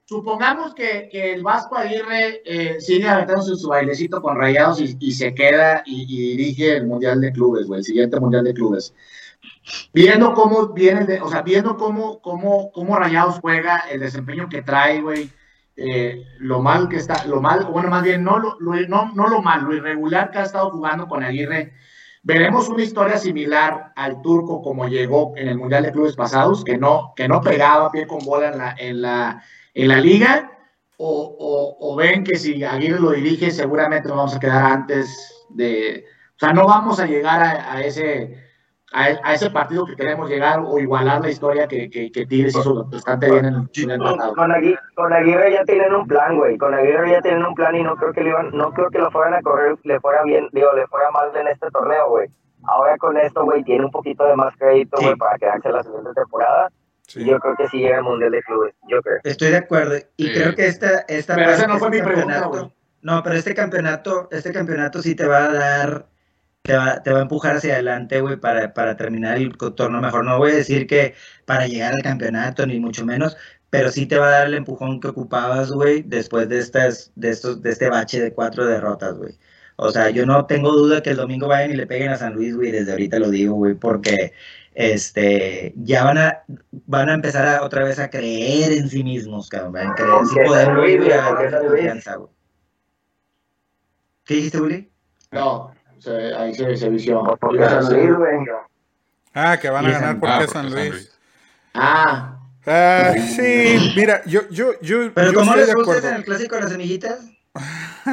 supongamos, 0.06 0.74
que, 0.74 1.08
que 1.12 1.34
el 1.34 1.44
Vasco 1.44 1.76
Aguirre 1.76 2.42
eh, 2.44 2.82
sigue 2.82 3.08
aventándose 3.08 3.56
su 3.56 3.70
bailecito 3.70 4.22
con 4.22 4.38
rayados 4.38 4.82
y, 4.82 4.98
y 5.00 5.12
se 5.12 5.36
queda 5.36 5.84
y, 5.86 6.04
y 6.10 6.36
dirige 6.36 6.78
el 6.78 6.88
Mundial 6.88 7.22
de 7.22 7.32
Clubes, 7.32 7.68
güey, 7.68 7.80
el 7.80 7.86
siguiente 7.86 8.20
Mundial 8.20 8.44
de 8.44 8.54
Clubes. 8.56 8.94
Viendo 9.94 10.34
cómo 10.34 10.70
vienen, 10.70 11.06
de, 11.06 11.22
o 11.22 11.30
sea, 11.30 11.44
viendo 11.44 11.78
cómo, 11.78 12.20
cómo, 12.22 12.72
cómo 12.72 12.98
Rayados 12.98 13.40
juega, 13.40 13.84
el 13.92 14.00
desempeño 14.00 14.50
que 14.50 14.64
trae, 14.64 15.00
güey, 15.02 15.30
eh, 15.80 16.24
lo 16.40 16.62
mal 16.62 16.90
que 16.90 16.98
está, 16.98 17.26
lo 17.26 17.42
mal, 17.42 17.66
bueno, 17.66 17.90
más 17.90 18.04
bien, 18.04 18.24
no 18.24 18.38
lo, 18.38 18.58
no, 18.60 19.28
lo 19.28 19.42
mal, 19.42 19.64
lo 19.64 19.76
irregular 19.76 20.30
que 20.32 20.40
ha 20.40 20.44
estado 20.44 20.72
jugando 20.72 21.08
con 21.08 21.24
Aguirre. 21.24 21.74
Veremos 22.22 22.68
una 22.68 22.84
historia 22.84 23.18
similar 23.18 23.94
al 23.96 24.22
turco 24.22 24.62
como 24.62 24.88
llegó 24.88 25.34
en 25.38 25.48
el 25.48 25.58
Mundial 25.58 25.84
de 25.84 25.92
Clubes 25.92 26.16
pasados, 26.16 26.64
que 26.64 26.78
no, 26.78 27.14
que 27.16 27.28
no 27.28 27.40
pegaba 27.42 27.92
pie 27.92 28.06
con 28.08 28.20
bola 28.26 28.50
en 28.50 28.58
la, 28.58 28.76
en 28.78 29.02
la, 29.02 29.44
en 29.74 29.88
la 29.88 29.98
liga, 30.02 30.52
o, 30.98 31.78
o- 31.80 31.96
ven 31.96 32.24
que 32.26 32.38
si 32.38 32.62
Aguirre 32.64 33.00
lo 33.00 33.12
dirige, 33.12 33.52
seguramente 33.52 34.10
nos 34.10 34.18
vamos 34.18 34.36
a 34.36 34.40
quedar 34.40 34.66
antes 34.66 35.46
de, 35.50 36.06
o 36.36 36.40
sea, 36.40 36.52
no 36.52 36.68
vamos 36.68 37.00
a 37.00 37.06
llegar 37.06 37.42
a 37.42 37.82
ese 37.82 38.49
a, 38.92 39.04
a 39.24 39.34
ese 39.36 39.50
partido 39.52 39.86
que 39.86 39.96
queremos 39.96 40.30
llegar 40.30 40.62
o 40.66 40.80
igualar 40.80 41.22
la 41.22 41.30
historia 41.30 41.68
que, 41.68 41.90
que, 41.90 42.12
que 42.12 42.26
Tigres 42.26 42.56
hizo 42.56 42.86
bastante 42.86 43.30
bien 43.32 43.46
en 43.46 43.54
el 43.54 43.60
Mundial 43.62 44.00
Con, 44.00 44.16
pasado. 44.18 44.36
con, 44.36 44.52
Agui- 44.52 44.80
con 44.96 45.14
Aguirre 45.14 45.54
ya 45.54 45.64
tienen 45.66 45.94
un 45.94 46.08
plan, 46.08 46.38
güey. 46.38 46.58
Con 46.58 46.74
Aguirre 46.74 47.12
ya 47.12 47.22
tienen 47.22 47.46
un 47.46 47.54
plan 47.56 47.76
y 47.76 47.84
no 47.84 47.96
creo 47.96 48.14
que 48.14 48.22
le 48.24 48.30
iban, 48.30 48.50
no 48.52 48.72
creo 48.74 48.90
que 48.90 48.98
lo 49.00 49.12
fueran 49.12 49.36
a 49.36 49.42
correr, 49.42 49.76
le 49.84 50.00
fuera 50.00 50.24
bien, 50.24 50.48
digo, 50.52 50.74
le 50.74 50.88
fuera 50.88 51.12
mal 51.12 51.30
en 51.36 51.48
este 51.48 51.70
torneo, 51.72 52.10
güey. 52.10 52.30
Ahora 52.64 52.98
con 52.98 53.16
esto, 53.18 53.44
güey, 53.46 53.64
tiene 53.64 53.86
un 53.86 53.92
poquito 53.92 54.26
de 54.26 54.36
más 54.36 54.54
crédito, 54.58 54.98
güey, 55.02 55.16
para 55.16 55.38
quedarse 55.38 55.70
la 55.70 55.84
siguiente 55.84 56.10
temporada. 56.16 56.70
Sí. 57.08 57.22
Y 57.22 57.26
yo 57.26 57.40
creo 57.40 57.56
que 57.56 57.68
sí 57.70 57.78
llega 57.80 57.98
al 57.98 58.04
Mundial 58.04 58.32
de 58.32 58.44
Clubes. 58.44 58.76
Yo 58.88 59.02
creo. 59.02 59.18
Estoy 59.24 59.50
de 59.52 59.58
acuerdo. 59.58 59.96
Y 60.18 60.28
Sí. 60.28 60.34
creo 60.34 60.54
que 60.56 60.68
esta, 60.68 61.00
esta 61.08 61.36
Pero 61.36 61.52
esa 61.52 61.58
parte, 61.62 61.74
no 61.74 61.80
fue 61.80 61.88
este 61.90 62.00
mi 62.02 62.06
pregunta, 62.14 62.46
güey. 62.48 62.74
No, 63.02 63.24
pero 63.24 63.36
este 63.36 63.56
campeonato, 63.56 64.28
este 64.32 64.52
campeonato 64.52 65.02
sí 65.02 65.16
te 65.16 65.26
va 65.26 65.46
a 65.46 65.54
dar, 65.54 66.06
te 66.62 66.76
va, 66.76 67.02
te 67.04 67.12
va 67.12 67.20
a 67.20 67.22
empujar 67.24 67.58
hacia 67.58 67.74
adelante, 67.74 68.22
güey, 68.22 68.38
para, 68.38 68.74
para 68.74 68.96
terminar 68.98 69.38
el 69.38 69.58
torneo 69.58 70.02
mejor. 70.02 70.26
No 70.26 70.38
voy 70.38 70.52
a 70.52 70.56
decir 70.56 70.88
que 70.88 71.16
para 71.46 71.68
llegar 71.68 71.94
al 71.94 72.04
campeonato, 72.04 72.66
ni 72.66 72.80
mucho 72.80 73.06
menos, 73.06 73.38
pero 73.70 73.92
sí 73.92 74.06
te 74.06 74.18
va 74.18 74.28
a 74.28 74.32
dar 74.32 74.48
el 74.48 74.56
empujón 74.56 75.00
que 75.00 75.10
ocupabas, 75.10 75.72
güey, 75.72 76.04
después 76.04 76.50
de 76.50 76.60
estas, 76.60 77.12
de 77.16 77.30
estos, 77.30 77.62
de 77.62 77.72
este 77.72 77.90
bache 77.90 78.20
de 78.20 78.34
cuatro 78.34 78.66
derrotas, 78.66 79.16
güey. 79.18 79.38
O 79.78 79.92
sea, 79.92 80.10
yo 80.10 80.26
no 80.26 80.46
tengo 80.46 80.74
duda 80.74 81.02
que 81.02 81.12
el 81.12 81.18
domingo 81.18 81.48
vayan 81.48 81.72
y 81.72 81.76
le 81.76 81.88
peguen 81.88 82.10
a 82.10 82.18
San 82.18 82.34
Luis, 82.34 82.56
güey, 82.56 82.72
desde 82.72 82.92
ahorita 82.92 83.18
lo 83.20 83.30
digo, 83.30 83.54
güey, 83.56 83.76
porque 83.76 84.34
este 84.74 85.74
ya 85.78 86.04
van 86.04 86.18
a 86.18 86.44
van 86.86 87.10
a 87.10 87.14
empezar 87.14 87.48
a, 87.48 87.64
otra 87.64 87.84
vez 87.84 87.98
a 88.00 88.10
creer 88.10 88.74
en 88.74 88.90
sí 88.90 89.04
mismos, 89.04 89.50
cabrón, 89.50 89.74
van 89.74 89.88
a 89.88 89.96
creer 89.96 90.12
en 90.20 90.26
sí 90.28 90.36
poder, 90.46 90.66
San 90.66 90.76
Luis, 90.76 90.96
güey, 90.96 90.96
y 90.96 90.98
güey, 90.98 91.12
agarrar 91.12 91.52
Luis. 91.62 91.72
confianza, 91.72 92.16
güey. 92.16 92.30
¿Qué 94.26 94.34
dijiste, 94.36 94.62
Willy? 94.62 94.92
No, 95.32 95.72
se- 96.00 96.34
ahí 96.36 96.54
se, 96.56 96.76
se 96.78 96.90
vició. 96.90 97.24
Porque 97.40 97.64
San 97.66 97.94
Luis, 97.94 98.16
güey. 98.18 98.38
Ah, 99.34 99.58
que 99.60 99.70
van 99.70 99.86
a 99.86 99.92
ganar 99.92 100.08
San- 100.10 100.20
porque 100.20 100.34
Ah, 100.36 100.48
San 100.48 100.72
Luis. 100.72 101.12
Ah, 101.74 102.36
Ah, 102.66 103.14
sí, 103.36 103.94
mira, 103.96 104.22
yo, 104.26 104.42
yo, 104.52 104.74
yo, 104.82 105.12
Pero 105.14 105.32
yo 105.32 105.40
¿cómo 105.40 105.56
les 105.56 105.74
gusta 105.74 106.10
en 106.10 106.16
el 106.16 106.24
clásico 106.26 106.56
de 106.56 106.62
las 106.62 106.72
semillitas? 106.72 107.20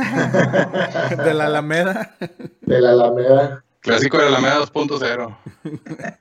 De 1.24 1.34
la 1.34 1.46
Alameda. 1.46 2.14
de 2.62 2.80
la 2.80 2.90
Alameda. 2.92 3.64
Clásico 3.80 4.16
de 4.18 4.24
la 4.24 4.38
Alameda 4.38 4.58
2.0. 4.60 5.36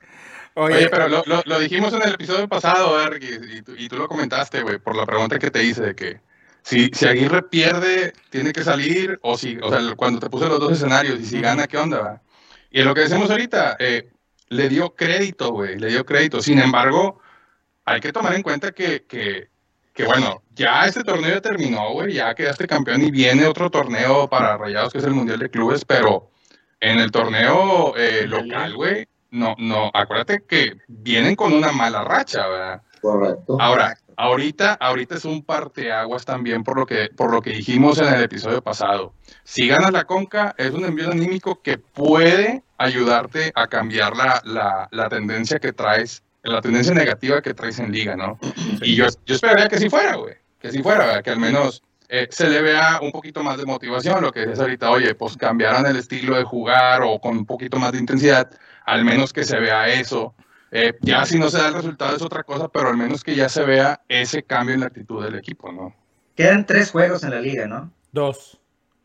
Oye, 0.58 0.76
Oye, 0.76 0.88
pero 0.88 1.08
lo, 1.08 1.22
lo, 1.26 1.42
lo 1.44 1.58
dijimos 1.58 1.92
en 1.92 2.02
el 2.02 2.14
episodio 2.14 2.48
pasado, 2.48 3.00
Eric, 3.02 3.22
y, 3.22 3.58
y 3.58 3.62
tú, 3.62 3.72
y 3.76 3.88
tú 3.88 3.96
lo 3.96 4.08
comentaste, 4.08 4.62
güey, 4.62 4.78
por 4.78 4.96
la 4.96 5.04
pregunta 5.04 5.38
que 5.38 5.50
te 5.50 5.62
hice 5.62 5.82
de 5.82 5.94
que 5.94 6.20
si, 6.66 6.90
si 6.92 7.06
Aguirre 7.06 7.44
pierde, 7.44 8.12
tiene 8.28 8.52
que 8.52 8.64
salir, 8.64 9.20
o 9.22 9.38
si, 9.38 9.56
o 9.62 9.70
sea, 9.70 9.94
cuando 9.94 10.18
te 10.18 10.28
puse 10.28 10.48
los 10.48 10.58
dos 10.58 10.72
escenarios, 10.72 11.20
y 11.20 11.24
si 11.24 11.40
gana, 11.40 11.68
¿qué 11.68 11.78
onda, 11.78 12.00
va? 12.00 12.22
Y 12.72 12.82
lo 12.82 12.92
que 12.92 13.02
decimos 13.02 13.30
ahorita, 13.30 13.76
eh, 13.78 14.10
le 14.48 14.68
dio 14.68 14.92
crédito, 14.96 15.52
güey, 15.52 15.78
le 15.78 15.86
dio 15.86 16.04
crédito. 16.04 16.42
Sin 16.42 16.58
embargo, 16.58 17.20
hay 17.84 18.00
que 18.00 18.12
tomar 18.12 18.34
en 18.34 18.42
cuenta 18.42 18.72
que, 18.72 19.04
que, 19.04 19.48
que 19.94 20.04
bueno, 20.06 20.42
ya 20.56 20.86
este 20.86 21.04
torneo 21.04 21.34
ya 21.34 21.40
terminó, 21.40 21.92
güey, 21.92 22.14
ya 22.14 22.34
quedaste 22.34 22.66
campeón 22.66 23.00
y 23.00 23.12
viene 23.12 23.46
otro 23.46 23.70
torneo 23.70 24.28
para 24.28 24.56
Rayados, 24.56 24.92
que 24.92 24.98
es 24.98 25.04
el 25.04 25.14
Mundial 25.14 25.38
de 25.38 25.50
Clubes, 25.50 25.84
pero 25.84 26.32
en 26.80 26.98
el 26.98 27.12
torneo 27.12 27.96
eh, 27.96 28.26
local, 28.26 28.74
güey, 28.74 29.06
no, 29.30 29.54
no, 29.58 29.92
acuérdate 29.94 30.42
que 30.48 30.72
vienen 30.88 31.36
con 31.36 31.52
una 31.52 31.70
mala 31.70 32.02
racha, 32.02 32.44
¿verdad? 32.48 32.82
Correcto. 33.00 33.56
Ahora. 33.60 33.96
Ahorita, 34.16 34.74
ahorita 34.74 35.16
es 35.16 35.24
un 35.24 35.42
parteaguas 35.42 36.24
también 36.24 36.64
por 36.64 36.78
lo 36.78 36.86
que, 36.86 37.10
por 37.14 37.32
lo 37.32 37.42
que 37.42 37.50
dijimos 37.50 37.98
en 37.98 38.12
el 38.12 38.22
episodio 38.22 38.62
pasado. 38.62 39.12
Si 39.44 39.68
ganas 39.68 39.92
la 39.92 40.04
conca, 40.04 40.54
es 40.58 40.72
un 40.72 40.84
envío 40.84 41.10
anímico 41.10 41.62
que 41.62 41.78
puede 41.78 42.62
ayudarte 42.78 43.52
a 43.54 43.66
cambiar 43.66 44.16
la, 44.16 44.40
la, 44.44 44.88
la 44.90 45.08
tendencia 45.08 45.58
que 45.58 45.72
traes, 45.72 46.22
la 46.42 46.60
tendencia 46.60 46.94
negativa 46.94 47.42
que 47.42 47.54
traes 47.54 47.78
en 47.78 47.92
liga, 47.92 48.16
¿no? 48.16 48.38
Y 48.82 48.94
yo, 48.94 49.06
yo 49.24 49.34
esperaría 49.34 49.68
que 49.68 49.78
sí 49.78 49.88
fuera, 49.88 50.16
güey. 50.16 50.34
Que 50.58 50.70
sí 50.70 50.82
fuera, 50.82 51.22
que 51.22 51.30
al 51.30 51.38
menos 51.38 51.82
eh, 52.08 52.28
se 52.30 52.48
le 52.48 52.62
vea 52.62 53.00
un 53.02 53.10
poquito 53.10 53.42
más 53.42 53.58
de 53.58 53.66
motivación, 53.66 54.22
lo 54.22 54.32
que 54.32 54.40
decías 54.40 54.60
ahorita, 54.60 54.90
oye, 54.90 55.14
pues 55.14 55.36
cambiaran 55.36 55.86
el 55.86 55.96
estilo 55.96 56.36
de 56.36 56.44
jugar 56.44 57.02
o 57.02 57.18
con 57.20 57.36
un 57.36 57.46
poquito 57.46 57.78
más 57.78 57.92
de 57.92 57.98
intensidad, 57.98 58.50
al 58.84 59.04
menos 59.04 59.32
que 59.32 59.44
se 59.44 59.58
vea 59.58 59.88
eso. 59.88 60.34
Eh, 60.78 60.94
ya 61.00 61.24
si 61.24 61.38
no 61.38 61.48
se 61.48 61.58
da 61.58 61.68
el 61.68 61.74
resultado 61.74 62.16
es 62.16 62.22
otra 62.22 62.42
cosa, 62.42 62.68
pero 62.68 62.88
al 62.88 62.96
menos 62.96 63.22
que 63.24 63.34
ya 63.34 63.48
se 63.48 63.64
vea 63.64 64.02
ese 64.08 64.42
cambio 64.42 64.74
en 64.74 64.80
la 64.80 64.86
actitud 64.86 65.22
del 65.24 65.34
equipo, 65.36 65.72
¿no? 65.72 65.94
Quedan 66.34 66.66
tres 66.66 66.90
juegos 66.90 67.22
en 67.24 67.30
la 67.30 67.40
liga, 67.40 67.66
¿no? 67.66 67.90
Dos. 68.12 68.60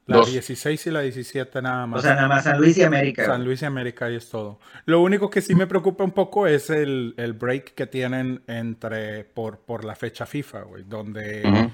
La 0.08 0.18
Dos. 0.18 0.32
16 0.32 0.88
y 0.88 0.92
la 0.92 1.02
17 1.02 1.62
nada 1.62 1.86
más. 1.88 2.00
O 2.00 2.02
sea, 2.02 2.16
nada 2.16 2.28
más 2.28 2.44
San 2.44 2.58
Luis 2.60 2.78
y 2.78 2.84
América. 2.84 3.24
San 3.24 3.36
güey. 3.38 3.46
Luis 3.46 3.62
y 3.62 3.66
América 3.66 4.10
y 4.10 4.16
es 4.16 4.30
todo. 4.30 4.60
Lo 4.86 5.00
único 5.02 5.30
que 5.30 5.42
sí 5.42 5.56
me 5.56 5.68
preocupa 5.68 6.04
un 6.04 6.12
poco 6.12 6.48
es 6.48 6.70
el, 6.70 7.14
el 7.18 7.34
break 7.34 7.74
que 7.76 7.88
tienen 7.88 8.42
entre 8.48 9.24
por, 9.24 9.60
por 9.60 9.86
la 9.86 9.96
fecha 9.96 10.26
FIFA, 10.26 10.62
güey, 10.64 10.84
donde 10.84 11.70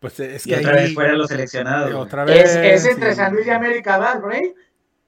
pues 0.00 0.18
es 0.18 0.46
Y 0.46 0.54
otra 0.54 0.72
ahí- 0.74 0.84
vez 0.84 0.94
fuera 0.94 1.12
los 1.12 1.28
seleccionados. 1.28 1.90
güey. 1.90 2.02
otra 2.02 2.24
vez 2.24 2.56
Es, 2.56 2.84
es 2.84 2.92
entre 2.92 3.10
sí. 3.10 3.16
San 3.16 3.34
Luis 3.34 3.46
y 3.46 3.50
América, 3.50 3.98
¿verdad, 3.98 4.22
Bray? 4.22 4.54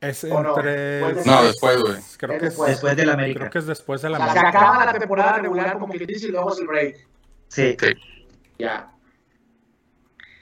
Es 0.01 0.25
¿O 0.25 0.43
no? 0.43 0.57
entre 0.57 1.01
Pues 1.13 1.27
No, 1.27 1.43
después, 1.45 1.81
güey. 1.83 1.95
Creo 2.17 2.33
Es 2.35 2.41
que 2.41 2.47
es, 2.47 2.53
después. 2.53 2.71
Después 2.71 2.97
del 2.97 3.11
América. 3.11 3.39
creo 3.41 3.51
que 3.51 3.59
es 3.59 3.67
después 3.67 4.01
de 4.03 4.09
O 4.09 4.11
la 4.13 4.17
sea, 4.19 4.33
se 4.33 4.39
América. 4.39 4.59
acaba 4.59 4.85
la 4.87 4.93
temporada 4.99 5.39
regular 5.39 5.79
como 5.79 5.93
que 5.93 6.07
dice 6.07 6.29
y 6.29 6.31
luego 6.31 6.53
es 6.53 6.59
el 6.61 6.67
break. 6.67 6.97
Sí. 7.49 7.77
Sí. 7.79 7.87
Ya. 8.59 8.91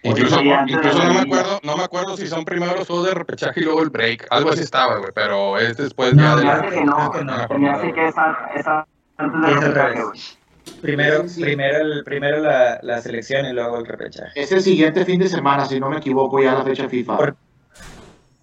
Incluso, 0.05 0.41
incluso 0.41 0.99
de 1.01 1.05
no 1.07 1.13
me 1.15 1.21
acuerdo, 1.21 1.61
no 1.65 1.77
me 1.77 1.83
acuerdo 1.83 2.17
si 2.17 2.29
son 2.29 2.45
primero 2.45 2.77
los 2.77 2.87
juegos 2.87 3.07
de 3.09 3.15
repechaje 3.15 3.61
y 3.61 3.65
luego 3.65 3.83
el 3.83 3.91
break. 3.91 4.27
Algo 4.31 4.51
así 4.51 4.63
estaba, 4.63 4.97
güey, 4.99 5.11
pero 5.13 5.59
es 5.59 5.77
después 5.77 6.15
No, 6.15 6.23
ya 6.23 6.37
de 6.37 6.45
la, 6.45 6.61
que 6.71 6.85
no, 6.85 7.11
que 7.11 7.25
no. 7.25 7.37
de 7.37 7.79
güey. 7.79 7.93
que 7.93 8.07
esa, 8.09 8.37
esa 8.55 8.87
antes 9.17 9.41
Es 9.41 9.47
del 9.61 9.61
repechaje, 9.75 9.89
revés. 9.95 10.05
güey. 10.05 10.81
Primero, 10.83 11.29
Sí. 11.29 11.43
primero, 11.43 11.79
el, 11.79 12.05
primero 12.05 12.39
la, 12.39 12.79
la 12.83 13.01
selección 13.01 13.47
y 13.47 13.53
luego 13.53 13.79
el 13.79 13.87
repechaje. 13.87 14.31
Es 14.41 14.53
el 14.53 14.61
siguiente 14.63 15.05
fin 15.05 15.19
de 15.19 15.29
semana, 15.29 15.65
si 15.67 15.81
no 15.81 15.91
me 15.91 15.97
equivoco, 15.97 16.41
ya 16.41 16.55
la 16.55 16.63
fecha 16.63 16.89
FIFA. 16.89 17.17
Por- 17.17 17.37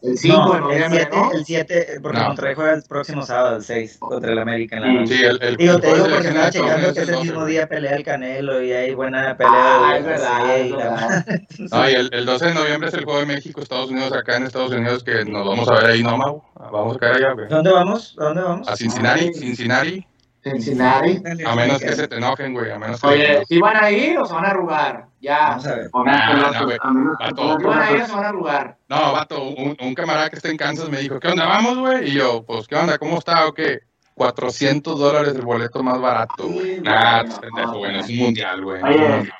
El 0.06 0.18
5 0.18 0.38
No, 0.38 0.52
de 0.52 0.58
el 0.58 0.64
noviembre, 0.64 1.00
7, 1.10 1.18
¿no? 1.18 1.32
el 1.32 1.46
7, 1.46 1.88
porque 2.02 2.18
No. 2.20 2.26
Monterrey 2.28 2.56
juega 2.56 2.74
el 2.74 2.84
próximo 2.84 3.26
sábado, 3.26 3.56
el 3.58 3.64
6, 3.64 3.98
contra 4.00 4.32
el 4.32 4.40
América 4.40 4.78
en 4.78 4.82
la 4.84 4.88
Sí. 4.90 4.96
noche. 4.98 5.16
Sí, 5.18 5.24
el, 5.24 5.42
el 5.42 5.58
Digo, 5.58 5.80
te 5.80 5.88
digo 5.94 6.08
de 6.08 6.14
porque 6.14 6.28
estaba 6.28 6.52
checando 6.52 6.76
que 6.86 6.90
es 6.92 6.98
ese 6.98 7.12
12, 7.12 7.24
mismo 7.24 7.46
día 7.46 7.68
pelea 7.68 7.96
el 7.96 8.04
Canelo 8.04 8.62
y 8.62 8.72
hay 8.72 8.94
buena 8.94 9.36
pelea 9.36 9.52
Ah, 9.54 9.94
de 9.94 10.00
es 10.00 10.06
verdad, 10.06 10.58
es 10.58 10.72
la 10.72 10.78
verdad. 10.78 11.26
No, 11.72 11.90
y 11.90 11.94
el, 11.94 12.10
el 12.14 12.26
12 12.26 12.46
de 12.46 12.54
noviembre 12.54 12.90
es 12.90 12.94
el 12.96 13.04
juego 13.06 13.20
de 13.20 13.26
México, 13.26 13.62
Estados 13.62 13.90
Unidos, 13.90 14.14
acá 14.14 14.38
en 14.38 14.44
Estados 14.44 14.72
Unidos, 14.72 15.04
que 15.04 15.26
nos 15.26 15.48
vamos 15.48 15.68
a 15.70 15.74
ver 15.76 15.86
ahí, 15.86 16.04
¿no, 16.04 16.18
Mau? 16.18 16.44
Vamos 16.56 16.96
a 16.98 17.00
caer 17.00 17.16
allá, 17.16 17.32
güey. 17.34 17.48
¿Dónde 17.48 17.72
vamos? 17.72 18.16
¿A 18.20 18.24
dónde 18.26 18.42
vamos? 18.42 18.68
A 18.68 18.76
Cincinnati, 18.76 19.34
Cincinnati, 19.34 20.06
Cincinnati. 20.44 21.22
a 21.46 21.56
menos 21.56 21.82
que 21.82 21.94
se 21.94 22.08
te 22.08 22.18
enojen, 22.18 22.54
güey, 22.54 22.70
a 22.72 22.78
menos 22.78 23.02
que... 23.02 23.08
Oye, 23.08 23.44
¿si 23.48 23.60
van 23.60 23.78
a 23.84 23.90
ir 23.90 24.18
o 24.20 24.26
se 24.26 24.34
van 24.34 24.46
a 24.46 24.50
arrugar? 24.50 25.06
Ya. 25.20 25.50
Vamos 25.50 25.66
a 25.66 25.76
ver. 25.76 25.90
A 25.94 26.94
menos 26.94 27.18
que 27.18 27.28
¿Si 27.58 27.64
van 27.66 27.82
a 27.82 27.92
ir 27.92 28.02
o 28.02 28.06
se 28.06 28.14
van 28.14 28.26
a 28.26 28.30
arrugar? 28.30 28.75
No, 28.88 29.14
vato, 29.14 29.44
un, 29.44 29.76
un 29.82 29.96
camarada 29.96 30.30
que 30.30 30.36
está 30.36 30.50
en 30.50 30.58
Kansas 30.58 30.90
me 30.90 31.00
dijo, 31.00 31.20
¿qué 31.20 31.30
onda, 31.30 31.46
vamos, 31.48 31.78
güey? 31.80 32.10
Y 32.10 32.14
yo, 32.14 32.44
pues, 32.46 32.68
¿qué 32.68 32.76
onda? 32.76 32.98
¿Cómo 33.00 33.18
está 33.18 33.48
o 33.48 33.54
qué? 33.54 33.80
400 34.14 34.98
dólares 35.00 35.34
el 35.36 35.42
boleto 35.42 35.82
más 35.84 36.00
barato, 36.00 36.48
güey. 36.48 36.76
Sí, 36.76 36.82
Nah, 36.82 37.24
no, 37.24 37.26
pues, 37.26 37.36
no, 37.36 37.42
pendejo, 37.42 37.72
no. 37.72 37.78
güey, 37.80 37.94
no 37.94 38.00
es 38.00 38.10
un 38.10 38.18
mundial, 38.18 38.64
güey. 38.64 38.84
Oye, 38.84 39.34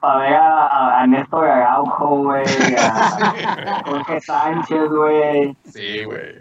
para 0.00 0.18
ver 0.18 0.34
a, 0.34 0.66
a, 0.66 1.02
a 1.02 1.06
Néstor 1.06 1.46
Araujo, 1.46 2.06
güey, 2.24 2.44
a 2.78 3.82
Jorge 3.86 4.20
Sánchez, 4.20 4.88
güey. 4.90 5.56
Sí, 5.72 6.04
güey. 6.04 6.34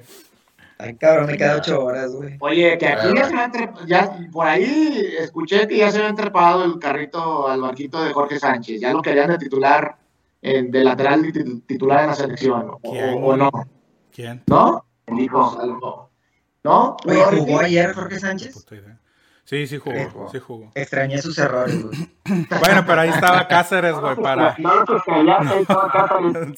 Ay, 0.79 0.95
cabrón, 0.95 1.27
me 1.27 1.37
queda 1.37 1.57
8 1.57 1.83
horas, 1.83 2.11
güey. 2.13 2.35
Oye, 2.39 2.77
que 2.77 2.87
aquí 2.87 3.07
ya 3.15 3.25
se 3.25 3.35
han 3.37 3.51
trepado, 3.51 3.85
ya 3.85 4.17
por 4.31 4.47
ahí 4.47 5.15
escuché 5.19 5.67
que 5.67 5.77
ya 5.77 5.91
se 5.91 5.99
habían 5.99 6.15
trepado 6.15 6.65
el 6.65 6.79
carrito 6.79 7.47
al 7.47 7.61
barquito 7.61 8.03
de 8.03 8.11
Jorge 8.11 8.39
Sánchez, 8.39 8.81
ya 8.81 8.91
lo 8.91 9.01
querían 9.01 9.29
de 9.29 9.37
titular, 9.37 9.95
en- 10.43 10.69
de 10.71 10.83
lateral 10.83 11.21
titular 11.65 12.01
en 12.01 12.07
la 12.07 12.15
selección, 12.15 12.69
o, 12.69 12.79
¿Quién? 12.91 13.19
o 13.23 13.35
no, 13.37 13.49
¿Quién? 14.11 14.43
¿no? 14.47 14.85
Lo- 15.07 16.09
¿No? 16.63 16.95
Oye, 17.05 17.19
¿No, 17.19 17.25
¿jugó 17.37 17.59
ayer 17.59 17.93
Jorge 17.93 18.19
Sánchez? 18.19 18.53
Puta 18.53 18.75
idea. 18.75 18.99
Sí, 19.45 19.67
sí 19.67 19.77
jugó, 19.77 20.09
jugó. 20.09 20.31
sí 20.31 20.39
jugó. 20.39 20.71
Extrañé 20.73 21.21
sus 21.21 21.37
errores, 21.37 21.83
güey. 21.83 22.09
Bueno, 22.61 22.85
pero 22.87 23.01
ahí 23.01 23.09
estaba 23.09 23.45
Cáceres, 23.49 23.93
güey, 23.95 24.15
para... 24.15 24.55
Sí, 24.55 24.61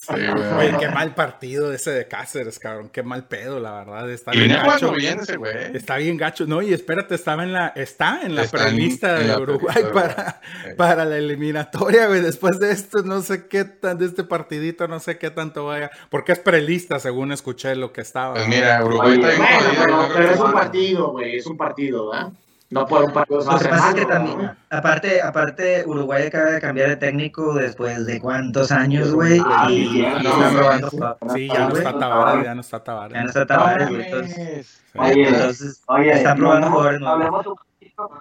güey. 0.07 0.53
Oye, 0.53 0.77
qué 0.79 0.89
mal 0.89 1.15
partido 1.15 1.73
ese 1.73 1.89
de 1.89 2.07
Cáceres, 2.07 2.59
cabrón. 2.59 2.89
Qué 2.89 3.01
mal 3.01 3.27
pedo, 3.27 3.59
la 3.59 3.71
verdad. 3.71 4.11
Está 4.11 4.35
Y 4.35 4.41
bien 4.41 4.51
gacho. 4.51 4.91
bien 4.91 5.19
ese, 5.19 5.37
güey. 5.37 5.75
Está 5.75 5.97
bien 5.97 6.17
gacho. 6.17 6.45
No, 6.45 6.61
y 6.61 6.71
espérate, 6.73 7.15
estaba 7.15 7.43
en 7.43 7.53
la, 7.53 7.69
está 7.69 8.21
en 8.21 8.35
la 8.35 8.43
Está 8.43 8.59
prelista 8.59 9.15
en 9.15 9.23
de 9.23 9.33
la 9.33 9.39
Uruguay 9.39 9.85
para, 9.91 10.41
para 10.77 11.05
la 11.05 11.17
eliminatoria, 11.17 12.05
güey. 12.05 12.21
Después 12.21 12.59
de 12.59 12.71
esto, 12.71 13.01
no 13.01 13.21
sé 13.21 13.47
qué 13.47 13.65
tan, 13.65 13.97
de 13.97 14.05
este 14.05 14.23
partidito, 14.23 14.87
no 14.87 14.99
sé 14.99 15.17
qué 15.17 15.31
tanto 15.31 15.65
vaya. 15.65 15.89
Porque 16.11 16.33
es 16.33 16.39
prelista, 16.39 16.99
según 16.99 17.31
escuché 17.31 17.75
lo 17.75 17.91
que 17.91 18.01
estaba. 18.01 18.35
Pues 18.35 18.47
mira, 18.47 18.85
Uruguay 18.85 19.15
está 19.15 19.29
bien 19.29 19.39
Bueno, 19.79 20.09
pero, 20.13 20.29
es 20.29 20.39
un 20.39 20.53
partido, 20.53 21.11
güey, 21.11 21.37
es 21.37 21.47
un 21.47 21.57
partido, 21.57 22.11
¿verdad? 22.11 22.31
No 22.71 22.85
por 22.87 23.03
un 23.03 23.13
partido 23.13 23.41
se 23.41 23.47
va 23.47 23.53
a 23.53 23.57
Lo 23.57 23.59
que 23.61 23.67
hacer 23.67 23.71
pasa 23.77 23.89
es 23.89 23.95
que 23.95 24.05
malo, 24.07 24.13
también, 24.27 24.51
aparte, 24.71 25.21
aparte, 25.21 25.83
Uruguay 25.85 26.27
acaba 26.27 26.45
de 26.51 26.59
cambiar 26.61 26.89
de 26.89 26.95
técnico 26.97 27.53
después 27.53 28.05
de 28.07 28.19
cuántos 28.19 28.71
años, 28.71 29.13
güey, 29.13 29.39
Ah, 29.45 29.67
y, 29.69 29.73
sí, 29.73 29.83
y 29.83 29.89
cierto. 30.01 30.17
están 30.29 30.53
No, 30.53 30.57
probando. 30.57 30.89
Sí, 31.35 31.47
ya 31.47 31.67
no 31.69 31.75
está 31.75 31.99
Tavares, 31.99 32.43
ya 32.43 32.55
no 32.55 32.61
está 32.61 32.83
Tavares. 32.83 33.13
Ya 33.13 33.21
no 33.21 33.27
está 33.27 33.45
Tavares, 33.45 33.89
güey, 33.89 34.01
entonces. 34.03 34.83
Oye, 34.95 35.27
entonces 35.29 35.83
Oye, 35.87 36.11
están 36.11 36.37
probando 36.37 36.71
jugadores 36.71 36.99
nuevos. 37.01 37.15
Hablemos 37.19 37.47
un 37.47 37.55
poquito. 37.55 38.11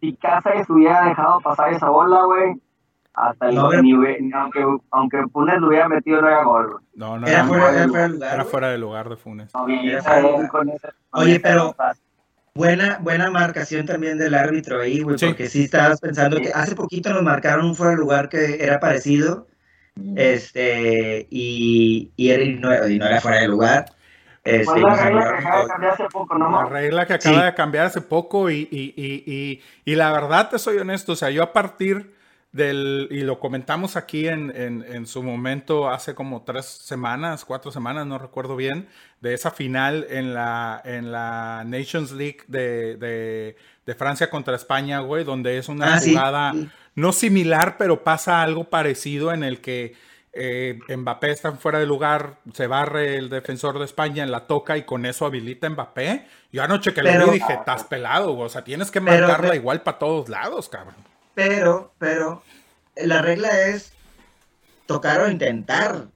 Si 0.00 0.16
Cáceres 0.16 0.70
hubiera 0.70 1.04
dejado 1.04 1.40
pasar 1.40 1.72
esa 1.74 1.90
bola, 1.90 2.22
güey, 2.24 2.54
hasta 3.12 3.50
el 3.50 3.54
No, 3.56 3.70
ni 3.82 3.92
hubie- 3.92 4.20
ni 4.20 4.32
aunque, 4.32 4.64
aunque 4.90 5.22
Funes 5.30 5.58
lo 5.60 5.68
hubiera 5.68 5.86
metido, 5.88 6.22
no 6.22 6.28
era 6.28 6.42
gol. 6.44 6.80
No, 6.94 7.18
no, 7.18 7.26
Era 7.26 7.40
era 7.40 7.44
fuera 7.46 7.72
de 7.72 7.86
lugar. 7.86 8.34
era 8.34 8.44
fuera 8.46 8.68
de 8.70 8.78
lugar 8.78 9.08
de 9.10 9.16
Funes. 9.16 9.54
No, 9.54 9.66
bien, 9.66 9.86
Era 9.86 10.02
fuera 10.02 10.16
de 10.22 10.32
lugar. 10.48 10.94
Oye, 11.12 11.40
pero-. 11.40 11.76
Buena, 12.54 12.98
buena 13.00 13.30
marcación 13.30 13.86
también 13.86 14.18
del 14.18 14.34
árbitro 14.34 14.80
ahí, 14.80 15.00
güey, 15.02 15.18
Sí. 15.18 15.26
porque 15.26 15.48
sí 15.48 15.64
estabas 15.64 16.00
pensando 16.00 16.36
que 16.40 16.50
hace 16.52 16.74
poquito 16.74 17.10
nos 17.12 17.22
marcaron 17.22 17.64
un 17.66 17.74
fuera 17.76 17.92
de 17.92 17.98
lugar 17.98 18.28
que 18.28 18.62
era 18.62 18.80
parecido, 18.80 19.46
este, 20.16 21.26
y, 21.30 22.10
y, 22.16 22.30
era- 22.30 22.42
y 22.42 22.54
no, 22.54 22.88
y 22.88 22.98
no 22.98 23.06
era 23.06 23.20
fuera 23.20 23.40
de 23.40 23.48
lugar. 23.48 23.86
Este, 24.42 24.80
la 24.80 24.94
regla 24.96 25.30
que 25.30 25.36
acaba 25.46 25.62
de 25.62 25.68
cambiar 25.68 25.92
hace 25.92 26.04
poco, 26.10 26.38
¿no? 26.38 26.50
La 26.50 26.68
regla 26.68 27.06
que 27.06 27.12
acaba 27.14 27.38
Sí. 27.40 27.44
de 27.44 27.54
cambiar 27.54 27.86
hace 27.86 28.00
poco 28.00 28.50
y, 28.50 28.66
y, 28.70 28.94
y, 28.96 29.22
y, 29.32 29.62
y 29.84 29.94
la 29.96 30.12
verdad 30.12 30.48
te 30.50 30.58
soy 30.58 30.78
honesto, 30.78 31.12
o 31.12 31.16
sea, 31.16 31.30
yo 31.30 31.42
a 31.42 31.52
partir 31.52 32.14
del, 32.52 33.06
y 33.10 33.20
lo 33.20 33.38
comentamos 33.38 33.94
aquí 33.96 34.26
en, 34.26 34.52
en, 34.56 34.84
en 34.88 35.06
su 35.06 35.22
momento 35.22 35.88
hace 35.88 36.14
como 36.14 36.42
tres 36.42 36.66
semanas, 36.66 37.44
cuatro 37.44 37.70
semanas, 37.70 38.06
no 38.06 38.18
recuerdo 38.18 38.56
bien, 38.56 38.88
de 39.20 39.34
esa 39.34 39.50
final 39.52 40.06
en 40.10 40.34
la, 40.34 40.80
en 40.84 41.12
la 41.12 41.62
Nations 41.64 42.10
League 42.12 42.40
de, 42.48 42.96
de, 42.96 43.56
de 43.86 43.94
Francia 43.94 44.28
contra 44.30 44.56
España, 44.56 44.98
güey, 45.00 45.22
donde 45.24 45.58
es 45.58 45.68
una 45.68 45.94
Ah, 45.94 46.00
jugada 46.04 46.52
sí. 46.52 46.68
no 46.96 47.12
similar, 47.12 47.76
pero 47.78 48.02
pasa 48.02 48.42
algo 48.42 48.64
parecido 48.64 49.32
en 49.32 49.44
el 49.44 49.60
que 49.60 49.94
eh, 50.32 50.78
Mbappé 50.88 51.30
está 51.30 51.52
fuera 51.52 51.78
de 51.78 51.86
lugar, 51.86 52.38
se 52.52 52.66
barre 52.66 53.16
el 53.16 53.28
defensor 53.30 53.78
de 53.78 53.84
España, 53.84 54.24
la 54.26 54.46
toca 54.46 54.76
y 54.76 54.82
con 54.84 55.06
eso 55.06 55.24
habilita 55.26 55.66
a 55.66 55.70
Mbappé. 55.70 56.26
Yo 56.52 56.62
anoche 56.64 56.92
que 56.94 57.02
lo 57.02 57.10
Pero- 57.10 57.26
vi 57.26 57.38
dije, 57.38 57.52
estás 57.52 57.84
pelado, 57.84 58.32
güey. 58.34 58.46
o 58.46 58.48
sea, 58.48 58.62
tienes 58.64 58.90
que 58.90 59.00
marcarla 59.00 59.38
pero- 59.38 59.54
igual 59.54 59.82
para 59.82 59.98
todos 59.98 60.28
lados, 60.28 60.68
cabrón. 60.68 60.94
Pero, 61.34 61.92
pero, 61.98 62.42
la 62.96 63.22
regla 63.22 63.48
es 63.68 63.92
tocar 64.86 65.20
o 65.20 65.30
intentar 65.30 66.06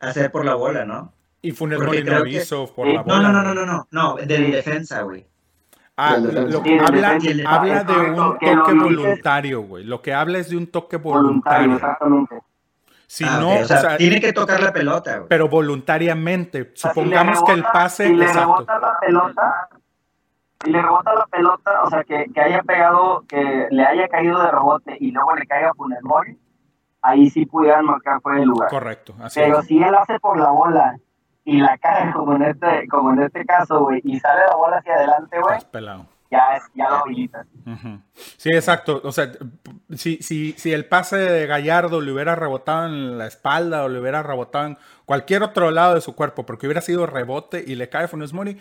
hacer 0.00 0.30
por 0.30 0.44
la 0.44 0.54
bola, 0.54 0.84
¿no? 0.84 1.12
Y 1.42 1.52
Funes 1.52 1.78
Mori 1.78 2.02
no 2.02 2.26
hizo 2.26 2.66
por 2.74 2.88
la 2.88 3.02
bola. 3.02 3.28
no, 3.28 3.32
no, 3.32 3.42
no, 3.42 3.54
no, 3.54 3.66
no, 3.66 3.88
no, 3.90 4.16
del 4.16 4.50
defensa, 4.50 5.02
güey. 5.02 5.26
Ah, 5.98 6.18
lo, 6.18 6.62
que 6.62 6.78
habla, 6.78 7.14
defensa. 7.14 7.48
habla 7.54 7.80
Es 7.80 7.86
de 7.86 7.92
un 7.94 8.16
toque 8.16 8.54
voluntario, 8.54 9.60
güey. 9.62 9.84
Lo 9.84 10.02
que 10.02 10.12
habla 10.12 10.38
es 10.38 10.50
de 10.50 10.56
un 10.58 10.66
toque 10.66 10.98
Voluntario, 10.98 11.68
voluntario. 11.68 11.74
exactamente. 11.76 12.38
Si 13.06 13.24
Ah, 13.24 13.38
no, 13.40 13.54
ok, 13.54 13.60
o 13.62 13.64
sea, 13.66 13.96
tiene 13.96 14.20
que 14.20 14.32
tocar 14.32 14.60
la 14.60 14.72
pelota, 14.72 15.16
güey. 15.18 15.28
pero 15.28 15.48
voluntariamente. 15.48 16.62
O 16.62 16.64
sea, 16.74 16.90
si 16.92 17.00
Supongamos 17.00 17.42
que 17.44 17.52
el 17.52 17.62
pase, 17.62 18.08
Si 18.08 18.14
le 18.14 18.24
exacto. 18.24 18.50
rebota 18.56 18.78
la 18.80 18.98
pelota, 19.00 19.68
si 20.64 20.70
le 20.70 20.80
rebota 20.82 21.14
la 21.14 21.26
pelota, 21.26 21.82
o 21.84 21.90
sea, 21.90 22.04
que, 22.04 22.26
que 22.32 22.40
haya 22.40 22.62
pegado, 22.62 23.24
que 23.28 23.68
le 23.70 23.84
haya 23.84 24.08
caído 24.08 24.40
de 24.40 24.50
rebote 24.50 24.96
y 25.00 25.10
luego 25.12 25.34
le 25.34 25.46
caiga 25.46 25.70
a 25.70 25.74
Funes 25.74 26.02
Mori, 26.02 26.38
ahí 27.02 27.30
sí 27.30 27.46
pudieran 27.46 27.84
marcar 27.84 28.20
fuera 28.20 28.40
de 28.40 28.46
lugar. 28.46 28.68
Correcto, 28.68 29.14
así 29.20 29.40
Pero 29.40 29.60
es. 29.60 29.66
si 29.66 29.82
él 29.82 29.94
hace 29.94 30.18
por 30.18 30.38
la 30.38 30.50
bola 30.50 30.98
y 31.44 31.58
la 31.60 31.76
cae 31.78 32.12
como 32.14 32.34
en 32.34 32.42
este, 32.42 32.88
como 32.88 33.12
en 33.12 33.22
este 33.22 33.44
caso, 33.44 33.84
güey, 33.84 34.00
y 34.04 34.18
sale 34.18 34.40
la 34.48 34.56
bola 34.56 34.78
hacia 34.78 34.94
adelante, 34.94 35.38
güey, 35.40 35.58
pelado. 35.70 36.06
ya, 36.30 36.56
es, 36.56 36.64
ya 36.74 36.88
lo 36.90 36.96
habilitas. 36.96 37.46
Sí, 38.14 38.50
exacto. 38.50 39.00
O 39.04 39.12
sea, 39.12 39.30
si, 39.94 40.16
si, 40.16 40.52
si 40.52 40.72
el 40.72 40.86
pase 40.86 41.16
de 41.16 41.46
Gallardo 41.46 42.00
le 42.00 42.12
hubiera 42.12 42.34
rebotado 42.34 42.86
en 42.86 43.18
la 43.18 43.26
espalda 43.26 43.84
o 43.84 43.88
le 43.88 44.00
hubiera 44.00 44.22
rebotado 44.24 44.66
en 44.66 44.78
cualquier 45.04 45.42
otro 45.44 45.70
lado 45.70 45.94
de 45.94 46.00
su 46.00 46.16
cuerpo, 46.16 46.44
porque 46.44 46.66
hubiera 46.66 46.80
sido 46.80 47.06
rebote 47.06 47.62
y 47.64 47.76
le 47.76 47.88
cae 47.88 48.08
Funes 48.08 48.32
Mori, 48.32 48.58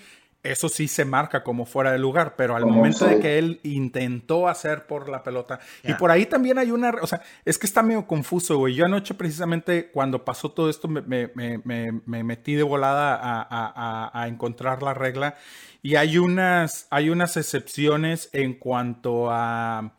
eso 0.52 0.70
sí 0.70 0.88
se 0.88 1.06
marca 1.06 1.44
como 1.44 1.66
fuera 1.66 1.92
de 1.92 2.00
lugar, 2.00 2.36
pero 2.36 2.56
al 2.56 2.64
Como 2.64 2.76
momento 2.76 3.06
de 3.06 3.20
que 3.20 3.38
él 3.38 3.60
intentó 3.64 4.48
hacer 4.48 4.86
por 4.88 5.10
la 5.10 5.24
pelota, 5.24 5.60
y 5.84 5.94
por 5.96 6.12
ahí 6.12 6.26
también 6.26 6.58
hay 6.58 6.72
una, 6.72 6.92
o 7.02 7.08
sea, 7.08 7.22
es 7.44 7.58
que 7.58 7.66
está 7.68 7.82
medio 7.84 8.08
confuso, 8.08 8.58
güey. 8.58 8.76
Yo 8.76 8.86
anoche 8.86 9.14
precisamente 9.14 9.90
cuando 9.92 10.24
pasó 10.24 10.52
todo 10.52 10.70
esto 10.70 10.88
me, 10.88 11.02
me- 11.02 11.32
me- 11.36 11.58
me- 11.64 12.02
me 12.06 12.24
metí 12.24 12.56
de 12.56 12.64
volada 12.64 13.16
a, 13.16 13.42
a- 13.42 13.74
a- 14.12 14.22
a 14.24 14.28
encontrar 14.28 14.84
la 14.84 14.94
regla 14.94 15.36
y 15.82 15.96
hay 15.96 16.18
unas, 16.18 16.88
hay 16.90 17.10
unas 17.10 17.38
excepciones 17.38 18.30
en 18.34 18.54
cuanto 18.54 19.30
a 19.32 19.94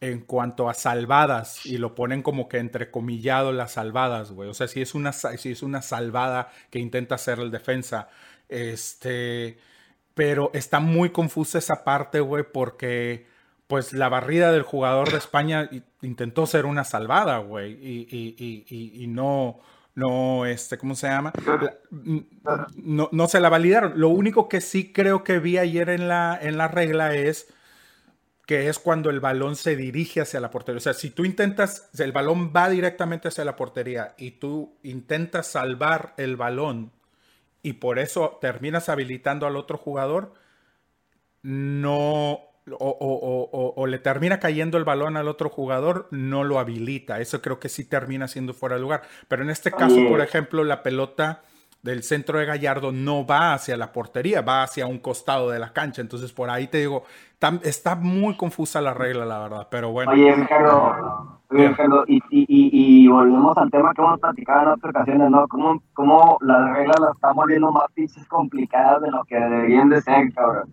en 0.00 0.20
cuanto 0.20 0.68
a 0.68 0.74
salvadas 0.74 1.64
y 1.64 1.78
lo 1.78 1.94
ponen 1.94 2.20
como 2.22 2.46
que 2.46 2.58
entrecomillado 2.58 3.52
las 3.52 3.72
salvadas, 3.72 4.32
güey. 4.32 4.50
O 4.50 4.52
sea, 4.54 4.68
si 4.68 4.82
es 4.82 4.94
una 4.94 5.12
si 5.14 5.52
es 5.52 5.62
una 5.62 5.80
salvada 5.80 6.50
que 6.70 6.78
intenta 6.78 7.14
hacer 7.14 7.38
el 7.38 7.50
defensa, 7.50 8.08
este, 8.50 9.56
pero 10.14 10.50
está 10.54 10.80
muy 10.80 11.10
confusa 11.10 11.58
esa 11.58 11.84
parte, 11.84 12.20
güey, 12.20 12.44
porque 12.50 13.26
pues 13.66 13.92
la 13.92 14.08
barrida 14.08 14.52
del 14.52 14.62
jugador 14.62 15.10
de 15.10 15.18
España 15.18 15.68
intentó 16.02 16.46
ser 16.46 16.66
una 16.66 16.84
salvada, 16.84 17.38
güey, 17.38 17.72
y, 17.72 18.06
y- 18.10 18.64
y- 18.68 19.02
y- 19.02 19.06
no, 19.08 19.58
no, 19.94 20.44
este, 20.46 20.76
¿cómo 20.78 20.94
se 20.94 21.08
llama? 21.08 21.32
La- 22.44 22.66
no, 22.76 23.08
no 23.10 23.26
se 23.28 23.40
la 23.40 23.48
validaron. 23.48 23.94
Lo 23.98 24.08
único 24.10 24.48
que 24.48 24.60
sí 24.60 24.92
creo 24.92 25.24
que 25.24 25.38
vi 25.38 25.58
ayer 25.58 25.88
en 25.90 26.08
la, 26.08 26.38
en 26.40 26.58
la 26.58 26.68
regla 26.68 27.14
es 27.16 27.48
que 28.46 28.68
es 28.68 28.78
cuando 28.78 29.08
el 29.08 29.20
balón 29.20 29.56
se 29.56 29.74
dirige 29.74 30.20
hacia 30.20 30.38
la 30.40 30.50
portería. 30.50 30.76
O 30.76 30.80
sea, 30.80 30.92
si 30.92 31.08
tú 31.10 31.24
intentas, 31.24 31.88
el 31.98 32.12
balón 32.12 32.52
va 32.54 32.68
directamente 32.68 33.28
hacia 33.28 33.44
la 33.46 33.56
portería 33.56 34.14
y 34.18 34.32
tú 34.32 34.76
intentas 34.82 35.46
salvar 35.46 36.12
el 36.18 36.36
balón 36.36 36.92
y 37.64 37.72
por 37.74 37.98
eso 37.98 38.38
terminas 38.40 38.88
habilitando 38.88 39.46
al 39.48 39.56
otro 39.56 39.76
jugador, 39.78 40.34
no, 41.42 42.32
o, 42.32 42.40
o- 42.70 42.78
o- 42.78 43.50
o- 43.52 43.74
o 43.76 43.86
le 43.86 43.98
termina 43.98 44.38
cayendo 44.38 44.78
el 44.78 44.84
balón 44.84 45.16
al 45.16 45.28
otro 45.28 45.50
jugador, 45.50 46.08
no 46.10 46.44
lo 46.44 46.58
habilita. 46.58 47.20
Eso 47.20 47.42
creo 47.42 47.58
que 47.60 47.68
sí 47.68 47.84
termina 47.84 48.28
siendo 48.28 48.54
fuera 48.54 48.76
de 48.76 48.80
lugar. 48.82 49.02
Pero 49.28 49.42
en 49.42 49.50
este 49.50 49.70
caso, 49.72 49.96
por 50.08 50.20
ejemplo, 50.20 50.64
la 50.64 50.82
pelota 50.82 51.42
del 51.82 52.02
centro 52.02 52.38
de 52.38 52.46
Gallardo 52.46 52.92
no 52.92 53.26
va 53.26 53.52
hacia 53.52 53.76
la 53.76 53.92
portería, 53.92 54.40
va 54.40 54.62
hacia 54.62 54.86
un 54.86 54.98
costado 54.98 55.50
de 55.50 55.58
la 55.58 55.74
cancha. 55.74 56.00
Entonces, 56.00 56.32
por 56.32 56.48
ahí 56.48 56.66
te 56.68 56.78
digo, 56.78 57.04
está 57.62 57.94
muy 57.96 58.38
confusa 58.38 58.80
la 58.80 58.94
regla, 58.94 59.26
la 59.26 59.40
verdad. 59.40 59.68
Pero 59.70 59.90
bueno. 59.90 60.12
Oye, 60.12 60.34
Ricardo, 60.34 61.33
y, 61.50 61.62
y, 62.06 62.20
y, 62.30 63.04
y 63.04 63.08
volvemos 63.08 63.56
al 63.58 63.70
tema 63.70 63.92
que 63.94 64.02
hemos 64.02 64.18
platicado 64.20 64.62
en 64.62 64.68
otras 64.68 64.90
ocasiones, 64.90 65.30
¿no? 65.30 65.46
¿Cómo, 65.48 65.82
cómo 65.92 66.38
las 66.40 66.70
reglas 66.76 66.98
las 67.00 67.14
están 67.14 67.34
volviendo 67.36 67.70
más 67.70 67.84
pinches 67.94 68.26
complicadas 68.26 69.02
de 69.02 69.10
lo 69.10 69.24
que 69.24 69.36
deberían 69.36 69.88
de 69.90 70.00
ser, 70.02 70.32
cabrón? 70.34 70.70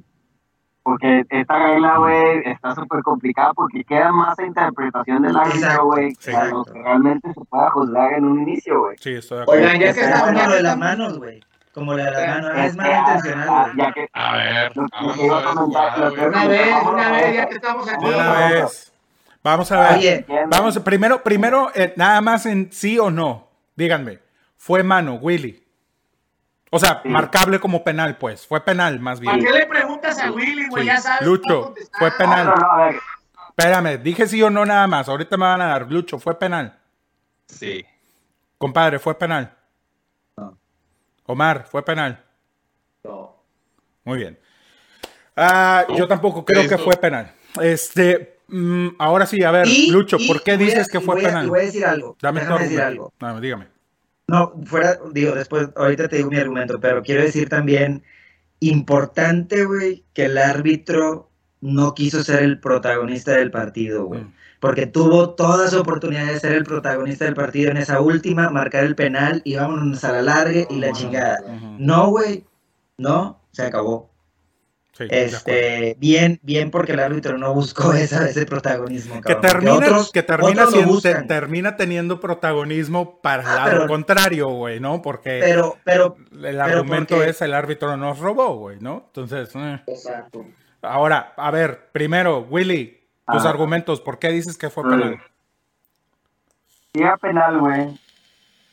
Porque 0.83 1.23
esta 1.29 1.59
regla, 1.59 1.97
güey, 1.99 2.41
está 2.45 2.73
súper 2.73 3.03
complicada 3.03 3.53
porque 3.53 3.83
queda 3.83 4.11
más 4.11 4.37
a 4.39 4.45
interpretación 4.45 5.21
del 5.21 5.37
árbitro, 5.37 5.85
güey, 5.85 6.15
que 6.15 6.35
a 6.35 6.45
lo 6.45 6.63
que 6.65 6.73
realmente 6.81 7.31
se 7.33 7.41
pueda 7.45 7.69
juzgar 7.69 8.13
en 8.13 8.25
un 8.25 8.41
inicio, 8.41 8.79
güey. 8.79 8.97
Sí, 8.99 9.13
estoy 9.13 9.37
de 9.37 9.43
acuerdo. 9.43 9.61
Oigan, 9.63 9.79
ya 9.79 9.93
que 9.93 9.99
Es 9.99 10.07
estamos 10.07 10.21
como 10.29 10.39
ya 10.39 10.47
lo 10.47 10.55
de 10.55 10.63
las 10.63 10.73
estamos- 10.73 10.97
manos, 10.97 11.17
güey. 11.19 11.39
Como 11.75 11.91
lo 11.93 11.97
de 12.03 12.11
las 12.11 12.27
manos. 12.41 12.51
Es 12.57 12.75
mano 12.75 12.89
intencional, 12.99 13.63
güey. 13.73 13.77
ya 13.77 13.91
que 13.93 14.09
A 14.13 14.35
ver, 14.37 14.75
Lo- 14.75 14.81
lo 14.81 14.87
vamos 14.91 15.17
que 15.17 15.25
iba 15.27 15.35
a 15.37 15.41
ver 15.41 15.49
comentar, 15.53 15.99
lo 15.99 16.13
que-. 16.13 16.25
Una 16.27 16.47
vez, 16.47 16.67
una 16.91 17.11
vez, 17.11 17.35
ya 17.35 17.45
que 17.47 17.55
estamos 17.55 17.87
aquí. 17.93 18.05
Una 18.05 18.31
vez. 18.49 18.90
Vamos 19.43 19.71
a 19.71 19.79
ver. 19.81 19.97
Oye, 19.97 20.25
Vamos, 20.49 20.77
primero, 20.79 21.23
primero, 21.23 21.71
eh, 21.73 21.93
nada 21.97 22.21
más 22.21 22.45
en 22.45 22.71
sí 22.71 22.99
o 22.99 23.09
no. 23.09 23.47
Díganme. 23.75 24.19
Fue 24.57 24.83
mano, 24.83 25.15
Willy. 25.15 25.65
O 26.69 26.79
sea, 26.79 27.01
Sí. 27.03 27.09
marcable 27.09 27.59
como 27.59 27.83
penal, 27.83 28.17
pues. 28.17 28.45
Fue 28.45 28.63
penal, 28.63 28.99
más 28.99 29.19
¿Para 29.19 29.37
bien. 29.37 29.45
qué 29.45 29.59
le 29.59 29.65
preguntas 29.65 30.19
a 30.19 30.31
Willy, 30.31 30.67
güey? 30.69 30.83
Sí. 30.83 30.87
Ya 30.87 30.97
sabes. 31.01 31.27
Lucho, 31.27 31.73
fue 31.97 32.11
penal. 32.11 32.45
No, 32.47 32.55
no, 32.55 32.71
a 32.71 32.85
ver, 32.85 32.95
Espérame, 33.49 33.97
dije 34.01 34.27
sí 34.27 34.41
o 34.41 34.49
no 34.49 34.65
nada 34.65 34.87
más. 34.87 35.09
Ahorita 35.09 35.35
me 35.37 35.45
van 35.45 35.61
a 35.61 35.65
dar. 35.67 35.91
Lucho, 35.91 36.17
fue 36.19 36.37
penal. 36.39 36.79
Sí. 37.47 37.85
Compadre, 38.57 38.99
fue 38.99 39.17
penal. 39.17 39.53
Omar, 41.25 41.65
fue 41.69 41.83
penal. 41.83 42.23
No. 43.03 43.35
Muy 44.03 44.17
bien. 44.19 44.39
Ah, 45.35 45.85
yo 45.95 46.07
tampoco 46.07 46.43
creo 46.45 46.67
que 46.67 46.77
fue 46.77 46.95
penal. 46.97 47.31
Este, 47.61 48.39
mm, 48.51 48.95
ahora 48.99 49.25
sí, 49.25 49.43
a 49.43 49.51
ver, 49.51 49.67
Y- 49.67 49.89
Lucho, 49.91 50.17
y 50.19 50.27
¿por 50.27 50.43
qué 50.43 50.55
voy 50.55 50.63
a- 50.63 50.67
dices 50.67 50.87
que 50.87 50.99
fue 50.99 51.15
voy 51.15 51.25
a- 51.25 51.27
penal? 51.29 51.47
voy 51.47 51.59
a 51.59 51.63
decir 51.63 51.85
algo. 51.85 52.17
Dame 52.21 52.41
Déjame 52.41 52.63
decir 52.63 52.81
algo. 52.81 53.13
No, 53.19 53.41
dígame. 53.41 53.67
No, 54.27 54.53
fuera, 54.65 54.97
digo, 55.11 55.33
después, 55.35 55.69
ahorita 55.75 56.07
te 56.07 56.17
digo 56.17 56.29
mi 56.29 56.37
argumento, 56.37 56.79
pero 56.79 57.01
quiero 57.01 57.21
decir 57.23 57.49
también, 57.49 58.03
importante, 58.59 59.65
güey, 59.65 60.05
que 60.13 60.25
el 60.25 60.37
árbitro 60.37 61.29
no 61.59 61.93
quiso 61.93 62.23
ser 62.23 62.43
el 62.43 62.59
protagonista 62.59 63.31
del 63.33 63.51
partido, 63.51 64.05
güey. 64.05 64.21
Mm. 64.21 64.33
Porque 64.59 64.85
tuvo 64.85 65.31
toda 65.31 65.67
su 65.67 65.79
oportunidad 65.79 66.27
de 66.27 66.39
ser 66.39 66.51
el 66.53 66.63
protagonista 66.63 67.25
del 67.25 67.33
partido 67.33 67.71
en 67.71 67.77
esa 67.77 67.99
última, 67.99 68.49
marcar 68.51 68.83
el 68.83 68.95
penal 68.95 69.41
y 69.43 69.55
vámonos 69.55 70.03
a 70.03 70.11
la 70.11 70.21
larga 70.21 70.61
y 70.69 70.75
la 70.79 70.91
chingada. 70.91 71.39
Ujú. 71.43 71.75
No, 71.79 72.09
güey, 72.09 72.45
no, 72.97 73.41
se 73.51 73.63
acabó. 73.63 74.10
Sí. 74.93 75.05
Este, 75.09 75.95
bien, 75.99 76.39
bien 76.43 76.69
porque 76.69 76.91
el 76.91 76.99
árbitro 76.99 77.37
no 77.37 77.53
buscó 77.53 77.93
esa, 77.93 78.27
ese 78.29 78.45
protagonismo. 78.45 79.15
que 79.21 79.33
cabrón, 79.35 79.41
termina, 79.41 79.73
otros- 79.75 80.11
que 80.11 80.21
termina, 80.23 80.51
otros 80.51 80.65
lo 80.65 80.71
siendo- 80.71 80.93
buscan. 80.93 81.21
te- 81.21 81.27
termina 81.33 81.77
teniendo 81.77 82.19
protagonismo 82.19 83.19
para 83.21 83.41
el 83.43 83.47
Ah, 83.49 83.55
lado 83.55 83.71
pero- 83.71 83.87
contrario, 83.87 84.49
güey, 84.49 84.79
¿no? 84.81 85.01
Porque 85.01 85.39
Pero, 85.41 85.77
pero, 85.85 86.17
el 86.43 86.59
argumento 86.59 87.15
porque- 87.15 87.29
es 87.29 87.41
el 87.41 87.53
árbitro 87.53 87.95
nos 87.95 88.19
robó, 88.19 88.57
güey, 88.57 88.79
¿no? 88.81 89.03
Entonces, 89.07 89.49
eh. 89.55 89.81
Exacto. 89.87 90.45
ahora, 90.81 91.33
a 91.37 91.51
ver, 91.51 91.87
primero, 91.93 92.41
Willy, 92.49 92.99
tus 93.31 93.45
Ah. 93.45 93.49
argumentos, 93.49 94.01
¿por 94.01 94.19
qué 94.19 94.27
dices 94.29 94.57
que 94.57 94.69
fue 94.69 94.83
Mm. 94.83 94.89
penal? 94.89 95.19
Era 96.93 97.15
penal, 97.17 97.59
güey. 97.59 97.99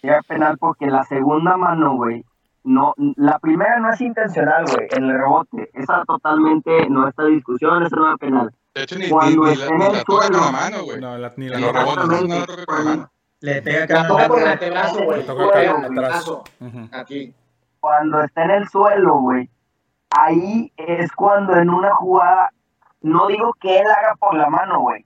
Era 0.03 0.21
penal 0.23 0.59
porque 0.59 0.87
la 0.87 1.05
segunda 1.05 1.57
mano, 1.57 1.95
güey. 1.97 2.25
No, 2.69 2.93
la 3.17 3.39
primera 3.39 3.79
no 3.79 3.91
es 3.91 4.01
intencional, 4.03 4.65
güey, 4.67 4.89
en 4.91 5.05
el 5.05 5.17
rebote. 5.19 5.71
Esa 5.73 6.05
totalmente 6.05 6.87
no 6.91 7.09
está 7.09 7.23
en 7.23 7.37
discusión, 7.37 7.83
esa 7.83 7.97
no 7.97 8.17
penal. 8.19 8.53
De 8.75 8.83
hecho, 8.83 8.97
ni, 8.99 9.05
ni, 9.07 9.11
Cuando 9.11 9.45
ni 9.47 9.53
esté 9.53 9.65
la, 9.65 9.71
en 9.73 9.79
ni 9.79 9.85
el 9.87 9.93
la 9.93 10.05
toca 10.05 10.27
con 10.27 10.35
suelo. 10.35 10.45
la 10.45 10.53
mano, 10.53 10.85
güey. 10.85 11.01
No, 11.01 11.17
la- 11.19 11.33
ni 11.37 11.49
la 11.49 11.59
los 11.59 11.73
rebotes 11.73 11.97
no 12.07 12.15
Exactamente. 12.15 12.39
la 12.39 12.47
toca 12.47 12.67
con 12.67 12.77
la 12.85 12.91
mano. 12.91 13.11
le 13.41 13.63
pega 13.63 13.85
acá. 13.85 14.09
con 14.29 14.39
el 14.41 14.49
antebrazo, 14.49 15.05
güey. 15.05 15.19
Le 15.21 15.25
toca 15.25 15.63
el 15.63 15.69
antebrazo. 15.71 16.45
Aquí. 16.93 17.35
Cuando 17.81 18.21
está 18.23 18.45
en 18.45 18.51
el 18.51 18.69
suelo, 18.69 19.15
güey. 19.21 19.49
Ahí 20.11 20.73
es 20.77 21.13
cuando 21.13 21.55
en 21.57 21.71
una 21.71 21.95
jugada, 21.95 22.51
no 23.03 23.27
digo 23.29 23.55
que 23.61 23.79
él 23.79 23.87
haga 23.87 24.15
por 24.17 24.35
la 24.35 24.49
mano, 24.51 24.81
güey, 24.81 25.05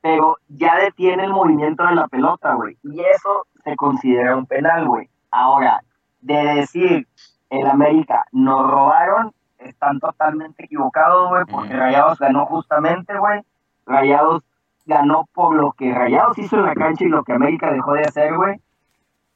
pero 0.00 0.36
ya 0.48 0.76
detiene 0.76 1.24
el 1.24 1.32
movimiento 1.32 1.84
de 1.86 1.94
la 1.94 2.06
pelota, 2.08 2.54
güey. 2.54 2.76
Y 2.82 3.00
eso 3.00 3.46
se 3.64 3.76
considera 3.76 4.36
un 4.36 4.46
penal, 4.46 4.86
güey. 4.88 5.08
Ahora, 5.30 5.82
de 6.22 6.34
decir, 6.54 7.06
el 7.50 7.66
América 7.66 8.24
nos 8.32 8.68
robaron, 8.70 9.32
están 9.58 10.00
totalmente 10.00 10.64
equivocados, 10.64 11.28
güey, 11.28 11.44
porque 11.44 11.74
Mm. 11.74 11.78
Rayados 11.78 12.18
ganó 12.18 12.46
justamente, 12.46 13.16
güey. 13.18 13.42
Rayados 13.86 14.42
ganó 14.86 15.28
por 15.32 15.54
lo 15.54 15.72
que 15.72 15.92
Rayados 15.94 16.38
hizo 16.38 16.56
en 16.56 16.64
la 16.66 16.74
cancha 16.74 17.04
y 17.04 17.08
lo 17.08 17.22
que 17.22 17.32
América 17.32 17.70
dejó 17.70 17.92
de 17.92 18.02
hacer, 18.02 18.34
güey. 18.34 18.60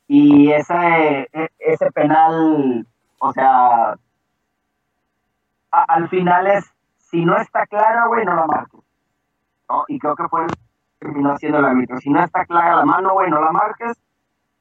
Y 0.09 0.51
ese, 0.53 1.29
e- 1.33 1.51
ese 1.59 1.91
penal, 1.93 2.87
o 3.21 3.33
sea, 3.33 3.93
a- 5.71 5.85
al 5.89 6.09
final 6.09 6.47
es, 6.47 6.65
si 6.97 7.25
no 7.25 7.37
está 7.37 7.67
clara, 7.67 8.07
güey, 8.07 8.25
no 8.25 8.35
la 8.35 8.47
marques. 8.47 8.81
¿no? 9.69 9.85
Y 9.89 9.99
creo 9.99 10.15
que 10.17 10.29
fue 10.29 10.43
el 10.45 10.49
que 10.51 10.57
terminó 11.01 11.33
haciendo 11.33 11.59
el 11.59 11.65
árbitro. 11.65 11.99
Si 11.99 12.09
no 12.11 12.23
está 12.23 12.45
clara 12.47 12.77
la 12.77 12.85
mano, 12.85 13.13
güey, 13.15 13.31
no 13.31 13.41
la 13.41 13.51
marques. 13.53 13.99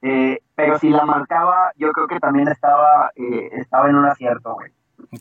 Eh, 0.01 0.39
pero 0.55 0.79
si 0.79 0.89
la 0.89 1.05
marcaba, 1.05 1.71
yo 1.75 1.91
creo 1.91 2.07
que 2.07 2.19
también 2.19 2.47
estaba, 2.47 3.11
eh, 3.15 3.49
estaba 3.53 3.89
en 3.89 3.95
un 3.95 4.05
acierto, 4.05 4.53
güey. 4.53 4.71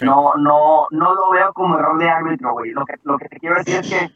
No, 0.01 0.35
no, 0.37 0.87
no 0.91 1.15
lo 1.15 1.31
veo 1.31 1.53
como 1.53 1.79
error 1.79 1.99
de 1.99 2.09
árbitro, 2.09 2.53
güey. 2.53 2.71
Lo 2.71 2.85
que, 2.85 2.95
lo 3.03 3.19
que 3.19 3.29
te 3.29 3.39
quiero 3.39 3.57
decir 3.57 3.77
es 3.77 3.91
que 3.91 4.11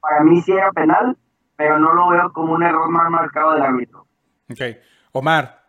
para 0.00 0.22
mí 0.22 0.40
sí 0.40 0.52
era 0.52 0.70
penal, 0.72 1.16
pero 1.56 1.78
no 1.78 1.92
lo 1.92 2.08
veo 2.08 2.32
como 2.32 2.54
un 2.54 2.62
error 2.62 2.88
mal 2.88 3.10
marcado 3.10 3.52
del 3.52 3.62
árbitro. 3.62 4.06
Ok. 4.50 4.60
Omar, 5.12 5.60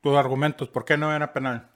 tus 0.00 0.16
argumentos, 0.16 0.68
¿por 0.68 0.84
qué 0.84 0.96
no 0.96 1.12
era 1.12 1.32
penal? 1.32 1.68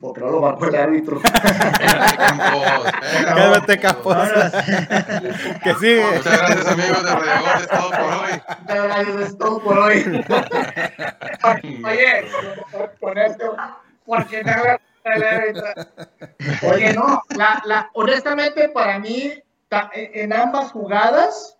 Porque 0.00 0.20
no 0.20 0.30
lo 0.30 0.40
marcó 0.40 0.66
el 0.66 0.76
árbitro. 0.76 1.20
Espérate, 1.22 2.16
Campos, 2.16 2.56
espérate. 3.04 3.34
Quédate, 3.34 3.80
Campos. 3.80 4.16
que 5.62 5.74
sigue. 5.74 6.06
Muchas 6.16 6.38
gracias, 6.38 6.66
amigos 6.66 7.04
de 7.04 7.10
Radio 7.10 7.42
Gol. 7.42 7.60
Es 7.60 7.68
todo 7.68 7.90
por 7.90 8.18
hoy. 8.18 8.32
Muchas 8.60 8.82
gracias, 8.84 9.20
es 9.20 9.38
todo 9.38 9.62
por 9.62 9.78
hoy. 9.78 10.24
Oye, 11.84 12.24
por 12.72 12.90
ponerte, 12.92 13.44
porque 14.06 14.40
el 14.40 14.48
árbitro. 15.22 15.64
Oye, 16.72 16.92
no, 16.94 17.22
la, 17.36 17.62
la, 17.66 17.90
honestamente 17.92 18.70
para 18.70 18.98
mí, 18.98 19.34
en 19.92 20.32
ambas 20.32 20.72
jugadas, 20.72 21.58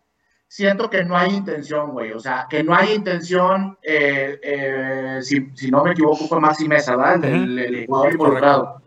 siento 0.51 0.91
que 0.91 1.05
no 1.05 1.17
hay 1.17 1.33
intención, 1.33 1.93
güey. 1.93 2.11
O 2.13 2.19
sea, 2.19 2.49
que 2.51 2.65
no 2.65 2.75
hay 2.75 2.93
intención, 2.95 3.79
eh, 3.85 4.39
eh, 4.43 5.19
si, 5.23 5.49
si 5.55 5.71
no 5.71 5.85
me 5.85 5.93
equivoco, 5.93 6.27
fue 6.27 6.41
Maxi 6.41 6.67
Mesa, 6.67 6.97
¿verdad? 6.97 7.25
El, 7.25 7.57
el- 7.59 7.75
el 7.77 7.87
jugador 7.87 8.13
involucrado. 8.13 8.83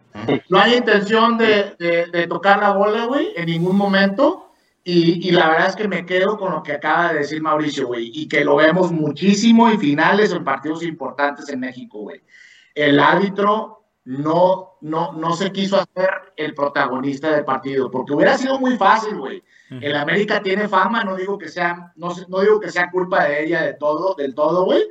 No 0.50 0.60
hay 0.60 0.76
intención 0.76 1.38
de, 1.38 1.74
de- 1.80 2.06
de 2.08 2.28
tocar 2.28 2.60
la 2.60 2.74
bola, 2.74 3.06
güey, 3.06 3.30
en 3.38 3.46
ningún 3.46 3.78
momento. 3.78 4.52
Y, 4.84 5.26
y 5.30 5.32
la 5.32 5.48
verdad 5.48 5.70
es 5.70 5.76
que 5.78 5.88
me 5.88 6.06
quedo 6.06 6.38
con 6.38 6.52
lo 6.52 6.62
que 6.62 6.74
acaba 6.74 7.14
de 7.14 7.20
decir 7.20 7.42
Mauricio, 7.42 7.88
güey, 7.88 8.12
y 8.14 8.28
que 8.28 8.44
lo 8.44 8.58
vemos 8.58 8.92
muchísimo 8.92 9.70
en 9.70 9.80
finales 9.80 10.34
en 10.34 10.44
partidos 10.44 10.84
importantes 10.84 11.48
en 11.48 11.62
México, 11.62 12.00
güey. 12.00 12.22
El 12.76 13.00
árbitro 13.00 13.83
no, 14.06 14.78
no, 14.82 15.14
no 15.14 15.36
se 15.36 15.52
quiso 15.52 15.78
hacer 15.78 16.10
el 16.36 16.54
protagonista 16.54 17.32
del 17.32 17.46
partido, 17.46 17.90
porque 17.90 18.14
hubiera 18.14 18.38
sido 18.38 18.60
muy 18.60 18.78
fácil, 18.78 19.16
güey. 19.18 19.44
El 19.70 19.96
América 19.96 20.42
tiene 20.42 20.68
fama, 20.68 21.04
no 21.04 21.16
digo 21.16 21.38
que 21.38 21.50
sea, 21.50 21.92
no, 21.96 22.14
no 22.28 22.42
digo 22.42 22.60
que 22.60 22.70
sea 22.70 22.92
culpa 22.92 23.24
de 23.26 23.44
ella 23.44 23.64
de 23.64 23.74
todo, 23.74 24.14
del 24.14 24.36
todo, 24.36 24.66
güey, 24.66 24.84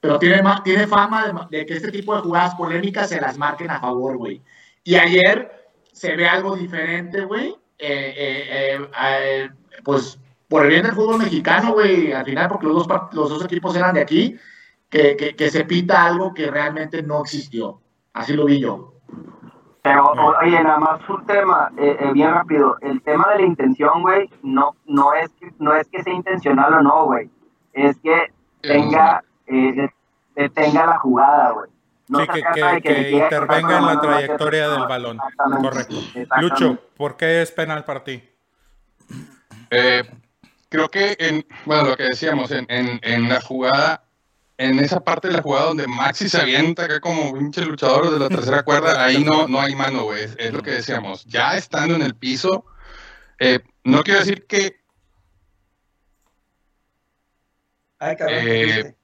pero 0.00 0.18
tiene, 0.18 0.42
tiene 0.64 0.86
fama 0.86 1.48
de, 1.50 1.66
que 1.66 1.74
este 1.74 1.90
tipo 1.90 2.14
de 2.14 2.22
jugadas 2.22 2.54
polémicas 2.54 3.10
se 3.10 3.20
las 3.20 3.36
marquen 3.36 3.70
a 3.70 3.80
favor, 3.80 4.16
güey. 4.16 4.40
Y 4.82 4.94
ayer 4.94 5.50
se 5.92 6.16
ve 6.16 6.26
algo 6.26 6.56
diferente, 6.56 7.22
güey. 7.22 7.54
eh, 7.78 8.78
eh, 8.78 8.90
eh, 9.02 9.50
pues 9.84 10.18
por 10.48 10.64
el 10.64 10.70
bien 10.70 10.82
del 10.82 10.94
fútbol 10.94 11.18
mexicano, 11.18 11.74
güey, 11.74 12.12
al 12.12 12.24
final, 12.24 12.48
porque 12.48 12.66
los 12.66 12.86
dos, 12.86 13.00
los 13.12 13.30
dos 13.30 13.44
equipos 13.44 13.76
eran 13.76 13.94
de 13.94 14.00
aquí, 14.00 14.36
que, 14.88 15.16
que, 15.16 15.36
que 15.36 15.50
se 15.50 15.64
pita 15.64 16.04
algo 16.04 16.34
que 16.34 16.50
realmente 16.50 17.02
no 17.02 17.22
existió. 17.22 17.80
Así 18.12 18.32
lo 18.34 18.44
vi 18.46 18.60
yo. 18.60 18.94
Pero, 19.82 20.12
oye, 20.42 20.62
nada 20.62 20.78
más 20.78 21.08
un 21.08 21.24
tema, 21.26 21.70
eh, 21.78 21.96
eh, 22.00 22.12
bien 22.12 22.32
rápido. 22.34 22.76
El 22.82 23.00
tema 23.02 23.28
de 23.32 23.36
la 23.36 23.46
intención, 23.46 24.02
güey, 24.02 24.28
no, 24.42 24.76
no, 24.84 25.14
es 25.14 25.30
que, 25.40 25.50
no 25.58 25.74
es 25.74 25.88
que 25.88 26.02
sea 26.02 26.12
intencional 26.12 26.74
o 26.74 26.82
no, 26.82 27.04
güey. 27.06 27.30
Es 27.72 27.96
que 28.00 28.30
tenga, 28.60 29.24
eh, 29.46 29.72
de- 29.72 29.94
detenga 30.34 30.84
la 30.86 30.98
jugada, 30.98 31.52
güey. 31.52 31.70
No 32.08 32.18
Sí, 32.18 32.26
se 32.26 32.32
que, 32.32 32.42
que- 32.42 32.80
que 32.82 33.10
intervenga 33.12 33.78
en 33.78 33.86
la 33.86 34.00
trayectoria 34.00 34.68
del 34.68 34.86
balón. 34.86 35.16
Exactamente, 35.16 35.68
Correcto. 35.68 35.94
exactamente. 36.14 36.40
Lucho, 36.64 36.78
¿por 36.96 37.16
qué 37.16 37.40
es 37.42 37.52
penal 37.52 37.84
para 37.84 38.04
ti? 38.04 38.22
Eh, 39.70 40.02
creo 40.68 40.88
que 40.90 41.16
en, 41.18 41.46
bueno, 41.64 41.90
lo 41.90 41.96
que 41.96 42.02
decíamos, 42.04 42.50
en, 42.50 42.66
en, 42.68 42.98
en 43.02 43.28
la 43.28 43.40
jugada, 43.40 44.02
en 44.60 44.78
esa 44.78 45.00
parte 45.00 45.28
de 45.28 45.34
la 45.34 45.42
jugada 45.42 45.66
donde 45.66 45.86
Maxi 45.86 46.28
se 46.28 46.38
avienta 46.38 46.84
acá 46.84 47.00
como 47.00 47.32
pinche 47.32 47.64
luchador 47.64 48.10
de 48.10 48.18
la 48.18 48.28
tercera 48.28 48.62
cuerda, 48.62 49.02
ahí 49.02 49.24
no, 49.24 49.48
no 49.48 49.58
hay 49.58 49.74
mano, 49.74 50.04
güey. 50.04 50.24
Es, 50.24 50.36
es 50.38 50.52
lo 50.52 50.62
que 50.62 50.72
decíamos. 50.72 51.24
Ya 51.24 51.56
estando 51.56 51.94
en 51.94 52.02
el 52.02 52.14
piso, 52.14 52.66
eh, 53.38 53.60
no 53.84 54.02
quiero 54.02 54.20
decir 54.20 54.46
que 54.46 54.76
Ay, 57.98 58.16
cabrón. 58.16 58.38
Eh, 58.42 58.94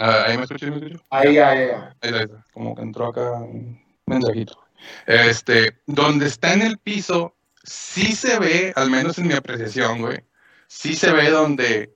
ah, 0.00 0.24
ahí 0.26 0.36
me 0.36 0.42
escucho, 0.42 0.66
ahí 0.66 0.70
me 0.72 0.76
escucho. 0.78 1.04
Ahí, 1.10 1.38
ahí, 1.38 1.68
ahí. 2.00 2.14
Ahí. 2.14 2.26
Como 2.52 2.74
que 2.74 2.82
entró 2.82 3.06
acá 3.06 3.32
un 3.32 3.80
mensajito. 4.06 4.58
Este, 5.06 5.78
donde 5.86 6.26
está 6.26 6.52
en 6.52 6.62
el 6.62 6.78
piso, 6.78 7.36
sí 7.62 8.12
se 8.12 8.40
ve, 8.40 8.72
al 8.74 8.90
menos 8.90 9.18
en 9.18 9.28
mi 9.28 9.34
apreciación, 9.34 10.00
güey, 10.00 10.24
sí 10.66 10.94
se 10.94 11.12
ve 11.12 11.30
donde, 11.30 11.94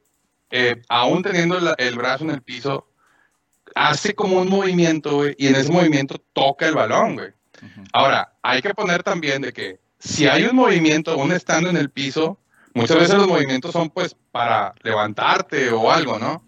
eh, 0.57 0.81
aún 0.89 1.21
teniendo 1.23 1.59
la- 1.59 1.75
el 1.79 1.97
brazo 1.97 2.23
en 2.23 2.31
el 2.31 2.41
piso, 2.43 2.89
hace 3.75 4.15
como 4.15 4.41
un 4.41 4.49
movimiento, 4.49 5.17
güey, 5.17 5.35
y 5.37 5.49
en 5.49 5.57
ese 5.57 5.73
movimiento 5.73 6.17
toca 6.33 6.69
el 6.69 6.75
balón, 6.75 7.15
güey. 7.17 7.31
Ahora, 7.93 8.35
hay 8.43 8.63
que 8.63 8.73
poner 8.75 9.03
también 9.03 9.43
de 9.43 9.53
que 9.53 9.81
si 9.99 10.29
hay 10.29 10.45
un 10.45 10.55
movimiento, 10.55 11.11
aún 11.13 11.33
estando 11.33 11.71
en 11.71 11.77
el 11.77 11.91
piso, 11.91 12.39
muchas 12.75 12.99
veces 12.99 13.17
los 13.17 13.27
movimientos 13.27 13.73
son 13.73 13.91
pues 13.91 14.15
para 14.31 14.75
levantarte 14.83 15.71
o 15.71 15.91
algo, 15.91 16.19
¿no? 16.19 16.45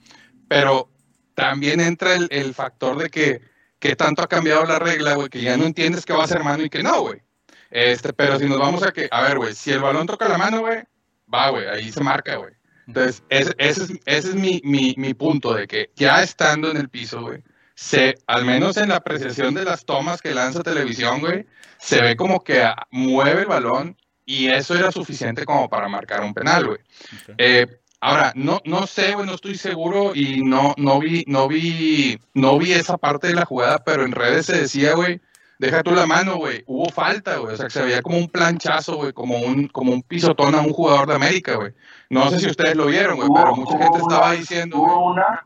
Pero 0.47 0.89
también 1.35 1.81
entra 1.81 2.15
el, 2.15 2.29
el 2.31 2.55
factor 2.55 2.97
de 2.99 3.09
que, 3.09 3.41
que 3.81 3.97
tanto 3.97 4.23
ha 4.23 4.29
cambiado 4.29 4.65
la 4.67 4.79
regla, 4.79 5.15
güey, 5.15 5.29
que 5.29 5.41
ya 5.41 5.57
no 5.57 5.65
entiendes 5.65 6.05
que 6.07 6.13
va 6.13 6.25
a 6.25 6.29
ser 6.29 6.45
mano 6.45 6.63
y 6.63 6.71
que 6.71 6.83
no, 6.83 7.01
güey. 7.01 7.23
Este, 7.71 8.13
pero 8.13 8.39
si 8.39 8.47
nos 8.47 8.59
vamos 8.59 8.83
a 8.85 8.93
que, 8.93 9.09
a 9.11 9.23
ver, 9.23 9.39
güey, 9.39 9.53
si 9.55 9.73
el 9.73 9.81
balón 9.81 10.07
toca 10.07 10.29
la 10.29 10.39
mano, 10.39 10.61
güey, 10.61 10.85
va, 11.33 11.51
güey, 11.51 11.67
ahí 11.67 11.91
se 11.91 12.03
marca, 12.03 12.37
güey. 12.37 12.53
Entonces, 12.87 13.23
ese, 13.29 13.55
ese 13.59 13.85
es, 13.85 13.91
ese 14.05 14.29
es 14.29 14.35
mi, 14.35 14.61
mi, 14.65 14.95
mi 14.97 15.15
punto 15.15 15.55
de 15.55 15.67
que 15.67 15.91
ya 15.97 16.23
estando 16.23 16.71
en 16.71 16.77
el 16.77 16.89
piso, 16.89 17.21
güey, 17.23 17.43
se, 17.75 18.15
al 18.27 18.45
menos 18.45 18.77
en 18.79 18.89
la 18.89 18.97
apreciación 18.97 19.55
de 19.55 19.65
las 19.65 19.85
tomas 19.85 20.23
que 20.23 20.35
lanza 20.35 20.63
televisión, 20.63 21.21
güey, 21.21 21.47
se 21.79 22.01
ve 22.01 22.17
como 22.17 22.43
que 22.43 22.65
mueve 22.91 23.43
el 23.43 23.47
balón 23.47 23.97
y 24.25 24.49
eso 24.49 24.75
era 24.75 24.91
suficiente 24.91 25.45
como 25.45 25.69
para 25.69 25.89
marcar 25.89 26.23
un 26.23 26.33
penal, 26.33 26.67
güey. 26.67 26.79
Eh, 27.37 27.67
ahora, 28.01 28.33
no, 28.35 28.61
no 28.65 28.87
sé, 28.87 29.15
güey, 29.15 29.27
no 29.27 29.35
estoy 29.35 29.57
seguro 29.57 30.13
y 30.15 30.43
no, 30.43 30.75
no 30.79 30.99
vi, 31.01 31.25
no 31.27 31.49
vi, 31.49 32.19
no 32.35 32.59
vi 32.59 32.73
esa 32.73 32.97
parte 32.97 33.29
de 33.29 33.35
la 33.35 33.45
jugada, 33.45 33.85
pero 33.85 34.05
en 34.05 34.13
redes 34.13 34.47
se 34.47 34.61
decía, 34.63 34.95
güey, 34.95 35.21
deja 35.59 35.83
tú 35.83 35.93
la 35.93 36.07
mano, 36.07 36.37
güey, 36.37 36.63
hubo 36.67 36.89
falta, 36.91 37.37
güey, 37.39 37.55
o 37.55 37.57
sea, 37.57 37.67
que 37.67 37.73
se 37.73 37.83
veía 37.83 38.03
como 38.03 38.19
un 38.19 38.29
planchazo, 38.29 38.97
güey, 38.97 39.13
como 39.13 39.39
un, 39.39 39.69
como 39.69 39.93
un 39.93 40.03
pisotón 40.03 40.55
a 40.55 40.61
un 40.61 40.73
jugador 40.73 41.09
de 41.09 41.15
América, 41.15 41.55
güey. 41.57 41.73
No 42.11 42.29
sé 42.31 42.39
si 42.41 42.47
ustedes 42.49 42.77
lo 42.77 42.87
vieron, 42.87 43.17
güey, 43.17 43.29
pero 43.35 43.55
mucha 43.57 43.79
gente 43.79 43.99
estaba 43.99 44.33
diciendo, 44.33 44.79
güey. 44.79 44.91
Hubo 44.93 45.13
una, 45.13 45.45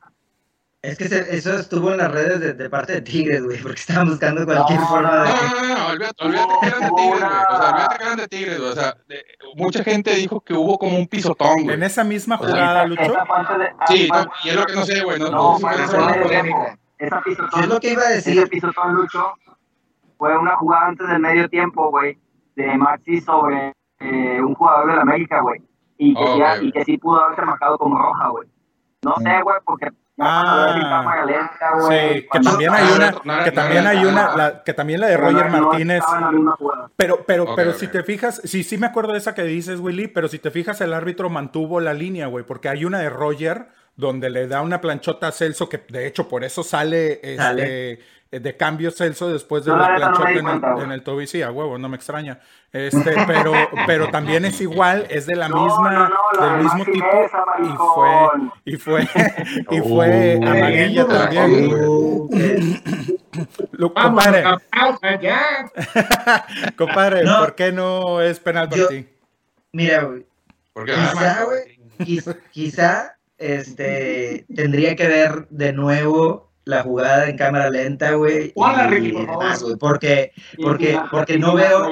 Es 0.83 0.97
que 0.97 1.09
se- 1.09 1.37
eso 1.37 1.59
estuvo 1.59 1.91
en 1.93 1.99
las 1.99 2.11
redes 2.11 2.41
de, 2.41 2.55
de 2.55 2.71
parte 2.71 2.95
de 2.95 3.03
Tigres, 3.03 3.43
güey, 3.45 3.61
porque 3.63 3.81
estaban 3.81 4.09
buscando 4.09 4.45
cualquier 4.47 4.81
forma 4.81 5.25
de... 5.25 5.29
No, 5.29 5.35
no, 5.35 5.69
no, 5.69 5.79
no, 5.79 5.87
olvídate, 5.89 6.25
olvídate 6.25 6.55
que 6.61 6.67
eran 6.67 6.81
de 6.81 6.91
Tigres, 6.97 7.19
güey. 7.21 7.51
O 7.51 7.57
sea, 7.59 7.71
olvídate 7.71 7.99
que 7.99 8.05
eran 8.05 8.17
de 8.17 8.29
Tigres, 8.29 8.59
güey. 8.59 8.71
O 8.71 8.75
sea, 8.75 8.97
de- 9.09 9.25
mucha 9.57 9.85
gente 9.85 10.15
dijo 10.15 10.41
que 10.41 10.55
hubo 10.55 10.79
como 10.79 10.97
un 10.97 11.07
pisotón, 11.07 11.65
güey. 11.65 11.75
En 11.77 11.83
esa 11.83 12.03
misma 12.03 12.37
O 12.37 12.45
sea, 12.45 12.49
jugada, 12.51 12.87
Lucho, 12.87 13.03
de... 13.03 13.09
ah, 13.19 13.85
Sí, 13.89 14.09
no, 14.11 14.27
y 14.45 14.49
es 14.49 14.57
lo 14.57 14.65
que 14.67 14.73
no 14.75 14.85
sé, 14.87 15.03
güey. 15.05 15.19
No, 15.19 15.31
No, 15.31 15.59
no 15.59 15.69
sé 15.71 15.77
si 15.77 15.83
fue 15.83 15.83
fue 15.83 15.83
en 15.83 15.85
eso. 15.85 15.97
el 15.99 16.07
medio 16.07 16.23
polémica. 16.23 16.65
tiempo. 16.65 16.81
Esa 16.99 17.23
¿Qué 17.25 17.31
es 17.33 17.37
pisotón, 17.39 17.69
lo 17.69 17.81
que 17.81 17.93
iba 17.93 18.03
a 18.03 18.13
ese 18.15 18.31
decir? 18.31 18.49
pisotón, 18.49 18.93
Lucho, 18.95 19.33
fue 20.21 20.37
una 20.37 20.55
jugada 20.57 20.87
antes 20.89 21.09
del 21.09 21.19
medio 21.19 21.49
tiempo, 21.49 21.89
güey, 21.91 22.19
de 22.55 22.77
Maxi 22.77 23.23
sobre 23.23 23.73
eh, 24.01 24.39
un 24.43 24.55
jugador 24.55 24.91
del 24.91 24.99
América, 25.01 25.41
güey. 25.41 25.63
Y, 25.97 26.15
que 26.15 26.39
ya- 26.39 26.57
güey. 26.57 26.69
y 26.69 26.73
que 26.73 26.85
sí 26.85 26.99
pudo 26.99 27.23
haberse 27.25 27.43
marcado 27.43 27.79
como 27.79 27.97
roja, 27.99 28.29
güey. 28.29 28.47
No 29.03 29.15
sé, 29.17 29.43
güey, 29.43 29.57
porque 29.65 29.89
Ah, 30.23 31.25
lenta, 31.27 31.73
güey. 31.81 32.21
sí, 32.21 32.29
que 32.31 32.41
también 32.41 32.73
hay 32.75 32.93
una, 32.93 33.45
que 33.45 33.53
también 33.53 33.87
hay 33.87 34.05
una, 34.05 34.37
la- 34.37 34.63
que 34.63 34.75
también 34.75 35.01
la 35.01 35.07
de 35.07 35.17
Roger 35.17 35.51
no 35.51 35.69
Martínez. 35.69 36.03
la. 36.11 36.91
Pero, 36.97 37.25
pero, 37.27 37.55
pero 37.57 37.73
si 37.73 37.89
te 37.89 38.03
fijas, 38.03 38.43
sí, 38.45 38.63
sí 38.63 38.77
me 38.77 38.87
acuerdo 38.89 39.13
de 39.13 39.19
esa 39.19 39.35
que 39.35 39.45
dices, 39.45 39.81
Willy, 39.81 40.09
pero 40.09 40.29
si 40.29 40.39
te 40.39 40.51
fijas, 40.51 40.81
el 40.83 40.93
árbitro 40.93 41.31
mantuvo 41.31 41.81
la 41.81 41.95
línea, 41.95 42.27
güey, 42.27 42.45
porque 42.45 42.69
hay 42.69 42.85
una 42.85 42.99
de 42.99 43.09
Roger 43.09 43.69
donde 43.97 44.29
le 44.29 44.47
da 44.47 44.61
una 44.61 44.81
planchota 44.83 45.29
a 45.29 45.33
Celso, 45.33 45.69
que 45.71 45.79
de 45.89 46.07
hecho 46.07 46.29
por 46.29 46.45
eso 46.45 46.63
sale, 46.63 47.13
este, 47.23 47.37
Sale. 47.37 47.99
Eh, 48.33 48.41
de 48.41 48.57
cambio 48.57 48.91
Celso 48.91 49.31
después 49.33 49.65
de 49.65 49.71
No, 49.73 49.79
la 49.79 49.99
no 50.11 50.29
en, 50.29 50.47
el, 50.49 50.83
en 50.85 50.93
el 50.93 51.03
tobillo. 51.03 51.27
Sí, 51.29 51.43
a 51.43 51.51
huevo, 51.51 51.79
no 51.79 51.89
me 51.89 51.97
extraña. 51.97 52.41
Este, 52.73 53.15
pero, 53.27 53.53
pero 53.87 54.09
también 54.11 54.45
es 54.45 54.61
igual, 54.61 55.07
es 55.11 55.27
de 55.27 55.35
la 55.37 55.49
No, 55.49 55.65
misma, 55.65 55.93
no, 55.93 56.09
no, 56.09 56.17
la 56.41 56.47
del 56.53 56.57
de 56.59 56.65
mismo 56.65 56.85
tipo, 56.85 57.07
y 58.65 58.77
fue, 58.77 58.77
y 58.77 58.77
fue, 58.77 59.03
y 59.71 59.81
fue 59.81 60.39
Uh, 60.41 60.47
amarilla 60.47 61.07
tremendo 61.07 61.09
también. 61.09 61.75
Uh, 61.75 62.29
Vamos 63.95 64.25
Compadre, 64.25 64.45
compadre, 66.77 67.25
No. 67.25 67.39
¿por 67.41 67.55
qué 67.55 67.73
no 67.73 68.21
es 68.21 68.39
penal 68.41 68.69
para 68.69 68.83
Yo- 68.83 68.89
ti? 68.89 69.07
Mira, 69.73 70.03
güey, 70.03 70.27
Porque 70.73 70.93
Quizá, 70.93 71.45
güey, 71.45 71.79
quiz- 71.99 72.37
quizá 72.51 73.17
este, 73.39 74.45
tendría 74.55 74.97
que 74.97 75.07
ver 75.07 75.47
de 75.49 75.73
nuevo 75.73 76.50
la 76.65 76.83
jugada 76.83 77.29
en 77.29 77.37
cámara 77.37 77.71
lenta, 77.71 78.13
güey. 78.13 78.53
Y 78.87 78.91
Ricky, 78.91 79.13
por 79.13 79.27
favor. 79.27 79.43
demás, 79.43 79.63
güey, 79.63 79.77
porque, 79.77 80.33
porque, 80.63 81.01
porque 81.11 81.39
no 81.39 81.55
veo, 81.55 81.89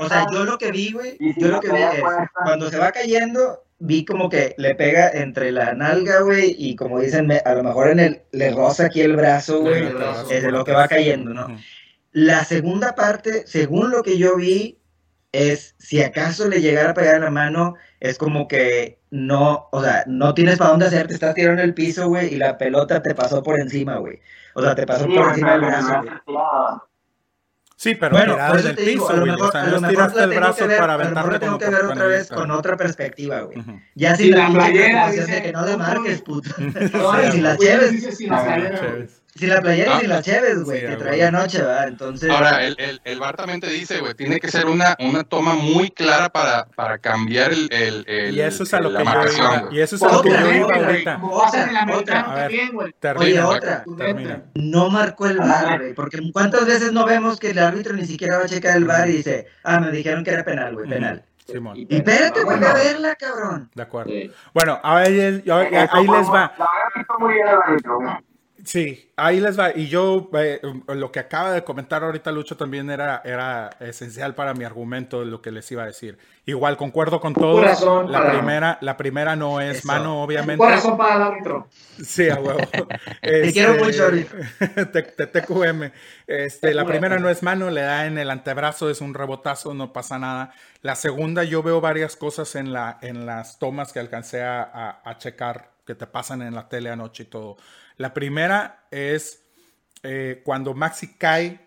o 0.00 0.08
sea, 0.08 0.26
yo 0.32 0.44
lo 0.44 0.58
que 0.58 0.70
vi, 0.72 0.92
güey, 0.92 1.16
yo 1.36 1.48
lo 1.48 1.60
que 1.60 1.68
vi 1.68 1.82
es, 1.82 2.02
cuando 2.44 2.68
se 2.70 2.78
va 2.78 2.90
cayendo, 2.92 3.64
vi 3.78 4.04
como 4.04 4.28
que 4.28 4.54
le 4.58 4.74
pega 4.74 5.08
entre 5.10 5.52
la 5.52 5.72
nalga, 5.74 6.20
güey, 6.22 6.54
y 6.58 6.74
como 6.76 7.00
dicen, 7.00 7.26
me- 7.28 7.42
a 7.44 7.54
lo 7.54 7.62
mejor 7.62 7.88
en 7.90 8.00
el, 8.00 8.22
le 8.32 8.50
roza 8.50 8.86
aquí 8.86 9.00
el 9.02 9.14
brazo, 9.16 9.60
güey, 9.60 9.84
es 10.30 10.42
de 10.42 10.50
lo 10.50 10.64
que 10.64 10.72
va 10.72 10.88
cayendo, 10.88 11.32
¿no? 11.32 11.46
La 12.12 12.44
segunda 12.44 12.94
parte, 12.96 13.46
según 13.46 13.90
lo 13.90 14.02
que 14.02 14.18
yo 14.18 14.36
vi, 14.36 14.78
es 15.30 15.74
si 15.78 16.02
acaso 16.02 16.48
le 16.48 16.60
llegara 16.60 16.90
a 16.90 16.94
pegar 16.94 17.16
en 17.16 17.22
la 17.24 17.30
mano, 17.30 17.74
es 18.00 18.18
como 18.18 18.46
que 18.48 19.00
no, 19.10 19.68
o 19.72 19.82
sea, 19.82 20.04
no 20.06 20.34
tienes 20.34 20.58
para 20.58 20.70
dónde 20.70 20.86
hacer, 20.86 21.06
te 21.08 21.14
estás 21.14 21.34
tirando 21.34 21.62
en 21.62 21.68
el 21.68 21.74
piso, 21.74 22.08
güey, 22.08 22.32
y 22.34 22.36
la 22.36 22.56
pelota 22.58 23.02
te 23.02 23.14
pasó 23.14 23.42
por 23.42 23.60
encima, 23.60 23.96
güey. 23.96 24.20
O 24.54 24.62
sea, 24.62 24.74
te 24.74 24.86
pasó 24.86 25.04
Sí, 25.06 25.14
por 25.16 25.28
encima 25.28 25.52
del 25.52 25.60
brazo, 25.62 25.92
no 25.92 26.02
güey. 26.02 26.80
Sí, 27.76 27.94
pero 27.94 28.16
Bueno, 28.16 28.36
por 28.48 28.58
eso 28.58 28.68
el 28.70 28.76
te 28.76 28.82
digo, 28.82 29.06
piso, 29.06 29.12
a 29.12 29.16
lo 29.16 29.20
güey. 29.20 29.32
mejor, 29.32 29.48
O 29.48 29.52
sea, 29.52 29.62
a 29.62 29.66
no 29.66 29.80
mejor 29.80 30.20
el 30.20 30.28
brazo 30.30 30.66
ver, 30.66 30.78
para 30.78 30.94
a 30.94 30.98
lo 30.98 31.14
mejor 31.14 31.38
tengo 31.38 31.58
que 31.58 31.70
ver 31.70 31.84
otra 31.84 32.06
vez 32.06 32.26
campanita. 32.28 32.34
con 32.34 32.50
otra 32.50 32.76
perspectiva, 32.76 33.40
güey. 33.42 33.58
Ujú. 33.58 33.80
Ya 33.94 34.16
Sin 34.16 34.26
sin 34.26 34.36
la 34.36 34.48
la 34.48 34.54
playera, 34.54 35.10
dice. 35.12 35.26
de 35.32 35.42
que 35.42 35.52
no 35.52 35.64
le 35.64 35.76
marques, 35.76 36.22
puto. 36.22 36.50
No, 36.58 37.12
sin 37.32 37.42
las 37.44 37.56
güey, 37.56 37.68
cheves. 37.68 37.92
dice 37.92 38.12
sin 38.12 38.30
las 38.30 38.44
Ah, 38.44 38.56
cheves. 38.80 39.17
Sin 39.38 39.48
la 39.50 39.60
playera 39.60 39.92
y 39.92 39.94
Ah. 39.94 40.00
sin 40.00 40.08
las 40.10 40.24
cheves, 40.24 40.64
güey, 40.64 40.80
Sí, 40.80 40.86
que 40.86 40.96
traía 40.96 41.28
anoche, 41.28 41.58
¿verdad? 41.58 41.88
Entonces. 41.88 42.28
Ahora, 42.30 42.64
el, 42.64 42.74
el, 42.78 43.00
el 43.04 43.18
bar 43.20 43.36
también 43.36 43.60
te 43.60 43.68
dice, 43.70 44.00
güey, 44.00 44.14
tiene 44.14 44.40
que 44.40 44.48
ser 44.50 44.66
una, 44.66 44.96
una 44.98 45.22
toma 45.24 45.54
muy 45.54 45.90
clara 45.90 46.28
para, 46.28 46.66
para 46.74 46.98
cambiar 46.98 47.52
el, 47.52 47.68
el, 47.72 48.04
el- 48.08 48.34
Y 48.34 48.40
eso 48.40 48.64
es 48.64 48.74
a 48.74 48.80
lo 48.80 48.90
que 48.90 49.04
yo 49.04 49.10
iba. 49.10 49.68
Y 49.70 49.80
eso 49.80 49.96
es 49.96 50.02
a 50.02 50.12
lo 50.12 50.22
que 50.22 50.30
yo 50.30 50.36
Otra, 50.36 50.56
iba 50.56 50.66
güey, 50.66 50.84
ahorita. 50.84 51.20
Oye, 53.16 53.40
otra. 53.42 53.84
Termina. 53.96 54.42
No 54.54 54.90
marcó 54.90 55.26
el 55.26 55.38
bar, 55.38 55.78
güey. 55.78 55.94
Porque 55.94 56.18
¿cuántas 56.32 56.66
veces 56.66 56.92
no 56.92 57.06
vemos 57.06 57.38
que 57.38 57.50
el 57.50 57.58
árbitro 57.58 57.94
ni 57.94 58.06
siquiera 58.06 58.38
va 58.38 58.44
a 58.44 58.48
checar 58.48 58.76
el 58.76 58.84
bar 58.84 59.08
y 59.08 59.12
dice, 59.18 59.46
ah, 59.64 59.80
me 59.80 59.90
dijeron 59.90 60.24
que 60.24 60.30
era 60.30 60.44
penal, 60.44 60.74
güey, 60.74 60.88
penal? 60.88 61.24
Simón, 61.46 61.76
Y 61.78 61.86
espérate, 61.96 62.44
Bueno. 62.44 62.66
a 62.66 62.74
verla, 62.74 63.14
cabrón. 63.14 63.70
de 63.74 63.82
acuerdo. 63.82 64.10
Sí. 64.10 64.30
Bueno, 64.52 64.78
ahí, 64.82 65.18
ahí- 65.18 65.88
ahí 65.90 66.06
les 66.06 66.28
va. 66.28 66.52
Sí, 68.68 69.10
ahí 69.16 69.40
les 69.40 69.58
va. 69.58 69.70
Y 69.74 69.88
yo, 69.88 70.28
eh, 70.34 70.60
lo 70.88 71.10
que 71.10 71.20
acaba 71.20 71.52
de 71.52 71.64
comentar 71.64 72.04
ahorita 72.04 72.30
Lucho 72.32 72.54
también 72.58 72.90
era, 72.90 73.22
era 73.24 73.70
esencial 73.80 74.34
para 74.34 74.52
mi 74.52 74.64
argumento 74.64 75.24
lo 75.24 75.40
que 75.40 75.50
les 75.50 75.72
iba 75.72 75.84
a 75.84 75.86
decir. 75.86 76.18
Igual, 76.44 76.76
concuerdo 76.76 77.18
con 77.18 77.32
todo. 77.32 77.54
Corazón 77.54 78.12
La 78.12 78.18
para- 78.18 78.32
primera, 78.32 78.78
la 78.82 78.98
primera 78.98 79.36
no 79.36 79.62
es 79.62 79.78
Eso. 79.78 79.86
mano, 79.88 80.22
obviamente. 80.22 80.58
Corazón 80.62 80.98
para 80.98 81.16
el 81.16 81.22
árbitro. 81.22 81.68
Sí, 82.04 82.28
a 82.28 82.34
huevo. 82.34 82.58
Te 83.22 83.52
quiero 83.54 83.74
mucho, 83.82 84.04
te- 84.92 85.02
TQM. 85.26 85.90
Este, 86.26 86.74
la 86.74 86.84
primera 86.84 87.18
no 87.18 87.30
es 87.30 87.42
mano, 87.42 87.70
le 87.70 87.80
da 87.80 88.04
en 88.04 88.18
el 88.18 88.28
antebrazo, 88.30 88.90
es 88.90 89.00
un 89.00 89.14
rebotazo, 89.14 89.72
no 89.72 89.94
pasa 89.94 90.18
nada. 90.18 90.52
La 90.82 90.94
segunda, 90.94 91.42
yo 91.42 91.62
veo 91.62 91.80
varias 91.80 92.16
cosas 92.16 92.54
en, 92.54 92.74
la, 92.74 92.98
en 93.00 93.24
las 93.24 93.58
tomas 93.58 93.94
que 93.94 93.98
alcancé 94.00 94.42
a, 94.42 94.60
a- 94.62 95.00
a 95.10 95.16
checar, 95.16 95.70
que 95.86 95.94
te 95.94 96.06
pasan 96.06 96.42
en 96.42 96.54
la 96.54 96.68
tele 96.68 96.90
anoche 96.90 97.22
y 97.22 97.26
todo. 97.26 97.56
La 97.98 98.14
primera 98.14 98.86
es 98.90 99.44
eh, 100.02 100.40
cuando 100.44 100.72
Maxi 100.74 101.14
cae 101.18 101.60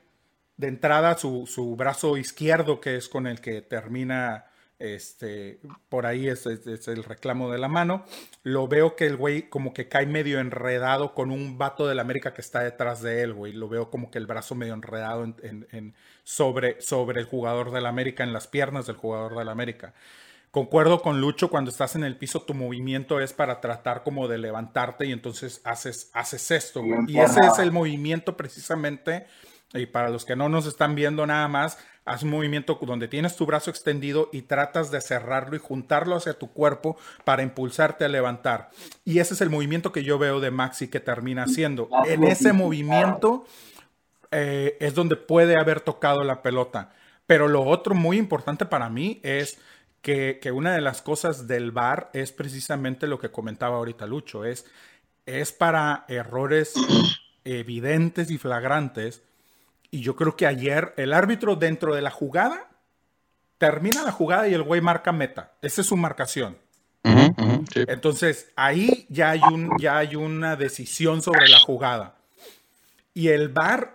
de 0.58 0.68
entrada 0.68 1.18
su, 1.18 1.46
su 1.48 1.76
brazo 1.76 2.18
izquierdo, 2.18 2.82
que 2.82 2.96
es 2.96 3.08
con 3.10 3.28
el 3.28 3.42
que 3.42 3.62
termina 3.62 4.46
este, 4.80 5.60
por 5.90 6.08
ahí 6.08 6.28
es, 6.28 6.46
el 6.48 7.04
reclamo 7.04 7.52
de 7.52 7.60
la 7.60 7.68
mano. 7.68 8.04
Lo 8.42 8.68
veo 8.68 8.96
que 8.96 9.06
el 9.06 9.16
güey 9.16 9.44
como 9.50 9.74
que 9.74 9.88
cae 9.88 10.08
medio 10.08 10.40
enredado 10.40 11.14
con 11.14 11.30
un 11.30 11.60
vato 11.60 11.88
del 11.88 12.00
América 12.00 12.34
que 12.34 12.42
está 12.42 12.62
detrás 12.62 13.02
de 13.04 13.22
él, 13.22 13.34
güey. 13.34 13.54
Lo 13.54 13.70
veo 13.70 13.92
como 13.92 14.10
que 14.10 14.18
el 14.18 14.26
brazo 14.26 14.56
medio 14.56 14.74
enredado 14.74 15.24
en- 15.24 15.36
en- 15.44 15.68
en- 15.72 15.96
sobre, 16.24 16.82
sobre 16.82 17.20
el 17.20 17.28
jugador 17.28 17.72
del 17.72 17.86
América, 17.86 18.24
en 18.24 18.34
las 18.34 18.48
piernas 18.48 18.88
del 18.88 18.96
jugador 18.96 19.36
del 19.38 19.50
América. 19.50 19.94
Concuerdo 20.52 21.02
con 21.02 21.22
Lucho, 21.22 21.50
cuando 21.50 21.72
estás 21.72 21.96
en 21.96 22.04
el 22.04 22.18
piso 22.18 22.42
tu 22.42 22.54
movimiento 22.54 23.22
es 23.22 23.32
para 23.32 23.62
tratar 23.62 24.04
como 24.04 24.28
de 24.28 24.38
levantarte 24.38 25.08
y 25.08 25.14
entonces 25.14 25.62
haces, 25.64 26.12
haces 26.14 26.52
esto, 26.52 26.84
güey. 26.84 27.00
Y 27.08 27.20
ese 27.20 27.40
es 27.40 27.58
el 27.60 27.72
movimiento 27.72 28.36
precisamente, 28.36 29.28
y 29.74 29.86
para 29.86 30.10
los 30.10 30.26
que 30.26 30.36
no 30.36 30.50
nos 30.50 30.66
están 30.66 30.94
viendo 30.94 31.26
nada 31.26 31.48
más, 31.48 31.78
haz 32.04 32.24
un 32.24 32.32
movimiento 32.32 32.78
donde 32.82 33.08
tienes 33.08 33.38
tu 33.38 33.46
brazo 33.46 33.70
extendido 33.70 34.30
y 34.34 34.42
tratas 34.42 34.92
de 34.92 35.00
cerrarlo 35.00 35.56
y 35.56 35.60
juntarlo 35.60 36.18
hacia 36.18 36.38
tu 36.38 36.52
cuerpo 36.52 36.98
para 37.24 37.44
impulsarte 37.44 38.04
a 38.04 38.10
levantar. 38.10 38.72
Y 39.06 39.20
ese 39.20 39.36
es 39.36 39.42
el 39.42 39.50
movimiento 39.50 39.94
que 39.94 40.04
yo 40.04 40.20
veo 40.20 40.42
de 40.42 40.52
Maxi 40.52 40.90
que 40.90 41.00
termina 41.00 41.44
haciendo. 41.44 41.88
En 42.06 42.26
ese 42.26 42.52
movimiento 42.52 43.46
eh, 44.32 44.76
es 44.82 44.94
donde 44.96 45.16
puede 45.16 45.56
haber 45.56 45.80
tocado 45.80 46.26
la 46.26 46.42
pelota. 46.42 46.92
Pero 47.26 47.48
lo 47.48 47.64
otro 47.64 47.96
muy 47.96 48.18
importante 48.18 48.66
para 48.66 48.90
mí 48.90 49.22
es 49.24 49.58
que, 50.02 50.40
que 50.42 50.52
una 50.52 50.74
de 50.74 50.82
las 50.82 51.02
cosas 51.02 51.48
del 51.48 51.72
VAR 51.72 52.10
es 52.14 52.32
precisamente 52.32 53.08
lo 53.08 53.20
que 53.20 53.32
comentaba 53.32 53.78
ahorita 53.78 54.08
Lucho, 54.08 54.46
es, 54.46 54.66
es 55.26 55.52
para 55.52 56.06
errores 56.08 56.74
evidentes 57.46 58.32
y 58.32 58.38
flagrantes. 58.38 59.22
Y 59.92 60.02
yo 60.02 60.16
creo 60.16 60.36
que 60.36 60.48
ayer 60.48 60.94
el 60.98 61.14
árbitro 61.14 61.56
dentro 61.56 61.94
de 61.94 62.02
la 62.02 62.12
jugada 62.12 62.70
termina 63.58 64.04
la 64.04 64.12
jugada 64.12 64.48
y 64.48 64.54
el 64.54 64.64
güey 64.64 64.82
marca 64.82 65.12
meta. 65.12 65.54
Esa 65.62 65.82
es 65.82 65.88
su 65.88 65.98
marcación. 65.98 66.58
Sí. 67.74 67.84
Entonces, 67.88 68.52
ahí 68.56 69.06
ya 69.10 69.32
hay, 69.32 69.42
un, 69.52 69.72
ya 69.80 69.98
hay 69.98 70.16
una 70.16 70.56
decisión 70.56 71.22
sobre 71.22 71.48
la 71.48 71.60
jugada. 71.60 72.16
Y 73.14 73.30
el 73.30 73.50
VAR 73.50 73.92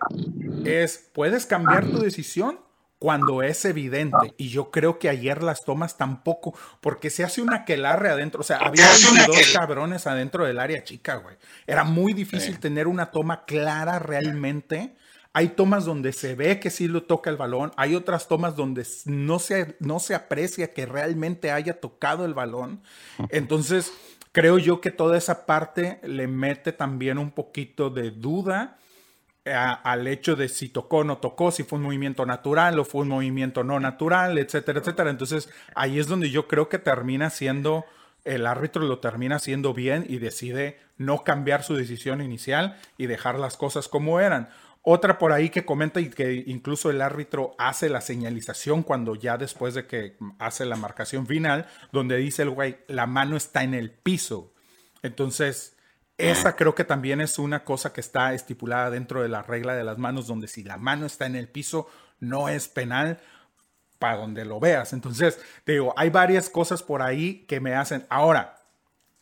es, 0.65 1.09
puedes 1.13 1.45
cambiar 1.45 1.85
tu 1.85 1.99
decisión 1.99 2.59
cuando 2.99 3.43
es 3.43 3.63
evidente. 3.65 4.33
Y 4.37 4.49
yo 4.49 4.71
creo 4.71 4.99
que 4.99 5.09
ayer 5.09 5.43
las 5.43 5.63
tomas 5.63 5.97
tampoco, 5.97 6.53
porque 6.81 7.09
se 7.09 7.23
hace 7.23 7.41
una 7.41 7.57
aquelarre 7.57 8.09
adentro. 8.09 8.41
O 8.41 8.43
sea, 8.43 8.57
había 8.57 8.87
22 8.87 9.53
cabrones 9.53 10.07
adentro 10.07 10.45
del 10.45 10.59
área 10.59 10.83
chica, 10.83 11.15
güey. 11.15 11.35
Era 11.65 11.83
muy 11.83 12.13
difícil 12.13 12.59
tener 12.59 12.87
una 12.87 13.11
toma 13.11 13.45
clara 13.45 13.99
realmente. 13.99 14.95
Hay 15.33 15.49
tomas 15.49 15.85
donde 15.85 16.13
se 16.13 16.33
ve 16.33 16.59
que 16.59 16.71
sí 16.71 16.87
lo 16.87 17.03
toca 17.03 17.29
el 17.29 17.37
balón, 17.37 17.71
hay 17.77 17.93
otras 17.93 18.27
tomas 18.27 18.55
donde 18.55 18.87
no 19.05 19.37
se, 19.37 19.75
no 19.79 19.99
se 19.99 20.15
aprecia 20.15 20.73
que 20.73 20.87
realmente 20.87 21.51
haya 21.51 21.79
tocado 21.79 22.25
el 22.25 22.33
balón. 22.33 22.81
Entonces, 23.29 23.93
creo 24.31 24.57
yo 24.57 24.81
que 24.81 24.89
toda 24.89 25.15
esa 25.15 25.45
parte 25.45 25.99
le 26.01 26.27
mete 26.27 26.71
también 26.71 27.19
un 27.19 27.29
poquito 27.29 27.91
de 27.91 28.09
duda 28.09 28.79
al 29.53 30.07
hecho 30.07 30.35
de 30.35 30.49
si 30.49 30.69
tocó 30.69 30.97
o 30.97 31.03
no 31.03 31.17
tocó, 31.17 31.51
si 31.51 31.63
fue 31.63 31.77
un 31.77 31.85
movimiento 31.85 32.25
natural 32.25 32.79
o 32.79 32.85
fue 32.85 33.01
un 33.01 33.09
movimiento 33.09 33.63
no 33.63 33.79
natural, 33.79 34.37
etcétera, 34.37 34.79
etcétera. 34.79 35.09
Entonces, 35.09 35.49
ahí 35.75 35.99
es 35.99 36.07
donde 36.07 36.29
yo 36.29 36.47
creo 36.47 36.69
que 36.69 36.79
termina 36.79 37.29
siendo, 37.29 37.85
el 38.25 38.45
árbitro 38.45 38.83
lo 38.83 38.99
termina 38.99 39.37
haciendo 39.37 39.73
bien 39.73 40.05
y 40.07 40.17
decide 40.17 40.79
no 40.97 41.23
cambiar 41.23 41.63
su 41.63 41.75
decisión 41.75 42.21
inicial 42.21 42.77
y 42.97 43.05
dejar 43.05 43.39
las 43.39 43.57
cosas 43.57 43.87
como 43.87 44.19
eran. 44.19 44.49
Otra 44.89 45.17
por 45.17 45.33
ahí 45.33 45.49
que 45.49 45.65
comenta 45.65 45.99
y 45.99 46.09
que 46.09 46.43
incluso 46.47 46.89
el 46.89 47.01
árbitro 47.01 47.55
hace 47.57 47.89
la 47.89 48.01
señalización 48.01 48.83
cuando 48.83 49.15
ya 49.15 49.37
después 49.37 49.73
de 49.73 49.85
que 49.85 50.15
hace 50.39 50.65
la 50.65 50.77
marcación 50.77 51.27
final, 51.27 51.67
donde 51.91 52.17
dice 52.17 52.43
el 52.43 52.51
güey, 52.51 52.77
la 52.87 53.05
mano 53.05 53.35
está 53.35 53.63
en 53.63 53.73
el 53.73 53.91
piso. 53.91 54.53
Entonces, 55.03 55.76
esa 56.17 56.55
creo 56.55 56.73
que 56.75 56.83
también 56.83 57.21
es 57.21 57.37
una 57.39 57.63
cosa 57.63 57.93
que 57.93 58.01
está 58.01 58.33
estipulada 58.33 58.89
dentro 58.89 59.21
de 59.21 59.29
la 59.29 59.41
regla 59.43 59.75
de 59.75 59.83
las 59.83 59.97
manos, 59.97 60.27
donde 60.27 60.47
si 60.47 60.63
la 60.63 60.77
mano 60.77 61.05
está 61.05 61.25
en 61.25 61.35
el 61.35 61.47
piso, 61.47 61.87
no 62.19 62.49
es 62.49 62.67
penal 62.67 63.19
para 63.99 64.17
donde 64.17 64.45
lo 64.45 64.59
veas. 64.59 64.93
Entonces, 64.93 65.39
te 65.63 65.73
digo, 65.73 65.93
hay 65.97 66.09
varias 66.09 66.49
cosas 66.49 66.83
por 66.83 67.01
ahí 67.01 67.45
que 67.47 67.59
me 67.59 67.75
hacen. 67.75 68.05
Ahora, 68.09 68.59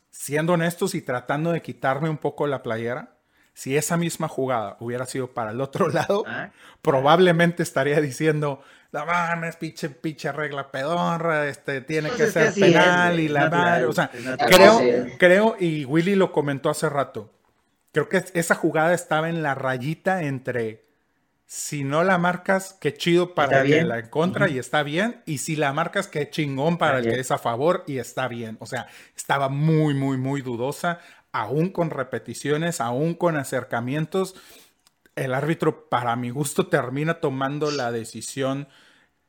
siendo 0.09 0.53
honestos 0.53 0.95
y 0.95 1.01
tratando 1.01 1.51
de 1.51 1.61
quitarme 1.61 2.09
un 2.09 2.17
poco 2.17 2.47
la 2.47 2.63
playera, 2.63 3.11
si 3.53 3.77
esa 3.77 3.95
misma 3.97 4.27
jugada 4.27 4.75
hubiera 4.79 5.05
sido 5.05 5.27
para 5.33 5.51
el 5.51 5.61
otro 5.61 5.87
lado, 5.89 6.23
Ah. 6.27 6.51
probablemente 6.81 7.63
estaría 7.63 7.99
diciendo, 8.01 8.61
la 8.95 9.03
mames, 9.03 9.57
pinche, 9.57 9.89
pinche 9.89 10.31
regla 10.31 10.71
pedorra, 10.71 11.49
este, 11.49 11.81
tiene 11.81 12.07
Pues 12.07 12.21
que 12.21 12.31
ser 12.31 12.47
es, 12.47 12.53
penal 12.55 13.19
y 13.19 13.27
la 13.27 13.49
madre. 13.49 13.85
O 13.87 13.91
sea, 13.91 14.09
creo, 14.47 14.79
creo, 15.19 15.57
y 15.59 15.83
Willy 15.83 16.15
lo 16.15 16.31
comentó 16.31 16.69
hace 16.69 16.87
rato, 16.87 17.29
creo 17.91 18.07
que 18.07 18.23
esa 18.33 18.55
jugada 18.55 18.93
estaba 18.93 19.27
en 19.27 19.43
la 19.43 19.53
rayita 19.53 20.23
entre 20.23 20.85
si 21.45 21.83
no 21.83 22.05
la 22.05 22.17
marcas, 22.17 22.77
qué 22.79 22.93
chido 22.93 23.35
para 23.35 23.61
el 23.61 23.67
que 23.67 23.83
la 23.83 23.99
en 23.99 24.07
contra 24.07 24.47
y 24.47 24.59
está 24.59 24.81
bien, 24.81 25.21
y 25.25 25.39
si 25.39 25.57
la 25.57 25.73
marcas, 25.73 26.07
qué 26.07 26.29
chingón 26.29 26.77
para 26.77 26.99
Está 26.99 27.09
el 27.09 27.15
que 27.15 27.21
es 27.21 27.31
a 27.31 27.37
favor 27.37 27.83
y 27.87 27.97
está 27.97 28.29
bien. 28.29 28.55
O 28.61 28.65
sea, 28.65 28.87
estaba 29.15 29.49
muy, 29.49 29.93
muy, 29.93 30.17
muy 30.17 30.41
dudosa, 30.41 31.01
aún 31.33 31.69
con 31.69 31.89
repeticiones, 31.89 32.79
aún 32.79 33.13
con 33.13 33.35
acercamientos. 33.35 34.35
El 35.17 35.33
árbitro, 35.33 35.89
para 35.89 36.15
mi 36.15 36.29
gusto, 36.29 36.67
termina 36.67 37.15
tomando 37.15 37.71
la 37.71 37.91
decisión 37.91 38.69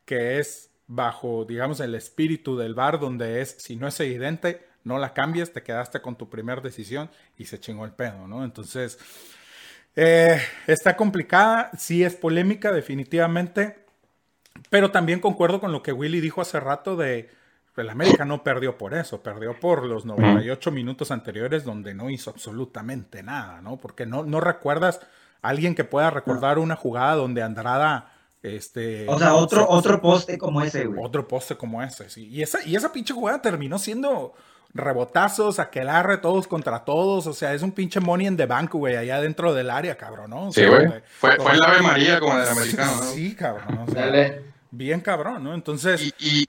que 0.07 0.39
es 0.39 0.71
bajo, 0.87 1.45
digamos, 1.45 1.81
el 1.81 1.95
espíritu 1.95 2.57
del 2.57 2.75
bar, 2.75 2.99
donde 2.99 3.43
es, 3.43 3.57
si 3.59 3.77
no 3.77 3.87
es 3.87 4.01
evidente, 4.01 4.67
no 4.85 4.99
la 4.99 5.13
cambies, 5.13 5.53
te 5.53 5.63
quedaste 5.63 6.01
con 6.01 6.17
tu 6.17 6.31
primera 6.31 6.63
decisión 6.63 7.11
y 7.37 7.45
se 7.45 7.61
chingó 7.61 7.85
el 7.85 7.93
pedo, 7.93 8.27
¿no? 8.27 8.45
Entonces, 8.45 8.99
eh, 9.97 10.41
está 10.67 10.97
complicada, 10.97 11.71
sí 11.77 12.05
es 12.05 12.15
polémica, 12.15 12.73
definitivamente, 12.73 13.85
pero 14.71 14.91
también 14.91 15.21
concuerdo 15.21 15.61
con 15.61 15.73
lo 15.73 15.83
que 15.83 15.93
Willy 15.93 16.21
dijo 16.21 16.41
hace 16.41 16.61
rato 16.61 16.97
de 16.97 17.31
el 17.77 17.91
América 17.91 18.25
no 18.25 18.43
perdió 18.43 18.79
por 18.79 18.95
eso, 18.95 19.23
perdió 19.23 19.59
por 19.61 19.85
los 19.85 20.07
98 20.07 20.71
minutos 20.71 21.11
anteriores 21.11 21.65
donde 21.65 21.95
no 21.95 22.09
hizo 22.09 22.31
absolutamente 22.31 23.23
nada, 23.23 23.61
¿no? 23.61 23.77
Porque 23.77 24.07
no, 24.07 24.25
no 24.25 24.41
recuerdas 24.41 25.01
a 25.43 25.49
alguien 25.49 25.75
que 25.75 25.85
pueda 25.85 26.11
recordar 26.11 26.59
una 26.59 26.77
jugada 26.77 27.17
donde 27.17 27.43
Andrada, 27.43 28.16
este... 28.43 29.07
O 29.09 29.19
sea, 29.19 29.35
otro, 29.35 29.69
otro 29.69 30.01
poste 30.01 30.39
como 30.39 30.63
ese, 30.63 30.87
güey. 30.87 31.01
otro 31.05 31.27
poste 31.27 31.57
como 31.57 31.83
ese, 31.83 32.09
sí. 32.11 32.27
Y 32.29 32.43
esa, 32.43 32.63
y 32.65 32.77
esa 32.77 32.93
pinche 32.93 33.13
jugada 33.15 33.43
terminó 33.43 33.79
siendo 33.79 34.35
rebotazos, 34.75 35.59
aquelarre, 35.59 36.19
todos 36.19 36.47
contra 36.47 36.85
todos. 36.85 37.27
O 37.27 37.33
sea, 37.33 37.55
es 37.55 37.63
un 37.63 37.73
pinche 37.73 38.01
money 38.01 38.27
in 38.27 38.37
the 38.37 38.47
bank, 38.47 38.73
güey, 38.73 38.97
allá 38.97 39.21
dentro 39.21 39.55
del 39.55 39.71
área, 39.71 39.97
cabrón, 39.97 40.31
¿no? 40.31 40.49
O 40.49 40.53
Sí, 40.53 40.65
güey. 40.65 40.87
Fue, 41.19 41.37
fue 41.37 41.53
el 41.53 41.63
Ave 41.63 41.83
María 41.83 42.21
como 42.21 42.37
del 42.39 42.49
americano, 42.49 42.97
¿no? 42.97 43.03
Sí, 43.05 43.35
cabrón. 43.35 43.79
o 43.79 43.91
sea, 43.91 44.07
Dale. 44.07 44.43
bien 44.71 45.01
cabrón, 45.01 45.43
¿no? 45.45 45.55
Entonces, 45.55 46.03
Y, 46.03 46.15
y, 46.19 46.47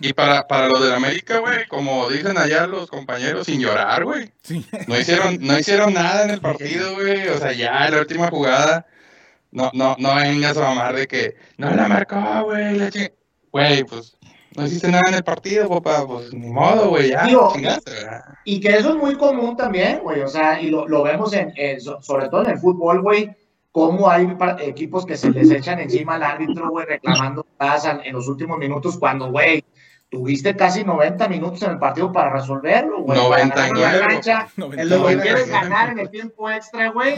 Y 0.00 0.12
para, 0.12 0.46
para 0.46 0.68
los 0.68 0.80
de 0.86 0.94
América, 0.94 1.38
güey, 1.38 1.66
como 1.66 2.08
dicen 2.08 2.38
allá 2.38 2.66
los 2.66 2.88
compañeros, 2.88 3.46
sin 3.46 3.60
llorar, 3.60 4.04
güey. 4.04 4.30
Sí. 4.42 4.64
No 4.86 4.98
hicieron, 4.98 5.38
no 5.40 5.58
hicieron 5.58 5.92
nada 5.94 6.24
en 6.24 6.30
el 6.30 6.40
partido, 6.40 6.94
güey. 6.94 7.26
O 7.28 7.38
sea, 7.38 7.52
ya 7.52 7.86
en 7.86 7.94
la 7.94 8.00
última 8.00 8.28
jugada, 8.28 8.86
no, 9.58 9.70
no, 9.74 9.96
no 9.98 10.14
vengas 10.14 10.56
a 10.56 10.60
mamar 10.62 10.94
de 10.94 11.06
que 11.06 11.34
no 11.56 11.70
la 11.70 11.88
marcó, 11.88 12.44
güey. 12.44 12.78
la 12.78 12.90
chi-". 12.90 13.10
Güey, 13.52 13.84
pues 13.84 14.16
no 14.56 14.66
hiciste 14.66 14.88
nada 14.90 15.08
en 15.08 15.14
el 15.14 15.24
partido, 15.24 15.68
papá. 15.68 16.06
Pues 16.06 16.32
ni 16.32 16.48
modo, 16.50 16.90
güey, 16.90 17.10
ya. 17.10 17.24
Digo, 17.24 17.50
chingaste, 17.54 17.90
¿verdad? 17.90 18.24
Y 18.44 18.60
que 18.60 18.68
eso 18.76 18.90
es 18.90 18.96
muy 18.96 19.16
común 19.16 19.56
también, 19.56 20.00
güey. 20.00 20.20
O 20.20 20.28
sea, 20.28 20.60
y 20.60 20.70
lo, 20.70 20.86
lo 20.86 21.02
vemos 21.02 21.32
en, 21.32 21.52
en- 21.56 21.80
so- 21.80 22.00
sobre 22.02 22.28
todo 22.28 22.44
en 22.44 22.50
el 22.50 22.58
fútbol, 22.58 23.02
güey. 23.02 23.30
Cómo 23.72 24.08
hay 24.10 24.26
equipos 24.60 25.04
que 25.06 25.16
se 25.16 25.30
les 25.30 25.50
echan 25.50 25.78
encima 25.78 26.14
al 26.14 26.22
árbitro, 26.22 26.70
güey, 26.70 26.86
reclamando 26.86 27.46
pasan 27.56 28.00
en 28.04 28.14
los 28.14 28.26
últimos 28.26 28.58
minutos 28.58 28.98
cuando, 28.98 29.30
güey, 29.30 29.62
tuviste 30.08 30.56
casi 30.56 30.82
90 30.84 31.28
minutos 31.28 31.62
en 31.62 31.72
el 31.72 31.78
partido 31.78 32.10
para 32.10 32.30
resolverlo, 32.30 33.02
güey. 33.02 33.18
para 33.28 33.38
ganar 33.46 33.58
en 33.68 33.80
la 33.80 33.92
99. 33.92 34.06
cancha. 34.08 34.48
No, 34.56 34.64
En 34.72 34.88
lo 34.88 34.96
que 35.06 35.14
99. 35.16 35.22
quieres 35.22 35.48
ganar 35.50 35.90
en 35.90 35.98
el 36.00 36.10
tiempo 36.10 36.50
extra, 36.50 36.90
güey, 36.90 37.16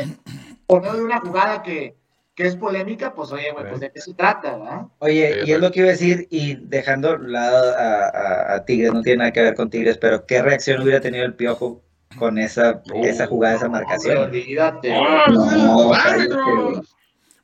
por 0.66 0.82
medio 0.82 0.94
de 0.96 1.04
una 1.04 1.20
jugada 1.20 1.62
que, 1.62 1.96
que 2.40 2.46
es 2.46 2.56
polémica, 2.56 3.12
pues 3.12 3.30
oye, 3.32 3.52
güey, 3.52 3.68
pues 3.68 3.80
de 3.80 3.92
qué 3.92 4.00
se 4.00 4.14
trata, 4.14 4.56
¿verdad? 4.56 4.86
Oye, 5.00 5.42
y 5.44 5.52
es 5.52 5.60
lo 5.60 5.70
que 5.70 5.80
iba 5.80 5.88
a 5.88 5.92
decir, 5.92 6.26
y 6.30 6.54
dejando 6.54 7.18
de 7.18 7.28
lado 7.28 7.74
a, 7.76 8.06
a- 8.06 8.54
a 8.54 8.64
Tigres, 8.64 8.94
no 8.94 9.02
tiene 9.02 9.18
nada 9.18 9.32
que 9.32 9.42
ver 9.42 9.54
con 9.54 9.68
Tigres, 9.68 9.98
pero 9.98 10.24
¿qué 10.24 10.40
reacción 10.40 10.80
hubiera 10.80 11.02
tenido 11.02 11.26
el 11.26 11.34
Piojo 11.34 11.82
con 12.18 12.38
esa, 12.38 12.82
esa 12.94 13.26
jugada, 13.26 13.56
esa 13.56 13.68
marcación? 13.68 14.16
olvídate. 14.16 14.88
No, 14.90 15.92
¡Ah, 15.92 16.02
árbitro! 16.06 16.70
güey. 16.70 16.80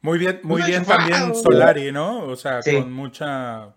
Muy 0.00 0.18
bien, 0.18 0.40
muy 0.44 0.62
bien 0.62 0.82
también. 0.86 1.34
Solari, 1.34 1.92
¿no? 1.92 2.20
O 2.20 2.36
sea, 2.36 2.62
Sí. 2.62 2.76
con 2.80 2.90
mucha 2.90 3.74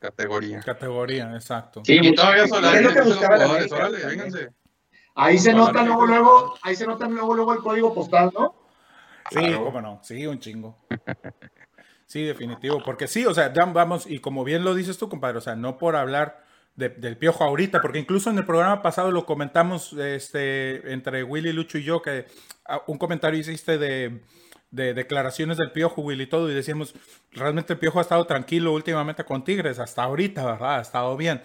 Categoría. 0.00 0.58
categoría, 0.60 1.30
exacto. 1.36 1.82
Sí, 1.84 2.00
Y 2.02 2.14
todavía 2.16 2.48
Solari 2.48 2.78
Es 2.78 2.82
lo 2.82 2.94
que 2.94 3.00
buscaba 3.02 3.36
la. 3.36 3.44
Ahí 5.14 5.38
se 5.38 5.52
Solari 5.52 5.66
nota 5.72 5.84
luego, 5.84 6.06
luego, 6.06 6.54
ahí 6.62 6.74
se 6.74 6.84
nota 6.86 7.06
luego, 7.06 7.32
luego 7.34 7.52
el 7.52 7.60
código 7.60 7.94
postal, 7.94 8.32
¿no? 8.36 8.54
Sí, 9.30 9.52
cómo 9.54 9.80
no, 9.80 10.00
sí, 10.02 10.26
un 10.26 10.38
chingo. 10.40 10.76
Sí, 12.06 12.24
definitivo, 12.24 12.82
porque 12.84 13.06
sí, 13.06 13.24
o 13.24 13.32
sea, 13.34 13.52
ya 13.52 13.64
vamos, 13.66 14.06
y 14.10 14.18
como 14.18 14.42
bien 14.42 14.64
lo 14.64 14.74
dices 14.74 14.98
tú, 14.98 15.08
compadre, 15.08 15.38
o 15.38 15.40
sea, 15.40 15.54
no 15.54 15.78
por 15.78 15.94
hablar 15.94 16.44
de- 16.74 16.88
del 16.88 17.16
piojo 17.16 17.44
ahorita, 17.44 17.80
porque 17.80 18.00
incluso 18.00 18.30
en 18.30 18.38
el 18.38 18.44
programa 18.46 18.82
pasado 18.82 19.12
lo 19.12 19.24
comentamos 19.26 19.92
este, 19.92 20.92
entre 20.92 21.22
Willy, 21.22 21.52
Lucho 21.52 21.78
y 21.78 21.84
yo, 21.84 22.02
que 22.02 22.26
ah, 22.66 22.82
un 22.88 22.98
comentario 22.98 23.38
hiciste 23.38 23.78
de, 23.78 24.22
de 24.72 24.94
declaraciones 24.94 25.56
del 25.58 25.70
piojo, 25.70 26.02
Willy, 26.02 26.24
y 26.24 26.26
todo, 26.26 26.50
y 26.50 26.54
decíamos, 26.54 26.94
realmente 27.30 27.74
el 27.74 27.78
piojo 27.78 28.00
ha 28.00 28.02
estado 28.02 28.26
tranquilo 28.26 28.72
últimamente 28.72 29.24
con 29.24 29.44
Tigres, 29.44 29.78
hasta 29.78 30.02
ahorita, 30.02 30.44
¿verdad? 30.44 30.78
Ha 30.78 30.82
estado 30.82 31.16
bien. 31.16 31.42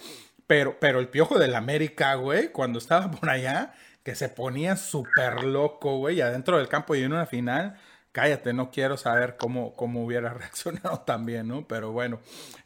Pero, 0.48 0.78
pero 0.80 1.00
el 1.00 1.10
piojo 1.10 1.38
del 1.38 1.54
América, 1.56 2.16
güey, 2.16 2.52
cuando 2.52 2.80
estaba 2.80 3.12
por 3.12 3.30
allá, 3.30 3.74
que 4.06 4.14
se 4.14 4.30
ponía 4.30 4.78
súper 4.78 5.44
loco, 5.44 5.98
güey, 5.98 6.22
adentro 6.22 6.60
del 6.60 6.68
campo 6.68 6.94
y 6.94 7.02
en 7.02 7.12
una 7.12 7.26
final, 7.26 7.76
cállate, 8.12 8.54
no 8.54 8.70
quiero 8.70 8.98
saber 8.98 9.36
cómo, 9.36 9.74
cómo 9.74 10.06
hubiera 10.06 10.30
reaccionado 10.34 11.00
también, 11.00 11.48
¿no? 11.48 11.68
Pero 11.68 11.92
bueno, 11.92 12.20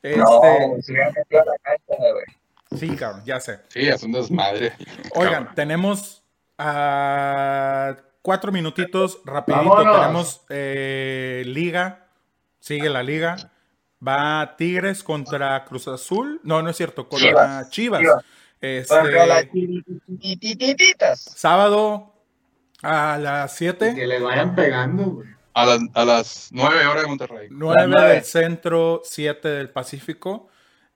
este, 0.03 0.17
la 0.17 1.55
cancha, 1.63 1.95
güey. 1.97 2.77
sí, 2.77 2.93
cabrón, 2.97 3.23
ya 3.25 3.39
sé. 3.39 3.61
Sí, 3.69 3.87
es 3.87 4.03
un 4.03 4.11
desmadre. 4.11 4.73
Oigan, 5.15 5.45
Cabrón. 5.45 5.55
tenemos 5.55 6.23
cuatro 6.57 8.51
minutitos, 8.51 9.21
rapidito, 9.23 9.63
Vámonos. 9.63 9.95
tenemos 9.97 10.45
eh, 10.49 11.43
liga, 11.45 12.09
sigue 12.59 12.89
la 12.89 13.01
liga, 13.01 13.37
va 14.05 14.57
Tigres 14.57 15.03
contra 15.03 15.63
Cruz 15.63 15.87
Azul, 15.87 16.41
no, 16.43 16.61
no 16.61 16.69
es 16.69 16.75
cierto, 16.75 17.07
contra 17.07 17.69
Chivas. 17.69 18.01
Chivas. 18.01 18.25
Este, 18.61 18.93
Contra 18.95 19.25
las 19.25 19.45
chiquitititas. 19.51 21.19
sábado 21.21 22.13
a 22.81 23.17
las 23.21 23.51
Que 23.51 23.57
7, 23.57 24.07
les 24.07 24.21
vayan 24.21 24.55
pegando, 24.55 25.03
güey. 25.05 25.29
A 25.53 25.65
las, 25.65 25.79
a 25.93 26.05
las 26.05 26.49
9 26.51 26.85
horas 26.85 27.01
de 27.03 27.07
Monterrey. 27.09 27.47
9 27.51 27.85
nueve. 27.87 28.09
del 28.13 28.23
centro, 28.23 29.01
7 29.03 29.47
del 29.47 29.69
Pacífico. 29.69 30.47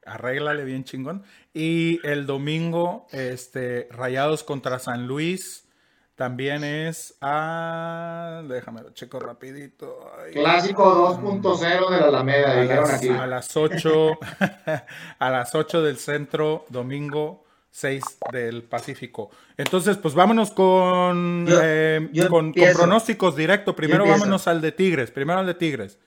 Arréglale 0.06 0.64
bien 0.64 0.84
chingón. 0.84 1.24
Y 1.54 2.06
el 2.08 2.26
domingo, 2.26 3.08
este, 3.12 3.88
Rayados 3.92 4.44
contra 4.44 4.80
San 4.80 5.08
Luis. 5.08 5.68
También 6.16 6.64
es 6.64 7.16
a. 7.22 8.44
Déjame 8.48 8.84
lo 8.84 8.92
checo 8.92 9.20
rapidito. 9.20 10.00
Ay. 10.24 10.34
Clásico 10.34 11.18
2.0 11.20 11.90
de 11.90 12.00
la 12.00 12.08
Alameda, 12.08 12.52
a 12.52 12.62
dijeron 12.62 12.84
las, 12.88 12.94
aquí. 12.98 13.10
a 13.10 13.26
las 13.28 13.58
8 13.58 14.12
a 15.20 15.30
las 15.32 15.56
8 15.56 15.82
del 15.82 15.98
centro, 15.98 16.66
domingo 16.70 17.43
6 17.74 18.04
del 18.32 18.62
Pacífico. 18.64 19.32
Entonces, 19.58 19.98
pues 19.98 20.14
vámonos 20.14 20.52
con, 20.52 21.48
Yo- 21.48 21.60
eh, 21.64 22.08
yo 22.14 22.30
con, 22.30 22.54
pronósticos 22.54 23.36
directo. 23.36 23.76
Primero 23.76 24.06
vámonos 24.08 24.48
al 24.48 24.62
de 24.62 24.72
Tigres. 24.72 25.10
Primero 25.10 25.40
al 25.40 25.48
de 25.48 25.56
Tigres. 25.56 25.98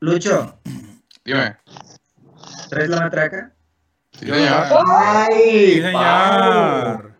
Lucho, 0.00 0.60
Dime. 1.24 1.56
¿traes 2.68 2.90
la 2.90 3.00
matraca? 3.00 3.54
Sí, 4.12 4.26
señor. 4.26 4.64
¡Ay! 4.86 5.74
Sí, 5.74 5.80
señor. 5.80 7.14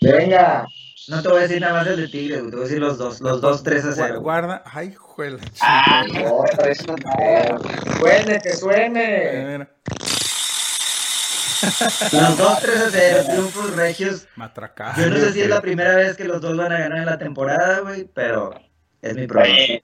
Venga. 0.00 0.66
No 1.08 1.22
te 1.22 1.28
voy 1.28 1.38
a 1.38 1.42
decir 1.42 1.60
nada 1.60 1.74
más 1.74 1.86
el 1.86 1.96
de 1.98 2.08
Tigres, 2.08 2.38
te 2.42 2.50
voy 2.50 2.60
a 2.60 2.64
decir 2.64 2.78
los 2.80 2.98
dos, 2.98 3.20
los 3.20 3.40
dos 3.40 3.62
3 3.62 3.84
a 3.84 3.92
0. 3.92 4.20
Guarda. 4.22 4.62
Ay, 4.64 4.92
juela. 4.94 5.38
Ah, 5.60 6.02
no, 6.12 6.42
no. 6.42 7.58
Suene, 8.00 8.40
que 8.42 8.52
suene. 8.54 9.46
Mira, 9.46 9.70
Los 12.12 12.38
dos 12.38 12.60
3 12.60 12.76
a 12.80 12.90
0, 12.90 13.24
triunfos 13.30 13.76
regios. 13.76 14.28
Matracado. 14.36 15.00
Yo 15.02 15.10
no 15.10 15.16
sé 15.16 15.32
si 15.32 15.40
es 15.42 15.48
la 15.48 15.60
primera 15.60 15.94
vez 15.96 16.16
que 16.16 16.24
los 16.24 16.40
dos 16.40 16.56
van 16.56 16.72
a 16.72 16.78
ganar 16.78 16.98
en 16.98 17.06
la 17.06 17.18
temporada, 17.18 17.80
güey, 17.80 18.04
pero 18.14 18.54
es 19.02 19.14
mi. 19.14 19.22
Oye, 19.26 19.82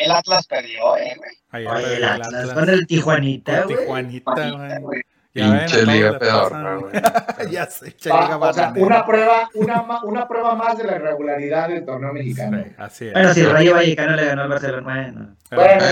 el 0.00 0.10
Atlas 0.10 0.46
perdió, 0.46 0.96
eh, 0.96 1.14
güey. 1.16 1.30
Ahí 1.50 1.66
Oye, 1.66 1.94
está 1.94 1.96
el 1.96 2.02
el 2.02 2.04
Atlas 2.04 2.34
Atlas. 2.34 2.54
con 2.54 2.68
el 2.70 2.86
Tijuanita, 2.86 3.62
güey. 3.62 3.76
Tijuanita, 3.76 4.78
güey. 4.80 5.02
Pinche 5.32 5.84
liga 5.84 6.16
pasan. 6.16 6.80
güey. 6.80 6.92
ya 7.50 7.66
sé, 7.66 7.96
che, 7.96 8.08
Va, 8.08 8.22
liga 8.22 8.36
o 8.36 8.52
sea, 8.52 8.72
una 8.76 9.04
prueba, 9.04 9.48
una, 9.54 9.82
una 10.04 10.28
prueba 10.28 10.54
más 10.54 10.78
de 10.78 10.84
la 10.84 10.94
irregularidad 10.94 11.68
del 11.70 11.84
torneo 11.84 12.12
mexicano. 12.12 12.62
Sí, 12.62 12.70
así 12.78 13.06
es. 13.08 13.12
Bueno, 13.14 13.34
si 13.34 13.40
el 13.40 13.50
Rayo 13.50 13.74
Vallecano 13.74 14.14
le 14.14 14.24
ganó 14.26 14.42
al 14.42 14.48
Barcelona, 14.48 14.82
bueno. 14.84 15.36
Bueno, 15.50 15.84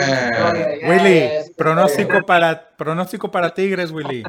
Eh, 0.54 0.80
Willy, 0.88 1.54
pronóstico 1.56 2.22
para, 2.24 2.68
pronóstico 2.76 3.32
para 3.32 3.52
Tigres, 3.52 3.90
Willy. 3.90 4.22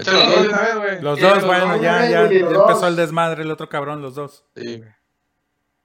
Échale 0.00 0.18
los 0.24 0.34
dos 0.34 0.42
de 0.42 0.48
una 0.48 0.60
vez, 0.62 0.76
güey. 0.76 1.02
Los 1.02 1.20
dos, 1.20 1.34
los 1.36 1.44
bueno, 1.46 1.72
dos, 1.74 1.82
ya, 1.82 2.08
ya, 2.08 2.22
los 2.22 2.30
ya 2.30 2.38
empezó 2.60 2.88
el 2.88 2.96
desmadre 2.96 3.42
el 3.42 3.50
otro 3.50 3.68
cabrón, 3.68 4.02
los 4.02 4.14
dos. 4.14 4.44
Sí. 4.56 4.82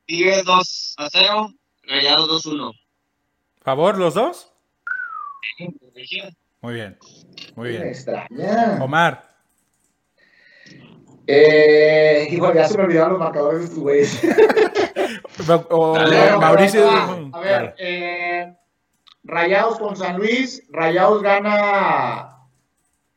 Tigres 0.05 0.43
2 0.43 0.95
a 0.97 1.09
0, 1.09 1.53
Rayados 1.84 2.28
2 2.28 2.45
1. 2.47 2.72
¿Favor, 3.61 3.97
los 3.97 4.14
dos? 4.14 4.51
Muy 6.61 6.74
bien, 6.74 6.97
muy 7.55 7.64
Me 7.66 7.70
bien. 7.70 7.88
extraña. 7.88 8.80
Omar, 8.82 9.32
Eh, 11.26 12.28
híjole, 12.32 12.55
ya 12.55 12.68
se 12.68 12.78
me 12.78 12.84
olvidaron 12.84 13.11
los 13.14 13.20
marcadores 13.20 13.59
de 13.59 13.66
estos 13.66 13.80
güeyes. 13.80 14.22
o- 15.70 15.93
Dale, 15.95 16.38
Mauricio. 16.38 16.86
va, 16.86 17.30
A 17.38 17.39
ver, 17.39 17.76
eh, 17.78 18.53
Rayados 19.24 19.80
con 19.80 19.95
San 19.95 20.18
Luis. 20.18 20.64
Rayados 20.70 21.22
gana. 21.22 22.33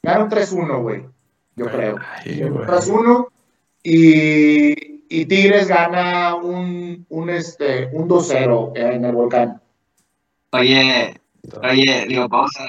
Gana 0.06 0.24
un 0.24 0.30
3-1, 0.30 0.82
güey. 0.82 1.02
Yo 1.56 1.66
creo. 1.66 1.96
Ay, 2.24 2.42
Un 2.44 2.52
güey. 2.54 2.66
3-1. 2.66 3.26
Y, 3.82 5.04
y 5.08 5.26
Tigres 5.26 5.68
gana 5.68 6.34
un, 6.36 7.04
un, 7.08 7.30
este, 7.30 7.86
un 7.92 8.08
2-0 8.08 8.72
en 8.76 9.04
el 9.04 9.12
volcán. 9.12 9.60
Oye, 10.52 11.20
oye, 11.62 12.04
digo, 12.08 12.28
pausa. 12.28 12.66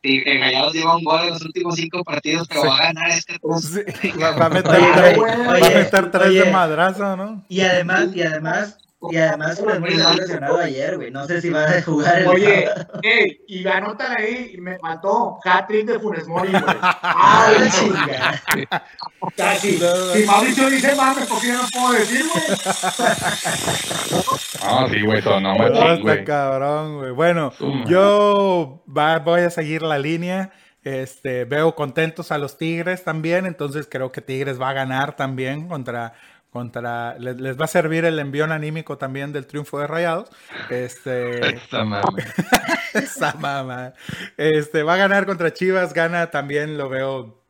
Tigres 0.00 0.40
Rayados 0.40 0.72
lleva 0.74 0.96
un 0.96 1.04
gol 1.04 1.20
en 1.24 1.30
los 1.30 1.42
últimos 1.44 1.74
5 1.74 2.04
partidos, 2.04 2.46
pero 2.48 2.62
Sí. 2.62 2.68
va 2.68 2.76
a 2.76 2.82
ganar 2.84 3.10
este. 3.10 3.34
Sí, 4.00 4.10
va, 4.20 4.30
va 4.32 4.46
a 4.46 4.48
meter 4.48 4.74
Oye, 4.76 4.86
tres, 4.94 5.16
güey, 5.16 5.36
va 5.36 5.44
a 5.44 5.54
oye, 5.56 5.74
meter 5.74 6.10
tres 6.10 6.28
oye. 6.28 6.44
de 6.44 6.50
madrazo, 6.52 7.16
¿no? 7.16 7.44
Y 7.48 7.60
además, 7.60 8.08
y 8.14 8.22
además, 8.22 8.78
y 9.10 9.16
además 9.16 9.58
Funes 9.60 9.78
Mori 9.80 9.96
salió 9.98 10.20
lesionado 10.22 10.58
ayer, 10.58 10.96
güey. 10.96 11.10
No 11.10 11.24
sé 11.26 11.40
si 11.40 11.50
va 11.50 11.64
a 11.64 11.82
jugar 11.82 12.22
el 12.22 12.26
Oye, 12.28 12.68
ey, 13.02 13.40
y 13.46 13.66
anótale 13.66 14.16
ahí, 14.18 14.50
y 14.54 14.60
me 14.60 14.78
faltó 14.78 15.38
hat-trick 15.44 15.86
de 15.86 15.98
Funes 16.00 16.26
Mori, 16.26 16.50
güey. 16.50 16.62
¡Ah, 16.82 17.52
la 17.58 17.70
chinga! 17.70 18.42
Casi. 19.36 19.78
Si 19.78 20.24
Mauricio 20.26 20.68
dice 20.70 20.94
mames, 20.96 21.26
¿por 21.26 21.40
qué 21.40 21.52
no 21.52 21.60
puedo 21.72 21.92
decir, 21.92 22.24
güey? 22.32 22.44
No, 24.64 24.88
sí, 24.88 25.02
güey, 25.04 25.22
sonó 25.22 25.54
No, 25.56 25.66
está 25.66 25.94
güey. 25.96 26.24
cabrón, 26.24 26.98
güey. 26.98 27.10
Bueno, 27.12 27.52
yo 27.86 28.82
va- 28.96 29.18
voy 29.20 29.42
a 29.42 29.50
seguir 29.50 29.82
la 29.82 29.98
línea. 29.98 30.50
Este, 30.82 31.44
veo 31.44 31.74
contentos 31.74 32.32
a 32.32 32.38
los 32.38 32.56
Tigres 32.56 33.04
también, 33.04 33.46
entonces 33.46 33.86
creo 33.90 34.10
que 34.10 34.22
Tigres 34.22 34.60
va 34.60 34.70
a 34.70 34.72
ganar 34.72 35.16
también 35.16 35.68
contra, 35.68 36.14
contra 36.50 37.18
les, 37.18 37.38
les 37.40 37.58
va 37.60 37.64
a 37.66 37.68
servir 37.68 38.04
el 38.04 38.18
envión 38.18 38.52
anímico 38.52 38.98
también 38.98 39.32
del 39.32 39.46
triunfo 39.46 39.78
de 39.78 39.86
Rayados. 39.86 40.30
Este 40.70 41.56
Esta 41.56 41.84
mame. 41.84 42.24
esa 42.94 43.34
mamá. 43.34 43.92
Este 44.36 44.82
va 44.82 44.94
a 44.94 44.98
ganar 44.98 45.26
contra 45.26 45.52
Chivas, 45.52 45.92
gana 45.92 46.30
también 46.30 46.78
lo 46.78 46.88
veo 46.88 47.42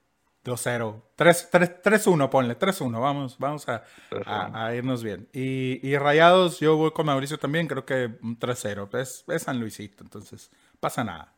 2-0. 0.45 1.03
3 1.17 1.49
3 1.51 1.71
3-1 1.83 2.29
ponle, 2.31 2.59
3-1. 2.59 3.01
Vamos, 3.01 3.39
vamos 3.39 3.69
a, 3.69 3.83
a- 4.25 4.67
a 4.67 4.75
irnos 4.75 5.03
bien. 5.03 5.29
Y, 5.33 5.81
y 5.87 5.97
Rayados, 5.99 6.61
yo 6.61 6.77
voy 6.77 6.91
con 6.93 7.07
Mauricio 7.07 7.39
también, 7.39 7.67
creo 7.67 7.85
que 7.85 8.11
un 8.23 8.39
3-0. 8.39 8.99
Es, 8.99 9.25
es 9.29 9.43
San 9.43 9.59
Luisito, 9.61 10.03
entonces 10.05 10.51
pasa 10.81 11.05
nada. 11.05 11.33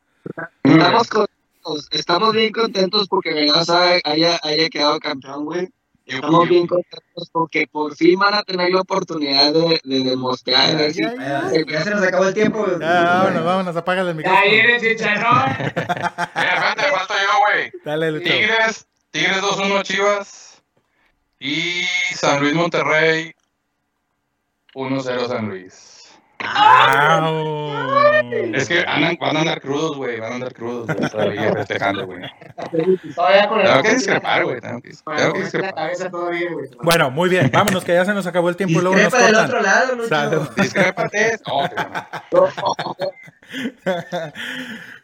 Estamos 0.63 1.09
contentos, 1.09 1.89
estamos 1.91 2.33
bien 2.35 2.53
contentos 2.53 3.09
porque 3.09 3.33
Rayados 3.33 3.71
haya, 3.71 4.01
haya, 4.05 4.41
haya 4.43 4.69
quedado 4.69 5.01
campeón, 5.01 5.45
güey. 5.47 5.69
Estamos 6.15 6.49
bien 6.49 6.67
contentos 6.67 7.31
porque 7.33 7.67
por 7.71 7.95
fin 7.95 8.19
van 8.19 8.35
a 8.35 8.43
tener 8.43 8.71
la 8.71 8.81
oportunidad 8.81 9.53
de, 9.53 9.81
de 9.85 10.05
demostrar. 10.05 10.93
Ya, 10.93 11.51
ya 11.53 11.83
se 11.85 11.91
nos 11.91 12.03
acabó 12.03 12.25
el 12.27 12.35
tiempo. 12.35 12.67
Ya, 12.81 13.05
vámonos, 13.05 13.45
vámonos, 13.45 13.77
apágale 13.77 14.11
el 14.11 14.17
micrófono. 14.17 14.43
Ahí 14.43 14.59
eres 14.59 14.83
chicharrón. 14.83 15.51
Mira, 15.59 16.55
espérate, 16.55 16.83
falto 16.91 17.15
yo, 17.15 17.41
güey. 17.47 17.73
Dale, 17.85 18.11
Lucho. 18.11 18.25
Tigres, 18.25 18.87
Tigres 19.11 19.41
2-1 19.41 19.83
Chivas. 19.83 20.63
Y 21.39 21.85
San 22.15 22.41
Luis 22.41 22.55
Monterrey 22.55 23.33
1-0 24.75 25.29
San 25.29 25.49
Luis. 25.49 26.00
Au. 26.45 27.71
Es 28.55 28.69
que 28.69 28.81
andan, 28.87 29.17
van 29.21 29.37
a 29.37 29.41
andar 29.41 29.61
crudos, 29.61 29.97
güey. 29.97 30.21
Van 30.21 30.33
a 30.33 30.35
andar 30.37 30.53
crudos, 30.55 30.87
güey. 30.87 31.11
Todavía 31.11 31.53
festejando, 31.57 32.07
güey. 32.07 32.21
Todavía 33.15 33.49
con 33.49 33.61
el 33.61 33.67
Tengo 33.67 33.83
que 33.83 33.95
discrepar, 33.95 34.45
güey. 34.45 34.61
Tengo 34.61 34.81
que, 34.83 34.91
Con 35.05 35.17
tengo 35.17 35.33
que 35.33 35.39
la 35.39 35.45
discrepar. 35.45 35.75
cabeza 35.75 36.11
todavía, 36.11 36.51
güey. 36.53 36.69
Bueno, 36.83 37.11
muy 37.11 37.29
bien, 37.29 37.51
vámonos 37.53 37.85
que 37.85 37.95
ya 37.95 38.05
se 38.05 38.13
nos 38.15 38.27
acabó 38.27 38.49
el 38.49 38.57
tiempo 38.57 38.79
y 38.79 38.83
luego 38.83 38.97
nos 38.97 39.05
Discrepa 39.13 39.27
del 39.27 39.35
cortan. 39.35 39.51
otro 39.51 39.63
lado, 39.63 39.97
Lucho. 39.97 40.53
Discrépate. 40.57 41.39
No, 41.47 41.69
pero 42.31 42.49
no. 42.57 42.97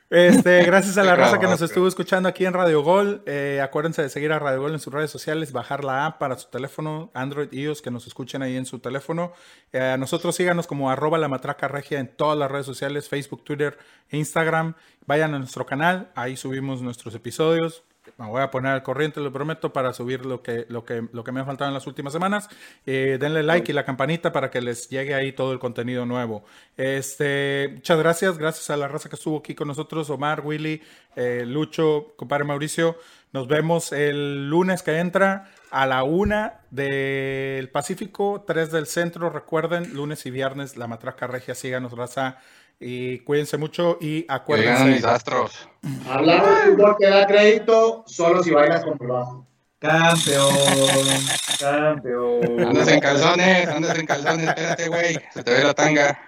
Este, 0.08 0.62
gracias 0.66 0.98
a 0.98 1.02
la 1.02 1.16
raza 1.16 1.40
que 1.40 1.46
nos 1.46 1.60
estuvo 1.62 1.88
escuchando 1.88 2.28
aquí 2.28 2.44
en 2.44 2.52
Radio 2.52 2.82
Gol. 2.82 3.22
Eh, 3.26 3.60
acuérdense 3.62 4.02
de 4.02 4.08
seguir 4.08 4.32
a 4.32 4.38
Radio 4.38 4.60
Gol 4.60 4.72
en 4.72 4.78
sus 4.78 4.92
redes 4.92 5.10
sociales, 5.10 5.52
bajar 5.52 5.82
la 5.82 6.06
app 6.06 6.18
para 6.18 6.38
su 6.38 6.48
teléfono, 6.48 7.10
Android, 7.12 7.52
iOS, 7.52 7.82
que 7.82 7.90
nos 7.90 8.06
escuchen 8.06 8.42
ahí 8.42 8.56
en 8.56 8.66
su 8.66 8.78
teléfono. 8.78 9.32
Eh, 9.72 9.80
a 9.80 9.96
nosotros 9.96 10.36
síganos 10.36 10.66
como 10.66 10.90
arroba 10.90 11.18
la 11.18 11.28
matraca 11.28 11.66
regia 11.66 11.98
en 11.98 12.08
todas 12.08 12.38
las 12.38 12.50
redes 12.50 12.66
sociales, 12.66 13.08
Facebook, 13.08 13.42
Twitter, 13.42 13.78
Instagram. 14.10 14.74
Vayan 15.06 15.34
a 15.34 15.38
nuestro 15.38 15.66
canal, 15.66 16.10
ahí 16.14 16.36
subimos 16.36 16.82
nuestros 16.82 17.14
episodios. 17.14 17.82
Me 18.18 18.26
voy 18.26 18.40
a 18.40 18.50
poner 18.50 18.72
al 18.72 18.82
corriente, 18.82 19.20
lo 19.20 19.30
prometo, 19.30 19.72
para 19.72 19.92
subir 19.92 20.24
lo 20.24 20.42
que, 20.42 20.64
lo 20.70 20.86
que, 20.86 21.06
lo 21.12 21.22
que 21.22 21.32
me 21.32 21.40
ha 21.40 21.44
faltado 21.44 21.68
en 21.68 21.74
las 21.74 21.86
últimas 21.86 22.14
semanas. 22.14 22.48
Eh, 22.86 23.18
denle 23.20 23.42
like 23.42 23.70
y 23.70 23.74
la 23.74 23.84
campanita 23.84 24.32
para 24.32 24.50
que 24.50 24.62
les 24.62 24.88
llegue 24.88 25.14
ahí 25.14 25.32
todo 25.32 25.52
el 25.52 25.58
contenido 25.58 26.06
nuevo. 26.06 26.44
Este, 26.78 27.70
muchas 27.74 27.98
gracias, 27.98 28.38
gracias 28.38 28.70
a 28.70 28.76
la 28.78 28.88
raza 28.88 29.10
que 29.10 29.16
estuvo 29.16 29.38
aquí 29.38 29.54
con 29.54 29.68
nosotros, 29.68 30.08
Omar, 30.08 30.40
Willy, 30.44 30.82
eh, 31.14 31.44
Lucho, 31.46 32.14
compadre 32.16 32.44
Mauricio. 32.44 32.96
Nos 33.32 33.48
vemos 33.48 33.92
el 33.92 34.48
lunes 34.48 34.82
que 34.82 34.98
entra 34.98 35.50
a 35.70 35.84
la 35.84 36.02
una 36.02 36.60
del 36.70 37.68
Pacífico, 37.68 38.44
tres 38.46 38.72
del 38.72 38.86
centro. 38.86 39.28
Recuerden, 39.28 39.92
lunes 39.92 40.24
y 40.24 40.30
viernes, 40.30 40.78
la 40.78 40.86
matraca 40.86 41.26
regia, 41.26 41.54
síganos, 41.54 41.92
raza. 41.92 42.38
Y 42.78 43.20
cuídense 43.20 43.56
mucho 43.56 43.96
y 44.00 44.24
acuérdense. 44.28 44.84
mis 44.84 45.04
astros. 45.04 45.68
Hablando 46.08 46.46
de 46.48 46.72
fútbol 46.72 46.96
que 46.98 47.06
da 47.06 47.26
crédito, 47.26 48.04
solo 48.06 48.42
si 48.42 48.50
bailas 48.50 48.84
con 48.84 48.98
bajo. 48.98 49.46
Campeón, 49.78 50.54
campeón. 51.60 52.60
Andas 52.60 52.88
en 52.88 53.00
calzones, 53.00 53.68
andas 53.68 53.98
en 53.98 54.06
calzones. 54.06 54.48
Espérate, 54.48 54.88
güey. 54.88 55.18
Se 55.32 55.42
te 55.42 55.50
ve 55.52 55.64
la 55.64 55.74
tanga. 55.74 56.18